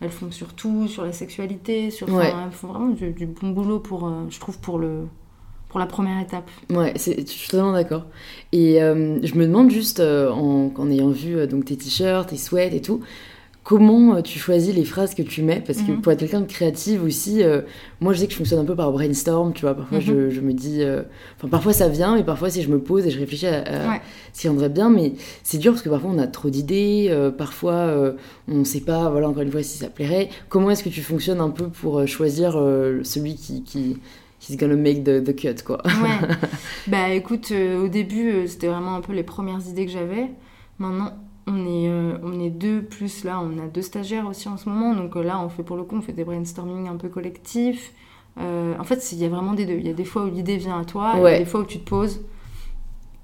elles 0.00 0.10
font 0.10 0.30
sur 0.30 0.54
tout, 0.54 0.88
sur 0.88 1.04
la 1.04 1.12
sexualité, 1.12 1.90
sur. 1.90 2.08
Ouais. 2.08 2.28
enfin, 2.28 2.44
elles 2.46 2.52
font 2.52 2.68
vraiment 2.68 2.88
du, 2.88 3.10
du 3.10 3.26
bon 3.26 3.50
boulot 3.50 3.80
pour, 3.80 4.06
euh, 4.06 4.24
je 4.30 4.40
trouve, 4.40 4.58
pour 4.58 4.78
le, 4.78 5.06
pour 5.70 5.80
la 5.80 5.86
première 5.86 6.20
étape. 6.20 6.50
Ouais, 6.68 6.92
je 6.96 7.24
suis 7.26 7.48
totalement 7.48 7.72
d'accord. 7.72 8.04
Et 8.52 8.82
euh, 8.82 9.18
je 9.22 9.34
me 9.36 9.46
demande 9.46 9.70
juste, 9.70 10.00
euh, 10.00 10.28
en, 10.30 10.72
en 10.76 10.90
ayant 10.90 11.08
vu 11.10 11.36
euh, 11.36 11.46
donc 11.46 11.64
tes 11.64 11.76
t-shirts, 11.76 12.28
tes 12.30 12.36
sweats 12.36 12.74
et 12.74 12.82
tout, 12.82 13.00
comment 13.62 14.20
tu 14.22 14.38
choisis 14.38 14.74
les 14.74 14.84
phrases 14.84 15.14
que 15.14 15.22
tu 15.22 15.42
mets? 15.42 15.62
Parce 15.64 15.82
que 15.82 15.92
Mhm. 15.92 16.00
pour 16.00 16.10
être 16.12 16.18
quelqu'un 16.20 16.40
de 16.40 16.46
créative 16.46 17.04
aussi, 17.04 17.42
moi 18.00 18.12
je 18.14 18.18
sais 18.20 18.26
que 18.26 18.32
je 18.32 18.38
fonctionne 18.38 18.58
un 18.58 18.64
peu 18.64 18.74
par 18.74 18.90
brainstorm, 18.90 19.52
tu 19.52 19.60
vois. 19.60 19.74
Parfois 19.74 19.98
Mhm. 19.98 20.04
je, 20.04 20.30
je 20.30 20.40
me 20.40 20.52
dis, 20.52 20.82
enfin 21.36 21.48
parfois 21.48 21.72
ça 21.72 21.88
vient, 21.88 22.16
mais 22.16 22.24
parfois 22.24 22.50
si 22.50 22.62
je 22.62 22.68
me 22.70 22.80
pose 22.80 23.06
et 23.06 23.10
je 23.10 23.18
réfléchis 23.20 23.46
à, 23.46 23.58
à 23.60 23.88
Ouais. 23.90 24.00
ce 24.32 24.40
qui 24.40 24.48
rendrait 24.48 24.70
bien, 24.70 24.88
mais 24.90 25.12
c'est 25.44 25.58
dur 25.58 25.72
parce 25.72 25.82
que 25.82 25.90
parfois 25.90 26.10
on 26.12 26.18
a 26.18 26.26
trop 26.26 26.48
d'idées, 26.50 27.14
parfois 27.36 28.14
on 28.48 28.54
ne 28.56 28.64
sait 28.64 28.80
pas, 28.80 29.08
voilà 29.10 29.28
encore 29.28 29.42
une 29.42 29.52
fois 29.52 29.62
si 29.62 29.76
ça 29.78 29.88
plairait. 29.88 30.30
Comment 30.48 30.70
est-ce 30.70 30.82
que 30.82 30.88
tu 30.88 31.02
fonctionnes 31.02 31.40
un 31.40 31.50
peu 31.50 31.68
pour 31.68 32.04
choisir 32.08 32.52
celui 33.04 33.36
qui, 33.36 33.62
qui 33.62 33.98
he's 34.40 34.56
gonna 34.56 34.76
make 34.76 35.04
the, 35.04 35.22
the 35.22 35.34
cut 35.34 35.62
quoi 35.64 35.80
Ouais. 35.84 36.28
bah 36.88 37.10
écoute, 37.10 37.50
euh, 37.52 37.84
au 37.84 37.88
début, 37.88 38.30
euh, 38.30 38.46
c'était 38.46 38.68
vraiment 38.68 38.94
un 38.96 39.00
peu 39.00 39.12
les 39.12 39.22
premières 39.22 39.60
idées 39.68 39.86
que 39.86 39.92
j'avais. 39.92 40.30
Maintenant, 40.78 41.12
on 41.46 41.56
est, 41.66 41.88
euh, 41.88 42.16
on 42.22 42.38
est 42.40 42.50
deux, 42.50 42.82
plus 42.82 43.24
là, 43.24 43.40
on 43.40 43.58
a 43.62 43.66
deux 43.66 43.82
stagiaires 43.82 44.26
aussi 44.26 44.48
en 44.48 44.56
ce 44.56 44.68
moment. 44.68 44.94
Donc 44.94 45.14
là, 45.16 45.40
on 45.44 45.48
fait 45.48 45.62
pour 45.62 45.76
le 45.76 45.82
coup, 45.84 45.96
on 45.96 46.00
fait 46.02 46.12
des 46.12 46.24
brainstorming 46.24 46.88
un 46.88 46.96
peu 46.96 47.08
collectifs. 47.08 47.92
En 48.38 48.84
fait, 48.84 49.12
il 49.12 49.18
y 49.18 49.24
a 49.26 49.28
vraiment 49.28 49.52
des 49.52 49.66
deux. 49.66 49.74
Il 49.74 49.86
y 49.86 49.90
a 49.90 49.92
des 49.92 50.04
fois 50.06 50.24
où 50.24 50.30
l'idée 50.30 50.56
vient 50.56 50.80
à 50.80 50.84
toi, 50.86 51.18
et 51.18 51.20
Ouais. 51.20 51.34
a 51.34 51.38
des 51.40 51.44
fois 51.44 51.60
où 51.60 51.64
tu 51.64 51.78
te 51.78 51.88
poses 51.90 52.22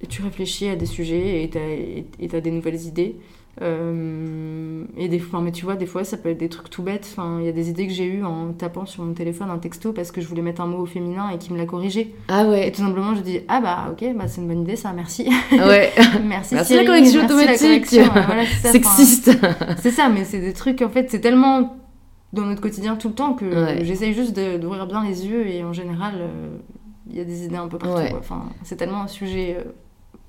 et 0.02 0.06
tu 0.06 0.20
réfléchis 0.22 0.68
à 0.68 0.76
des 0.76 0.84
sujets 0.84 1.42
et 1.42 1.50
et- 1.56 2.06
et 2.20 2.28
t'as 2.28 2.40
des 2.40 2.50
nouvelles 2.50 2.82
idées. 2.82 3.16
Euh, 3.62 4.84
et 4.96 5.08
des 5.08 5.18
fois, 5.18 5.40
mais 5.40 5.52
tu 5.52 5.64
vois, 5.64 5.76
des 5.76 5.86
fois, 5.86 6.04
ça 6.04 6.16
peut 6.16 6.28
être 6.30 6.38
des 6.38 6.48
trucs 6.48 6.70
tout 6.70 6.82
bêtes. 6.82 7.08
Enfin, 7.12 7.38
il 7.40 7.46
y 7.46 7.48
a 7.48 7.52
des 7.52 7.70
idées 7.70 7.86
que 7.86 7.92
j'ai 7.92 8.04
eues 8.06 8.24
en 8.24 8.52
tapant 8.52 8.86
sur 8.86 9.02
mon 9.02 9.14
téléphone 9.14 9.50
un 9.50 9.58
texto 9.58 9.92
parce 9.92 10.10
que 10.12 10.20
je 10.20 10.26
voulais 10.28 10.42
mettre 10.42 10.60
un 10.60 10.66
mot 10.66 10.78
au 10.78 10.86
féminin 10.86 11.30
et 11.30 11.38
qui 11.38 11.52
me 11.52 11.58
l'a 11.58 11.66
corrigé. 11.66 12.14
Ah 12.28 12.44
Et 12.44 12.48
ouais, 12.48 12.70
tout 12.70 12.82
simplement, 12.82 13.14
je 13.14 13.20
dis 13.20 13.40
ah 13.48 13.60
bah 13.60 13.88
ok, 13.92 14.04
bah 14.16 14.28
c'est 14.28 14.40
une 14.40 14.48
bonne 14.48 14.62
idée 14.62 14.76
ça, 14.76 14.92
merci. 14.92 15.28
ah 15.58 15.66
ouais. 15.68 15.90
merci 16.24 16.54
Merci 16.54 16.74
la 16.74 16.84
correction 16.84 17.24
automatique. 17.24 17.86
voilà, 17.92 18.44
c'est 18.46 18.66
ça, 18.66 18.72
Sexiste. 18.72 19.30
enfin, 19.42 19.74
C'est 19.82 19.90
ça, 19.90 20.08
mais 20.08 20.24
c'est 20.24 20.40
des 20.40 20.52
trucs 20.52 20.82
en 20.82 20.88
fait, 20.90 21.10
c'est 21.10 21.20
tellement 21.20 21.76
dans 22.32 22.42
notre 22.44 22.60
quotidien 22.60 22.96
tout 22.96 23.08
le 23.08 23.14
temps 23.14 23.32
que 23.34 23.44
Ouais. 23.46 23.84
j'essaye 23.84 24.12
juste 24.12 24.38
d'ouvrir 24.38 24.86
bien 24.86 25.02
les 25.04 25.26
yeux 25.26 25.46
et 25.48 25.64
en 25.64 25.72
général, 25.72 26.14
euh, 26.18 26.48
il 27.08 27.16
y 27.16 27.20
a 27.20 27.24
des 27.24 27.44
idées 27.44 27.56
un 27.56 27.68
peu 27.68 27.78
partout. 27.78 27.96
Ouais. 27.96 28.14
Enfin, 28.18 28.44
c'est 28.64 28.76
tellement 28.76 29.02
un 29.02 29.06
sujet 29.08 29.56
euh, 29.58 29.70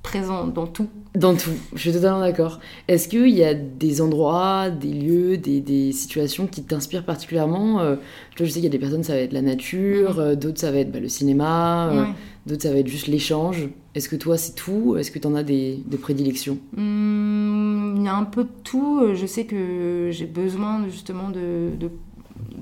présent 0.07 0.47
dans 0.47 0.67
tout. 0.67 0.87
Dans 1.15 1.35
tout, 1.35 1.49
je 1.73 1.79
suis 1.79 1.91
totalement 1.91 2.19
d'accord. 2.19 2.59
Est-ce 2.87 3.07
qu'il 3.07 3.29
y 3.29 3.43
a 3.43 3.53
des 3.55 4.01
endroits, 4.01 4.69
des 4.69 4.93
lieux, 4.93 5.37
des, 5.37 5.61
des 5.61 5.91
situations 5.91 6.45
qui 6.47 6.63
t'inspirent 6.63 7.05
particulièrement 7.05 7.79
Euh, 7.81 7.95
Je 8.35 8.45
sais 8.45 8.53
qu'il 8.53 8.63
y 8.63 8.67
a 8.67 8.69
des 8.69 8.77
personnes, 8.79 9.03
ça 9.03 9.13
va 9.13 9.19
être 9.19 9.33
la 9.33 9.41
nature, 9.41 10.19
euh, 10.19 10.35
d'autres, 10.35 10.59
ça 10.59 10.71
va 10.71 10.77
être 10.79 10.91
bah, 10.91 10.99
le 10.99 11.09
cinéma, 11.09 11.89
euh, 11.91 12.05
d'autres, 12.45 12.61
ça 12.63 12.71
va 12.71 12.77
être 12.77 12.87
juste 12.87 13.07
l'échange. 13.07 13.67
Est-ce 13.95 14.09
que 14.09 14.15
toi, 14.15 14.37
c'est 14.37 14.53
tout 14.53 14.95
Est-ce 14.97 15.09
que 15.09 15.17
tu 15.19 15.25
en 15.27 15.33
as 15.35 15.43
des, 15.43 15.83
des 15.87 15.97
prédilections? 15.97 16.59
Hum, 16.77 17.95
Il 17.97 18.03
y 18.03 18.07
a 18.07 18.15
un 18.15 18.23
peu 18.25 18.43
de 18.43 18.49
tout. 18.63 18.99
Euh, 19.01 19.15
Je 19.15 19.25
sais 19.25 19.45
que 19.45 20.09
j'ai 20.11 20.27
besoin 20.27 20.87
justement 20.87 21.29
de, 21.29 21.69
de, 21.79 21.89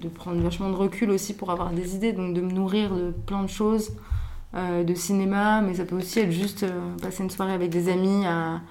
de 0.01 0.07
prendre 0.07 0.41
vachement 0.41 0.69
de 0.69 0.75
recul 0.75 1.09
aussi 1.09 1.33
pour 1.33 1.51
avoir 1.51 1.71
des 1.71 1.95
idées, 1.95 2.13
donc 2.13 2.33
de 2.33 2.39
me 2.41 2.51
nourrir 2.51 2.95
de 2.95 3.11
plein 3.25 3.43
de 3.43 3.49
choses, 3.49 3.91
de 4.83 4.93
cinéma, 4.93 5.61
mais 5.61 5.73
ça 5.75 5.85
peut 5.85 5.95
aussi 5.97 6.19
être 6.19 6.31
juste 6.31 6.63
euh, 6.63 6.95
passer 7.01 7.23
une 7.23 7.29
soirée 7.29 7.53
avec 7.53 7.69
des 7.69 7.89
amis 7.89 8.25
à, 8.25 8.61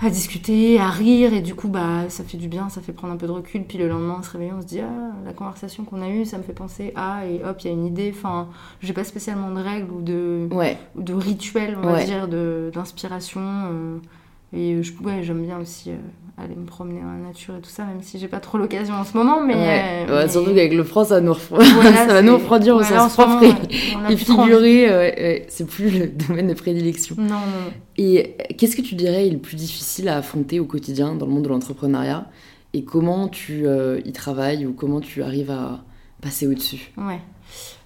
à 0.00 0.10
discuter, 0.10 0.80
à 0.80 0.90
rire, 0.90 1.32
et 1.32 1.40
du 1.40 1.54
coup, 1.54 1.68
bah, 1.68 2.08
ça 2.08 2.24
fait 2.24 2.36
du 2.36 2.48
bien, 2.48 2.68
ça 2.68 2.80
fait 2.80 2.92
prendre 2.92 3.12
un 3.14 3.16
peu 3.16 3.26
de 3.28 3.32
recul, 3.32 3.62
puis 3.64 3.78
le 3.78 3.88
lendemain, 3.88 4.16
en 4.18 4.22
se 4.22 4.30
réveillant, 4.32 4.56
on 4.58 4.62
se 4.62 4.66
dit, 4.66 4.80
ah, 4.80 5.12
la 5.24 5.32
conversation 5.32 5.84
qu'on 5.84 6.02
a 6.02 6.08
eue, 6.08 6.24
ça 6.24 6.38
me 6.38 6.42
fait 6.42 6.52
penser 6.52 6.92
à, 6.96 7.24
et 7.26 7.40
hop, 7.44 7.58
il 7.60 7.66
y 7.68 7.70
a 7.70 7.72
une 7.72 7.86
idée. 7.86 8.12
Enfin, 8.12 8.48
j'ai 8.80 8.92
pas 8.92 9.04
spécialement 9.04 9.50
de 9.52 9.60
règles 9.60 9.92
ou 9.92 10.02
de 10.02 10.48
Ouais, 10.50 10.76
ou 10.96 11.02
de 11.02 11.14
rituel, 11.14 11.76
on 11.80 11.86
va 11.86 12.02
dire, 12.04 12.26
d'inspiration. 12.72 13.40
euh, 13.40 13.98
et 14.54 14.74
euh, 14.74 14.82
je, 14.82 14.92
ouais, 15.02 15.22
j'aime 15.22 15.42
bien 15.42 15.58
aussi 15.58 15.90
euh, 15.90 15.96
aller 16.38 16.56
me 16.56 16.64
promener 16.64 17.00
dans 17.00 17.12
la 17.12 17.18
nature 17.28 17.56
et 17.56 17.60
tout 17.60 17.70
ça, 17.70 17.84
même 17.84 18.00
si 18.02 18.18
j'ai 18.18 18.28
pas 18.28 18.40
trop 18.40 18.58
l'occasion 18.58 18.94
en 18.94 19.04
ce 19.04 19.16
moment. 19.16 19.40
Mais, 19.40 19.54
ouais. 19.54 20.06
euh, 20.08 20.16
Ouais, 20.16 20.22
mais- 20.24 20.28
Surtout 20.28 20.50
qu'avec 20.50 20.72
le 20.74 20.82
froid, 20.84 21.04
ça 21.04 21.14
va 21.16 21.20
nous, 21.20 21.32
refroidir 21.34 21.74
voilà, 21.74 21.96
ça 21.96 22.12
va 22.14 22.22
nous 22.22 22.34
refroidir 22.34 22.76
au 22.76 22.82
sens 22.82 23.12
propre 23.14 23.42
et, 23.44 23.52
euh, 24.88 24.98
ouais, 25.10 25.46
c'est 25.48 25.66
plus 25.66 25.90
le 25.98 26.06
domaine 26.28 26.48
de 26.48 26.54
prédilection. 26.54 27.16
Non, 27.18 27.24
non, 27.26 27.34
non. 27.34 27.72
Et 27.98 28.36
qu'est-ce 28.58 28.76
que 28.76 28.82
tu 28.82 28.94
dirais 28.94 29.26
est 29.26 29.30
le 29.30 29.38
plus 29.38 29.56
difficile 29.56 30.08
à 30.08 30.16
affronter 30.16 30.58
au 30.60 30.64
quotidien 30.64 31.14
dans 31.14 31.26
le 31.26 31.32
monde 31.32 31.44
de 31.44 31.48
l'entrepreneuriat? 31.48 32.26
Et 32.74 32.84
comment 32.84 33.28
tu 33.28 33.66
euh, 33.66 34.00
y 34.06 34.12
travailles 34.12 34.64
ou 34.64 34.72
comment 34.72 35.00
tu 35.00 35.22
arrives 35.22 35.50
à 35.50 35.84
passer 36.22 36.46
au-dessus? 36.46 36.92
Ouais. 36.96 37.20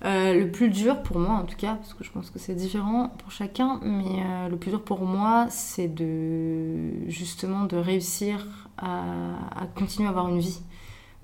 Euh, 0.05 0.35
le 0.35 0.51
plus 0.51 0.69
dur 0.69 1.03
pour 1.03 1.19
moi, 1.19 1.35
en 1.35 1.45
tout 1.45 1.57
cas, 1.57 1.75
parce 1.77 1.95
que 1.95 2.05
je 2.05 2.11
pense 2.11 2.31
que 2.31 2.39
c'est 2.39 2.55
différent 2.55 3.09
pour 3.19 3.31
chacun, 3.33 3.81
mais 3.83 4.05
euh, 4.25 4.49
le 4.49 4.57
plus 4.57 4.71
dur 4.71 4.83
pour 4.83 5.01
moi, 5.05 5.47
c'est 5.49 5.89
de 5.89 7.09
justement 7.09 7.65
de 7.65 7.77
réussir 7.77 8.47
à, 8.77 9.01
à 9.57 9.67
continuer 9.75 10.07
à 10.07 10.11
avoir 10.11 10.29
une 10.29 10.39
vie 10.39 10.61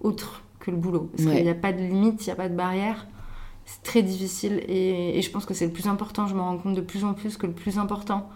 autre 0.01 0.43
que 0.59 0.71
le 0.71 0.77
boulot. 0.79 1.11
Parce 1.13 1.25
Ouais. 1.29 1.35
qu'il 1.37 1.45
n'y 1.45 1.51
a 1.51 1.55
pas 1.55 1.73
de 1.73 1.79
limite, 1.83 2.23
il 2.25 2.29
n'y 2.29 2.33
a 2.33 2.37
pas 2.37 2.49
de 2.49 2.55
barrière. 2.57 3.07
C'est 3.67 3.83
très 3.83 4.03
difficile 4.03 4.63
et, 4.67 5.19
et 5.19 5.23
je 5.23 5.31
pense 5.31 5.45
que 5.47 5.55
c'est 5.55 5.67
le 5.67 5.73
plus 5.73 5.87
important. 5.87 6.27
Je 6.27 6.35
me 6.35 6.41
rends 6.41 6.57
compte 6.59 6.75
de 6.75 6.81
plus 6.81 7.05
en 7.05 7.15
plus 7.15 7.37
que 7.37 7.47
le 7.47 7.53
plus 7.53 7.79
important, 7.79 8.29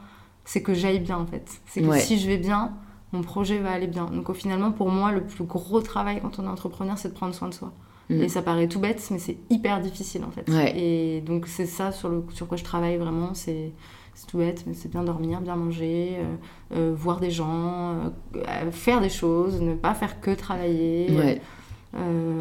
c'est 0.45 0.63
que 0.63 0.75
j'aille 0.75 1.01
bien 1.01 1.17
en 1.19 1.27
fait. 1.27 1.51
C'est 1.67 1.81
que 1.83 1.87
Ouais. 1.87 2.01
si 2.01 2.19
je 2.19 2.27
vais 2.29 2.37
bien, 2.39 2.73
mon 3.13 3.23
projet 3.23 3.59
va 3.59 3.73
aller 3.73 3.87
bien. 3.87 4.05
Donc 4.07 4.33
finalement, 4.35 4.71
pour 4.71 4.91
moi, 4.91 5.13
le 5.13 5.23
plus 5.25 5.45
gros 5.45 5.81
travail 5.81 6.21
quand 6.21 6.39
on 6.39 6.45
est 6.45 6.49
entrepreneur, 6.49 6.99
c'est 6.99 7.09
de 7.09 7.15
prendre 7.15 7.35
soin 7.35 7.49
de 7.49 7.55
soi. 7.55 7.73
Mm. 8.09 8.23
Et 8.23 8.29
ça 8.29 8.43
paraît 8.43 8.69
tout 8.69 8.81
bête, 8.81 9.07
mais 9.11 9.19
c'est 9.19 9.37
hyper 9.51 9.81
difficile 9.81 10.23
en 10.25 10.31
fait. 10.31 10.49
Ouais. 10.49 10.79
Et 10.79 11.21
donc 11.21 11.47
c'est 11.47 11.67
ça 11.67 11.93
sur, 11.93 12.09
le, 12.09 12.25
sur 12.33 12.47
quoi 12.47 12.57
je 12.57 12.65
travaille 12.65 12.97
vraiment. 12.97 13.35
C'est 13.35 13.73
tout 14.25 14.39
bête, 14.39 14.65
mais 14.67 14.75
c'est 14.75 14.91
bien 14.91 15.05
dormir, 15.05 15.41
bien 15.41 15.57
manger, 15.57 16.17
euh, 16.19 16.77
euh, 16.77 16.95
voir 16.97 17.21
des 17.21 17.31
gens, 17.31 17.95
euh, 18.35 18.71
faire 18.71 19.01
des 19.01 19.09
choses, 19.09 19.61
ne 19.61 19.75
pas 19.75 19.95
faire 19.95 20.21
que 20.21 20.31
travailler. 20.31 21.11
Ouais, 21.11 21.41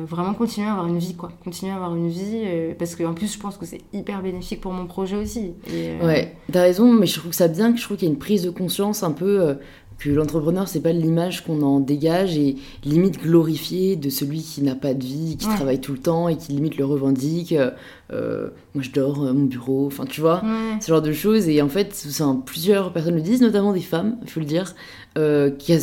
vraiment 0.05 0.33
continuer 0.33 0.67
à 0.67 0.71
avoir 0.71 0.87
une 0.87 0.97
vie, 0.97 1.15
quoi. 1.15 1.31
Continuer 1.43 1.71
à 1.71 1.75
avoir 1.75 1.95
une 1.95 2.09
vie, 2.09 2.43
parce 2.77 2.95
qu'en 2.95 3.13
plus, 3.13 3.33
je 3.33 3.39
pense 3.39 3.55
que 3.57 3.65
c'est 3.65 3.81
hyper 3.93 4.21
bénéfique 4.21 4.59
pour 4.59 4.73
mon 4.73 4.85
projet 4.85 5.15
aussi. 5.15 5.53
Et, 5.71 5.95
ouais. 6.03 6.35
T'as 6.51 6.61
raison, 6.61 6.91
mais 6.91 7.05
je 7.05 7.19
trouve 7.19 7.31
ça 7.31 7.47
bien 7.47 7.71
que 7.71 7.77
je 7.77 7.83
trouve 7.83 7.95
qu'il 7.95 8.07
y 8.07 8.11
a 8.11 8.13
une 8.13 8.19
prise 8.19 8.43
de 8.43 8.49
conscience 8.49 9.01
un 9.03 9.13
peu 9.13 9.57
que 9.97 10.09
l'entrepreneur, 10.09 10.67
c'est 10.67 10.81
pas 10.81 10.91
l'image 10.91 11.43
qu'on 11.45 11.61
en 11.61 11.79
dégage 11.79 12.37
et 12.37 12.57
limite 12.83 13.21
glorifiée 13.21 13.95
de 13.95 14.09
celui 14.09 14.41
qui 14.41 14.61
n'a 14.61 14.75
pas 14.75 14.93
de 14.93 15.03
vie, 15.03 15.37
qui 15.37 15.47
Ouais. 15.47 15.55
travaille 15.55 15.79
tout 15.79 15.93
le 15.93 15.97
temps 15.99 16.27
et 16.27 16.35
qui 16.35 16.51
limite 16.51 16.77
le 16.77 16.85
revendique. 16.85 17.53
euh, 17.53 17.71
euh, 18.13 18.49
moi, 18.75 18.83
je 18.83 18.91
dors 18.91 19.25
à 19.25 19.33
mon 19.33 19.45
bureau, 19.45 19.87
enfin, 19.87 20.05
tu 20.05 20.21
vois. 20.21 20.41
Ouais. 20.43 20.79
ce 20.81 20.87
genre 20.89 21.01
de 21.01 21.11
choses. 21.13 21.47
Et 21.47 21.61
en 21.61 21.69
fait, 21.69 22.05
plusieurs 22.45 22.91
personnes 22.93 23.15
le 23.15 23.21
disent, 23.21 23.41
notamment 23.41 23.73
des 23.73 23.79
femmes, 23.81 24.17
il 24.23 24.29
faut 24.29 24.39
le 24.41 24.45
dire, 24.45 24.75
euh, 25.17 25.49
qu'elles 25.49 25.81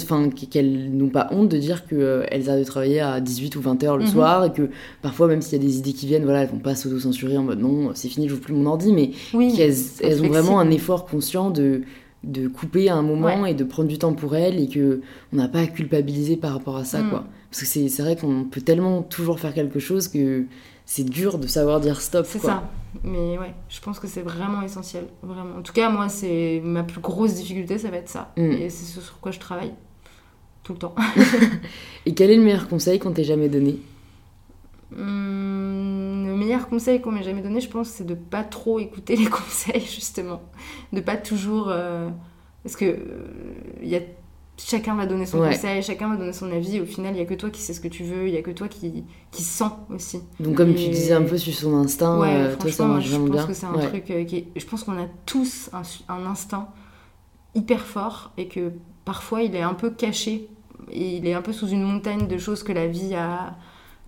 n'ont 0.93 1.09
pas 1.09 1.29
honte 1.33 1.49
de 1.49 1.57
dire 1.57 1.87
qu'elles 1.87 2.49
arrêtent 2.51 2.61
de 2.61 2.65
travailler 2.65 3.01
à 3.01 3.21
18 3.21 3.57
ou 3.57 3.61
20 3.61 3.83
heures 3.83 3.97
le 3.97 4.05
Mhm. 4.05 4.11
soir 4.11 4.45
et 4.45 4.53
que 4.53 4.69
parfois, 5.01 5.27
même 5.27 5.43
s'il 5.43 5.61
y 5.61 5.65
a 5.65 5.67
des 5.67 5.79
idées 5.79 5.95
qui 5.95 6.07
viennent, 6.07 6.25
voilà, 6.25 6.43
elles 6.43 6.51
vont 6.51 6.59
pas 6.59 6.75
s'auto-censurer 6.75 7.37
en 7.39 7.43
mode 7.45 7.61
non, 7.61 7.91
c'est 7.95 8.09
fini, 8.09 8.29
je 8.29 8.35
joue 8.35 8.41
plus 8.41 8.55
mon 8.55 8.67
ordi, 8.67 8.93
mais 8.93 9.11
Oui. 9.35 9.55
qu'elles 9.57 9.75
elles 10.01 10.23
ont 10.23 10.29
vraiment 10.29 10.61
un 10.61 10.71
effort 10.71 11.07
conscient 11.07 11.51
de 11.51 11.83
de 12.25 12.49
couper 12.49 12.89
à 12.89 12.95
un 12.95 13.03
moment 13.03 13.47
et 13.47 13.55
de 13.55 13.65
prendre 13.65 13.89
du 13.89 13.99
temps 13.99 14.15
pour 14.15 14.37
elles 14.37 14.61
et 14.61 14.69
que 14.69 15.01
on 15.33 15.37
n'a 15.37 15.49
pas 15.49 15.61
à 15.61 15.67
culpabiliser 15.67 16.37
par 16.37 16.53
rapport 16.53 16.77
à 16.77 16.85
ça 16.85 17.03
Mm. 17.03 17.11
quoi 17.11 17.25
parce 17.53 17.61
que 17.65 17.67
c'est 17.67 18.03
vrai 18.03 18.17
qu'on 18.17 18.45
peut 18.45 18.63
tellement 18.63 19.03
toujours 19.03 19.39
faire 19.39 19.53
quelque 19.53 19.79
chose 19.79 20.09
que 20.09 20.47
c'est 20.87 21.05
dur 21.05 21.39
de 21.39 21.47
savoir 21.47 21.81
dire 21.81 22.01
stop 22.01 22.25
C'est 22.27 22.39
ça. 22.39 22.67
Mais 23.05 23.37
ouais, 23.39 23.55
je 23.69 23.79
pense 23.81 23.99
que 23.99 24.07
c'est 24.07 24.23
vraiment 24.23 24.63
essentiel. 24.63 25.05
Vraiment. 25.23 25.59
En 25.59 25.63
tout 25.63 25.75
cas, 25.75 25.91
moi, 25.91 26.09
c'est 26.09 26.63
ma 26.65 26.83
plus 26.83 27.01
grosse 27.03 27.35
difficulté, 27.35 27.77
ça 27.77 27.91
va 27.91 27.99
être 27.99 28.09
ça. 28.09 28.33
Mm. 28.39 28.53
Et 28.53 28.71
c'est 28.71 28.87
ce 28.87 29.03
sur 29.03 29.21
quoi 29.21 29.33
je 29.33 29.39
travaille 29.39 29.75
tout 30.63 30.73
le 30.73 30.79
temps. 30.79 30.95
et 32.07 32.15
quel 32.15 32.31
est 32.31 32.37
le 32.37 32.43
meilleur 32.43 32.69
conseil 32.69 32.99
qu'on 32.99 33.13
t'ait 33.13 33.23
jamais 33.25 33.51
donné? 33.51 33.79
Hum, 34.97 36.02
meilleur 36.45 36.69
conseil 36.69 37.01
qu'on 37.01 37.13
m'ait 37.13 37.23
jamais 37.23 37.43
donné, 37.43 37.61
je 37.61 37.69
pense, 37.69 37.89
c'est 37.89 38.07
de 38.07 38.15
pas 38.15 38.45
trop 38.45 38.79
écouter 38.81 39.17
les 39.23 39.27
conseils, 39.27 39.81
justement. 39.83 40.41
De 40.93 41.01
pas 41.01 41.17
toujours. 41.17 41.67
euh, 41.69 42.09
Parce 42.63 42.77
que 42.77 42.85
euh, 42.87 42.97
il 43.83 43.89
y 43.89 43.97
a... 43.97 44.01
chacun 44.59 44.95
va 44.95 45.07
donner 45.07 45.27
son 45.27 45.41
Ouais. 45.41 45.49
conseil, 45.49 45.83
chacun 45.83 46.09
va 46.11 46.17
donner 46.17 46.33
son 46.33 46.51
avis. 46.53 46.81
Au 46.81 46.87
final, 46.87 47.15
il 47.15 47.19
y 47.19 47.23
a 47.23 47.25
que 47.25 47.35
toi 47.35 47.51
qui 47.51 47.61
sais 47.61 47.75
ce 47.75 47.81
que 47.81 47.89
tu 47.89 48.05
veux, 48.05 48.29
il 48.29 48.35
y 48.35 48.37
a 48.37 48.43
que 48.43 48.51
toi 48.53 48.69
qui, 48.69 49.05
qui 49.31 49.43
sens 49.43 49.73
aussi. 49.91 50.21
Donc 50.41 50.57
comme 50.57 50.75
tu 50.75 50.89
disais 50.89 51.15
un 51.15 51.23
peu 51.23 51.37
sur 51.39 51.55
son 51.55 51.75
instinct, 51.77 52.19
ouais, 52.21 52.29
euh, 52.35 52.57
toi 52.57 52.71
ça 52.71 52.87
marche 52.87 53.07
je 53.09 53.17
pense 53.17 53.45
que 53.47 53.55
c'est 53.55 53.67
un 53.67 53.75
Ouais. 53.75 53.89
truc 53.89 54.11
euh, 54.11 54.25
qui 54.25 54.37
est... 54.37 54.47
Je 54.57 54.67
pense 54.67 54.85
qu'on 54.85 54.99
a 54.99 55.07
tous 55.27 55.71
un, 55.73 55.83
un 56.15 56.27
instinct 56.27 56.69
hyper 57.55 57.81
fort 57.81 58.33
et 58.37 58.49
que 58.49 58.73
parfois 59.05 59.43
il 59.43 59.55
est 59.55 59.63
un 59.63 59.75
peu 59.75 59.91
caché 59.91 60.49
et 60.91 61.17
il 61.17 61.27
est 61.27 61.35
un 61.35 61.43
peu 61.43 61.53
sous 61.53 61.69
une 61.69 61.83
montagne 61.83 62.27
de 62.29 62.39
choses 62.39 62.63
que 62.63 62.73
la 62.73 62.87
vie 62.87 63.15
a 63.15 63.57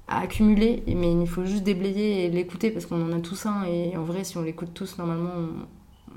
à 0.09 0.21
accumuler, 0.21 0.83
mais 0.87 1.13
il 1.13 1.27
faut 1.27 1.45
juste 1.45 1.63
déblayer 1.65 2.25
et 2.27 2.31
l'écouter 2.31 2.71
parce 2.71 2.87
qu'on 2.87 3.03
en 3.11 3.17
a 3.17 3.21
tous 3.21 3.47
un 3.47 3.65
et 3.65 3.97
en 3.97 4.05
vrai, 4.05 4.25
si 4.25 4.37
on 4.37 4.43
l'écoute 4.43 4.71
tous, 4.75 4.99
normalement, 4.99 5.31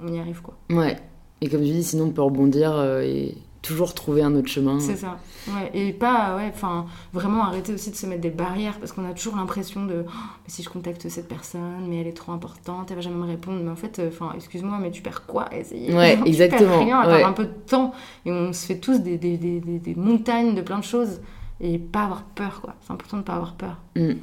on, 0.01 0.07
on 0.09 0.13
y 0.13 0.19
arrive 0.19 0.41
quoi. 0.41 0.55
Ouais. 0.69 0.97
Et 1.41 1.49
comme 1.49 1.61
tu 1.61 1.71
dis, 1.71 1.83
sinon 1.83 2.05
on 2.05 2.11
peut 2.11 2.21
rebondir 2.21 2.73
euh, 2.73 3.01
et 3.01 3.35
toujours 3.61 3.93
trouver 3.93 4.21
un 4.23 4.33
autre 4.35 4.47
chemin. 4.47 4.79
C'est 4.79 4.95
ça. 4.95 5.19
Ouais. 5.47 5.69
Et 5.73 5.93
pas, 5.93 6.35
ouais, 6.37 6.51
enfin, 6.53 6.85
vraiment 7.13 7.43
arrêter 7.43 7.73
aussi 7.73 7.91
de 7.91 7.95
se 7.95 8.05
mettre 8.05 8.21
des 8.21 8.29
barrières 8.29 8.77
parce 8.79 8.91
qu'on 8.91 9.05
a 9.09 9.13
toujours 9.13 9.35
l'impression 9.35 9.85
de 9.85 10.03
Oh, 10.07 10.11
mais 10.11 10.49
si 10.49 10.63
je 10.63 10.69
contacte 10.69 11.07
cette 11.09 11.27
personne, 11.27 11.85
mais 11.87 12.01
elle 12.01 12.07
est 12.07 12.13
trop 12.17 12.31
importante, 12.31 12.89
elle 12.89 12.95
va 12.95 13.01
jamais 13.01 13.15
me 13.17 13.25
répondre. 13.25 13.59
Mais 13.63 13.69
en 13.69 13.75
fait, 13.75 13.99
euh, 13.99 14.09
enfin, 14.09 14.31
excuse-moi, 14.35 14.77
mais 14.81 14.89
tu 14.91 15.01
perds 15.01 15.25
quoi 15.25 15.43
à 15.43 15.57
essayer? 15.57 15.93
Ouais, 15.93 16.17
Tu 16.23 16.27
exactement, 16.27 16.69
perds 16.79 16.79
rien 16.87 16.99
à 17.01 17.07
ouais. 17.17 17.23
un 17.23 17.33
peu 17.33 17.45
de 17.45 17.53
temps. 17.67 17.93
Et 18.25 18.31
on 18.31 18.51
se 18.51 18.65
fait 18.65 18.79
tous 18.79 18.99
des, 18.99 19.17
des, 19.17 19.37
des- 19.37 19.59
des 19.61 19.95
montagnes 19.95 20.55
de 20.55 20.61
plein 20.61 20.79
de 20.79 20.83
choses 20.83 21.19
et 21.61 21.79
pas 21.79 22.03
avoir 22.03 22.23
peur, 22.23 22.61
quoi. 22.61 22.75
C'est 22.81 22.91
important 22.91 23.17
de 23.17 23.23
pas 23.23 23.35
avoir 23.35 23.53
peur. 23.53 23.77
Mm. 23.95 24.13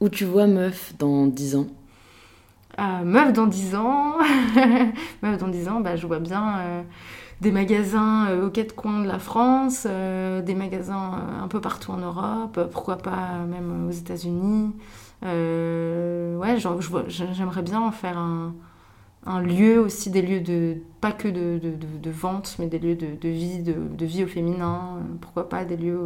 Où 0.00 0.08
tu 0.08 0.24
vois 0.24 0.46
meuf 0.46 0.94
dans 0.98 1.26
10 1.26 1.56
ans? 1.56 1.66
Euh, 2.78 3.04
meuf 3.04 3.32
dans 3.32 3.46
10 3.46 3.74
ans, 3.74 4.16
meuf 5.22 5.38
dans 5.38 5.48
10 5.48 5.68
ans, 5.68 5.80
bah, 5.80 5.96
je 5.96 6.06
vois 6.06 6.18
bien 6.18 6.58
euh, 6.58 6.82
des 7.40 7.50
magasins 7.50 8.26
euh, 8.28 8.46
aux 8.46 8.50
quatre 8.50 8.74
coins 8.74 9.00
de 9.00 9.08
la 9.08 9.18
France, 9.18 9.86
euh, 9.88 10.42
des 10.42 10.54
magasins 10.54 11.22
un 11.42 11.48
peu 11.48 11.60
partout 11.60 11.92
en 11.92 11.96
Europe, 11.96 12.60
pourquoi 12.70 12.98
pas 12.98 13.38
même 13.48 13.88
aux 13.88 13.92
États-Unis. 13.92 14.72
Ouais, 15.22 16.58
genre, 16.58 16.78
j'aimerais 17.08 17.62
bien 17.62 17.80
en 17.80 17.92
faire 17.92 18.18
un, 18.18 18.54
un 19.26 19.40
lieu 19.40 19.80
aussi, 19.80 20.10
des 20.10 20.22
lieux 20.22 20.40
de 20.40 20.76
pas 21.00 21.12
que 21.12 21.28
de, 21.28 21.58
de, 21.58 21.70
de- 21.70 21.98
de 22.02 22.10
vente, 22.10 22.56
mais 22.58 22.66
des 22.66 22.78
lieux 22.78 22.94
de, 22.94 23.06
de 23.20 23.28
vie, 23.28 23.58
de, 23.60 23.74
vie 24.06 24.24
au 24.24 24.28
féminin. 24.28 25.00
pourquoi 25.20 25.48
pas 25.48 25.64
des 25.64 25.76
lieux 25.76 25.98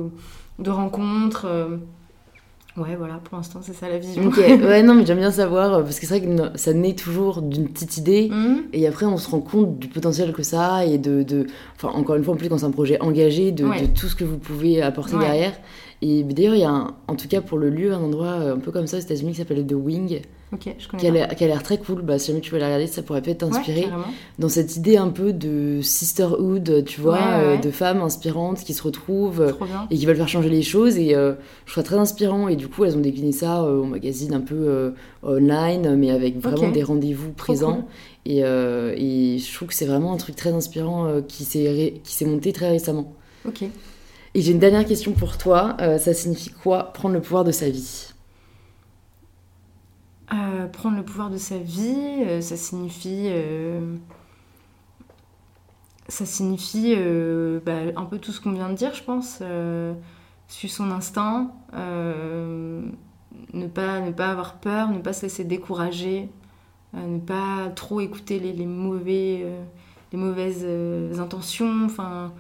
de 0.59 0.71
rencontres. 0.71 1.45
euh. 1.47 1.77
Ouais, 2.77 2.95
voilà, 2.97 3.14
pour 3.25 3.37
l'instant, 3.37 3.59
c'est 3.62 3.73
ça 3.75 3.89
la 3.89 3.99
vision. 3.99 4.27
Ok, 4.29 4.37
ouais, 4.39 4.83
non, 4.85 4.95
mais 4.95 5.05
j'aime 5.05 5.18
bien 5.18 5.33
savoir, 5.33 5.75
euh, 5.75 5.83
parce 5.83 5.99
que 5.99 6.07
c'est 6.07 6.21
vrai 6.21 6.37
que 6.53 6.57
ça 6.59 6.73
naît 6.73 6.95
toujours 6.95 7.43
d'une 7.43 7.68
petite 7.68 7.97
idée, 7.97 8.29
Mhm. 8.31 8.62
et 8.73 8.87
après 8.87 9.07
on 9.07 9.16
se 9.16 9.29
rend 9.29 9.41
compte 9.41 9.79
du 9.81 9.89
potentiel 9.89 10.33
que 10.33 10.45
ça 10.45 10.77
a, 10.77 10.85
et 10.85 10.97
de. 10.97 11.23
de 11.25 11.47
enfin, 11.77 11.89
encore 11.89 12.14
une 12.14 12.23
fois, 12.23 12.35
en 12.35 12.37
plus, 12.37 12.49
quand 12.49 12.59
c'est 12.59 12.64
un 12.66 12.71
projet 12.71 13.01
engagé, 13.03 13.51
de, 13.51 13.64
Ouais. 13.64 13.83
de 13.83 13.87
tout 13.87 14.07
ce 14.07 14.14
que 14.14 14.25
vous 14.25 14.39
pouvez 14.39 14.81
apporter 14.83 15.16
Ouais. 15.16 15.25
derrière. 15.25 15.53
Et 16.01 16.23
d'ailleurs, 16.23 16.55
il 16.55 16.61
y 16.61 16.64
a, 16.64 16.71
un- 16.71 16.95
en 17.09 17.16
tout 17.16 17.27
cas 17.29 17.41
pour 17.41 17.59
le 17.59 17.71
lieu, 17.71 17.93
un 17.93 17.99
endroit 18.01 18.29
euh, 18.41 18.55
un 18.55 18.59
peu 18.59 18.71
comme 18.71 18.87
ça 18.87 18.97
aux 18.97 19.01
États-Unis 19.01 19.33
qui 19.33 19.39
s'appelle 19.39 19.66
The 19.66 19.73
Wing, 19.75 20.21
Ok, 20.53 20.74
je 20.78 20.88
connais 20.88 21.01
qui 21.01 21.07
a 21.07 21.11
l'air 21.12 21.28
qui 21.36 21.44
a 21.44 21.46
l'air 21.46 21.62
très 21.62 21.78
cool. 21.78 22.03
Bah, 22.03 22.18
si 22.18 22.28
jamais 22.28 22.40
tu 22.40 22.51
veux 22.51 22.59
la 22.59 22.66
regarder, 22.66 22.88
ça 22.88 23.03
pourrait 23.03 23.22
peut-être 23.22 23.38
t'inspirer. 23.38 23.82
dans 24.40 24.48
cette 24.48 24.74
idée 24.76 24.96
un 24.96 25.09
peu 25.09 25.32
de 25.32 25.80
sisterhood, 25.80 26.84
tu 26.86 27.01
vois, 27.01 27.12
Ouais, 27.14 27.20
ouais, 27.20 27.57
euh, 27.57 27.57
de 27.59 27.70
femmes 27.70 28.01
inspirantes 28.03 28.59
qui 28.64 28.74
se 28.74 28.82
retrouvent 28.82 29.42
et 29.90 29.96
qui 29.96 30.07
veulent 30.07 30.16
faire 30.16 30.28
changer 30.28 30.48
les 30.48 30.62
choses. 30.62 30.96
Et 30.98 31.14
euh, 31.14 31.34
je 31.66 31.72
trouve 31.72 31.84
ça 31.84 31.88
très 31.88 31.98
inspirant. 31.98 32.48
Et 32.48 32.57
du 32.57 32.66
coup, 32.66 32.84
elles 32.84 32.96
ont 32.96 33.01
décliné 33.01 33.30
ça 33.30 33.62
euh, 33.62 33.78
au 33.78 33.84
magazine 33.84 34.34
un 34.34 34.40
peu 34.40 34.92
online, 35.22 35.94
mais 35.96 36.11
avec 36.11 36.38
vraiment 36.38 36.57
des 36.72 36.82
rendez-vous 36.82 37.30
présents. 37.32 37.74
cool. 37.74 37.84
Et, 38.26 38.38
et 38.40 39.38
je 39.38 39.55
trouve 39.55 39.68
que 39.68 39.74
c'est 39.74 39.86
vraiment 39.86 40.12
un 40.12 40.16
truc 40.16 40.34
très 40.36 40.53
inspirant 40.53 41.20
qui 41.26 41.44
s'est 41.44 41.68
ré- 41.70 42.01
qui 42.03 42.14
s'est 42.14 42.24
monté 42.26 42.53
très 42.53 42.70
récemment. 42.70 43.14
Ok. 43.46 43.62
Et 44.34 44.42
j'ai 44.42 44.53
une 44.53 44.59
dernière 44.59 44.84
question 44.84 45.12
pour 45.12 45.38
toi. 45.38 45.76
Ça 45.98 46.12
signifie 46.14 46.51
quoi 46.51 46.92
prendre 46.92 47.14
le 47.14 47.20
pouvoir 47.20 47.44
de 47.44 47.53
sa 47.53 47.68
vie? 47.70 48.10
Prendre 50.72 50.97
le 50.97 51.03
pouvoir 51.05 51.31
de 51.31 51.37
sa 51.37 51.59
vie, 51.59 52.22
euh, 52.26 52.41
ça 52.41 52.57
signifie. 52.57 53.26
euh, 53.28 53.97
ça 56.09 56.24
signifie 56.26 56.95
euh, 56.97 57.61
bah, 57.64 57.78
un 57.97 58.05
peu 58.05 58.18
tout 58.18 58.33
ce 58.33 58.41
qu'on 58.41 58.53
vient 58.53 58.68
de 58.68 58.74
dire, 58.74 58.95
je 58.95 59.03
pense. 59.03 59.43
Suivre 60.49 60.74
son 60.74 60.91
instinct, 60.91 61.53
ne, 61.72 63.66
pas, 63.72 64.01
ne 64.01 64.11
pas 64.11 64.31
avoir 64.31 64.55
peur, 64.55 64.91
ne 64.91 64.99
pas 64.99 65.12
se 65.12 65.22
laisser 65.22 65.45
décourager, 65.45 66.28
ne 66.95 67.18
pas 67.18 67.68
trop 67.76 68.01
écouter 68.01 68.41
les, 68.41 68.66
mauvais, 68.66 69.47
mauvaises 70.12 70.66
intentions. 71.20 71.85
Enfin, 71.85 72.33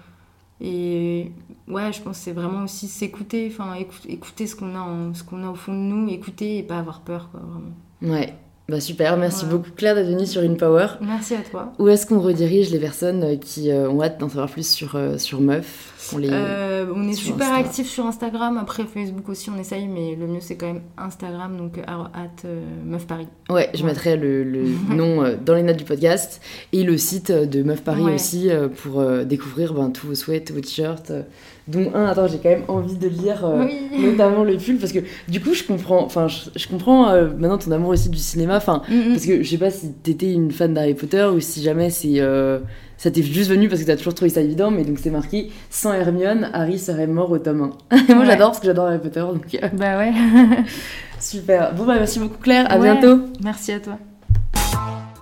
et 0.60 1.32
ouais, 1.68 1.92
je 1.92 2.02
pense 2.02 2.18
que 2.18 2.24
c'est 2.24 2.32
vraiment 2.32 2.64
aussi 2.64 2.88
s'écouter, 2.88 3.48
enfin 3.52 3.74
écou- 3.76 4.06
écouter 4.08 4.46
ce 4.46 4.56
qu'on 4.56 4.74
a, 4.76 5.14
ce 5.14 5.22
qu'on 5.24 5.42
a 5.44 5.50
au 5.50 5.54
fond 5.54 5.72
de 5.72 5.78
nous, 5.78 6.08
écouter 6.10 6.58
et 6.58 6.62
pas 6.62 6.78
avoir 6.78 7.00
peur, 7.00 7.30
quoi, 7.30 7.40
vraiment. 7.40 8.14
Ouais, 8.14 8.34
bah 8.70 8.80
super. 8.80 9.16
Merci 9.16 9.44
Voilà. 9.44 9.58
beaucoup 9.58 9.70
Claire 9.76 9.94
d'être 9.94 10.06
venue 10.08 10.26
sur 10.26 10.42
In 10.42 10.54
Power. 10.54 10.86
Merci 11.00 11.34
à 11.34 11.40
toi. 11.40 11.72
Où 11.78 11.88
est-ce 11.88 12.06
qu'on 12.06 12.20
redirige 12.20 12.70
les 12.70 12.78
personnes 12.78 13.22
euh, 13.24 13.36
qui 13.36 13.70
euh, 13.70 13.90
ont 13.90 14.00
hâte 14.02 14.18
d'en 14.20 14.28
savoir 14.28 14.48
plus 14.48 14.66
sur, 14.68 14.94
euh, 14.96 15.18
sur 15.18 15.40
Meuf 15.40 15.88
on 16.14 16.18
les... 16.18 16.28
Euh, 16.32 16.86
on 16.94 17.06
est 17.08 17.12
sur 17.12 17.32
super 17.34 17.52
actifs 17.52 17.88
sur 17.88 18.06
Instagram. 18.06 18.56
Après 18.58 18.84
Facebook 18.84 19.28
aussi, 19.28 19.50
on 19.50 19.58
essaye, 19.58 19.86
mais 19.86 20.16
le 20.16 20.26
mieux 20.26 20.40
c'est 20.40 20.56
quand 20.56 20.66
même 20.66 20.82
Instagram, 20.96 21.56
donc 21.56 21.78
at 21.78 22.48
Meuf 22.84 23.06
Paris. 23.06 23.28
Ouais, 23.50 23.68
je 23.74 23.80
Ouais. 23.82 23.86
mettrai 23.88 24.16
le, 24.16 24.42
le 24.42 24.64
nom 24.94 25.22
dans 25.44 25.54
les 25.54 25.62
notes 25.62 25.76
du 25.76 25.84
podcast 25.84 26.40
et 26.72 26.82
le 26.84 26.96
site 26.96 27.30
de 27.30 27.62
Meuf 27.62 27.82
Paris 27.82 28.02
Ouais. 28.02 28.14
aussi 28.14 28.48
pour 28.82 29.04
découvrir 29.24 29.74
ben, 29.74 29.90
tous 29.90 30.06
vos 30.06 30.14
tous 30.14 30.54
vos 30.54 30.60
t-shirts. 30.60 31.12
Dont 31.70 31.90
un, 31.94 32.06
attends, 32.06 32.26
j'ai 32.26 32.38
quand 32.38 32.48
même 32.50 32.64
envie 32.68 32.96
de 32.96 33.08
lire 33.08 33.44
euh, 33.44 33.64
Oui. 33.64 33.88
notamment 34.10 34.44
le 34.44 34.56
pull 34.56 34.76
parce 34.78 34.92
que 34.92 35.00
du 35.28 35.40
coup, 35.40 35.54
je 35.54 35.64
comprends, 35.64 36.02
enfin, 36.04 36.28
je, 36.28 36.50
je 36.56 36.68
comprends 36.68 37.10
euh, 37.10 37.28
maintenant 37.38 37.58
ton 37.58 37.70
amour 37.72 37.90
aussi 37.90 38.08
du 38.08 38.18
cinéma. 38.18 38.56
Enfin, 38.56 38.82
Mm, 38.88 38.94
mm. 38.94 39.08
parce 39.12 39.26
que 39.26 39.42
je 39.42 39.48
sais 39.50 39.58
pas 39.58 39.70
si 39.70 39.92
t'étais 40.02 40.32
une 40.32 40.50
fan 40.50 40.74
d'Harry 40.74 40.94
Potter 40.94 41.24
ou 41.34 41.40
si 41.40 41.62
jamais 41.62 41.90
c'est 41.90 42.20
euh, 42.20 42.58
ça 42.96 43.10
t'est 43.10 43.22
juste 43.22 43.50
venu 43.50 43.68
parce 43.68 43.80
que 43.80 43.86
t'as 43.86 43.96
toujours 43.96 44.14
trouvé 44.14 44.30
ça 44.30 44.40
évident, 44.42 44.70
mais 44.70 44.84
donc 44.84 44.98
c'est 45.02 45.10
marqué 45.10 45.50
sans 45.70 45.92
Hermione, 45.92 46.50
Harry 46.52 46.78
serait 46.78 47.06
mort 47.06 47.30
au 47.30 47.38
tome 47.38 47.72
1. 47.90 47.96
Et 48.08 48.14
moi 48.14 48.20
Ouais. 48.24 48.26
j'adore 48.26 48.48
parce 48.48 48.60
que 48.60 48.66
j'adore 48.66 48.86
Harry 48.86 48.98
Potter, 48.98 49.20
donc 49.20 49.46
Bah 49.74 49.96
ouais. 49.98 50.12
super. 51.20 51.74
Bon 51.74 51.84
bah 51.86 51.94
merci 51.98 52.18
beaucoup 52.18 52.38
Claire, 52.38 52.66
à 52.70 52.78
Ouais. 52.78 52.92
bientôt. 52.98 53.22
Merci 53.42 53.72
à 53.72 53.80
toi. 53.80 53.98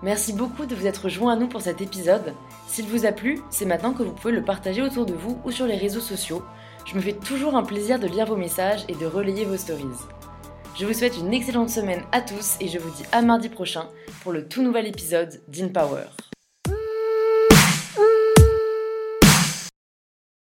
Merci 0.02 0.32
beaucoup 0.32 0.64
de 0.64 0.74
vous 0.76 0.86
être 0.86 1.08
joints 1.08 1.32
à 1.32 1.36
nous 1.36 1.48
pour 1.48 1.60
cet 1.60 1.80
épisode. 1.80 2.32
S'il 2.68 2.86
vous 2.86 3.04
a 3.04 3.12
plu, 3.12 3.40
c'est 3.50 3.64
maintenant 3.64 3.92
que 3.92 4.04
vous 4.04 4.12
pouvez 4.12 4.32
le 4.32 4.44
partager 4.44 4.80
autour 4.80 5.06
de 5.06 5.14
vous 5.14 5.40
ou 5.44 5.50
sur 5.50 5.66
les 5.66 5.76
réseaux 5.76 6.00
sociaux. 6.00 6.42
Je 6.84 6.94
me 6.94 7.00
fais 7.00 7.14
toujours 7.14 7.56
un 7.56 7.64
plaisir 7.64 7.98
de 7.98 8.06
lire 8.06 8.26
vos 8.26 8.36
messages 8.36 8.84
et 8.88 8.94
de 8.94 9.06
relayer 9.06 9.44
vos 9.44 9.56
stories. 9.56 9.84
Je 10.78 10.86
vous 10.86 10.94
souhaite 10.94 11.18
une 11.18 11.34
excellente 11.34 11.70
semaine 11.70 12.04
à 12.12 12.20
tous 12.20 12.56
et 12.60 12.68
je 12.68 12.78
vous 12.78 12.90
dis 12.90 13.02
à 13.10 13.22
mardi 13.22 13.48
prochain 13.48 13.88
pour 14.22 14.30
le 14.30 14.46
tout 14.46 14.62
nouvel 14.62 14.86
épisode 14.86 15.40
d'InPower. 15.48 16.04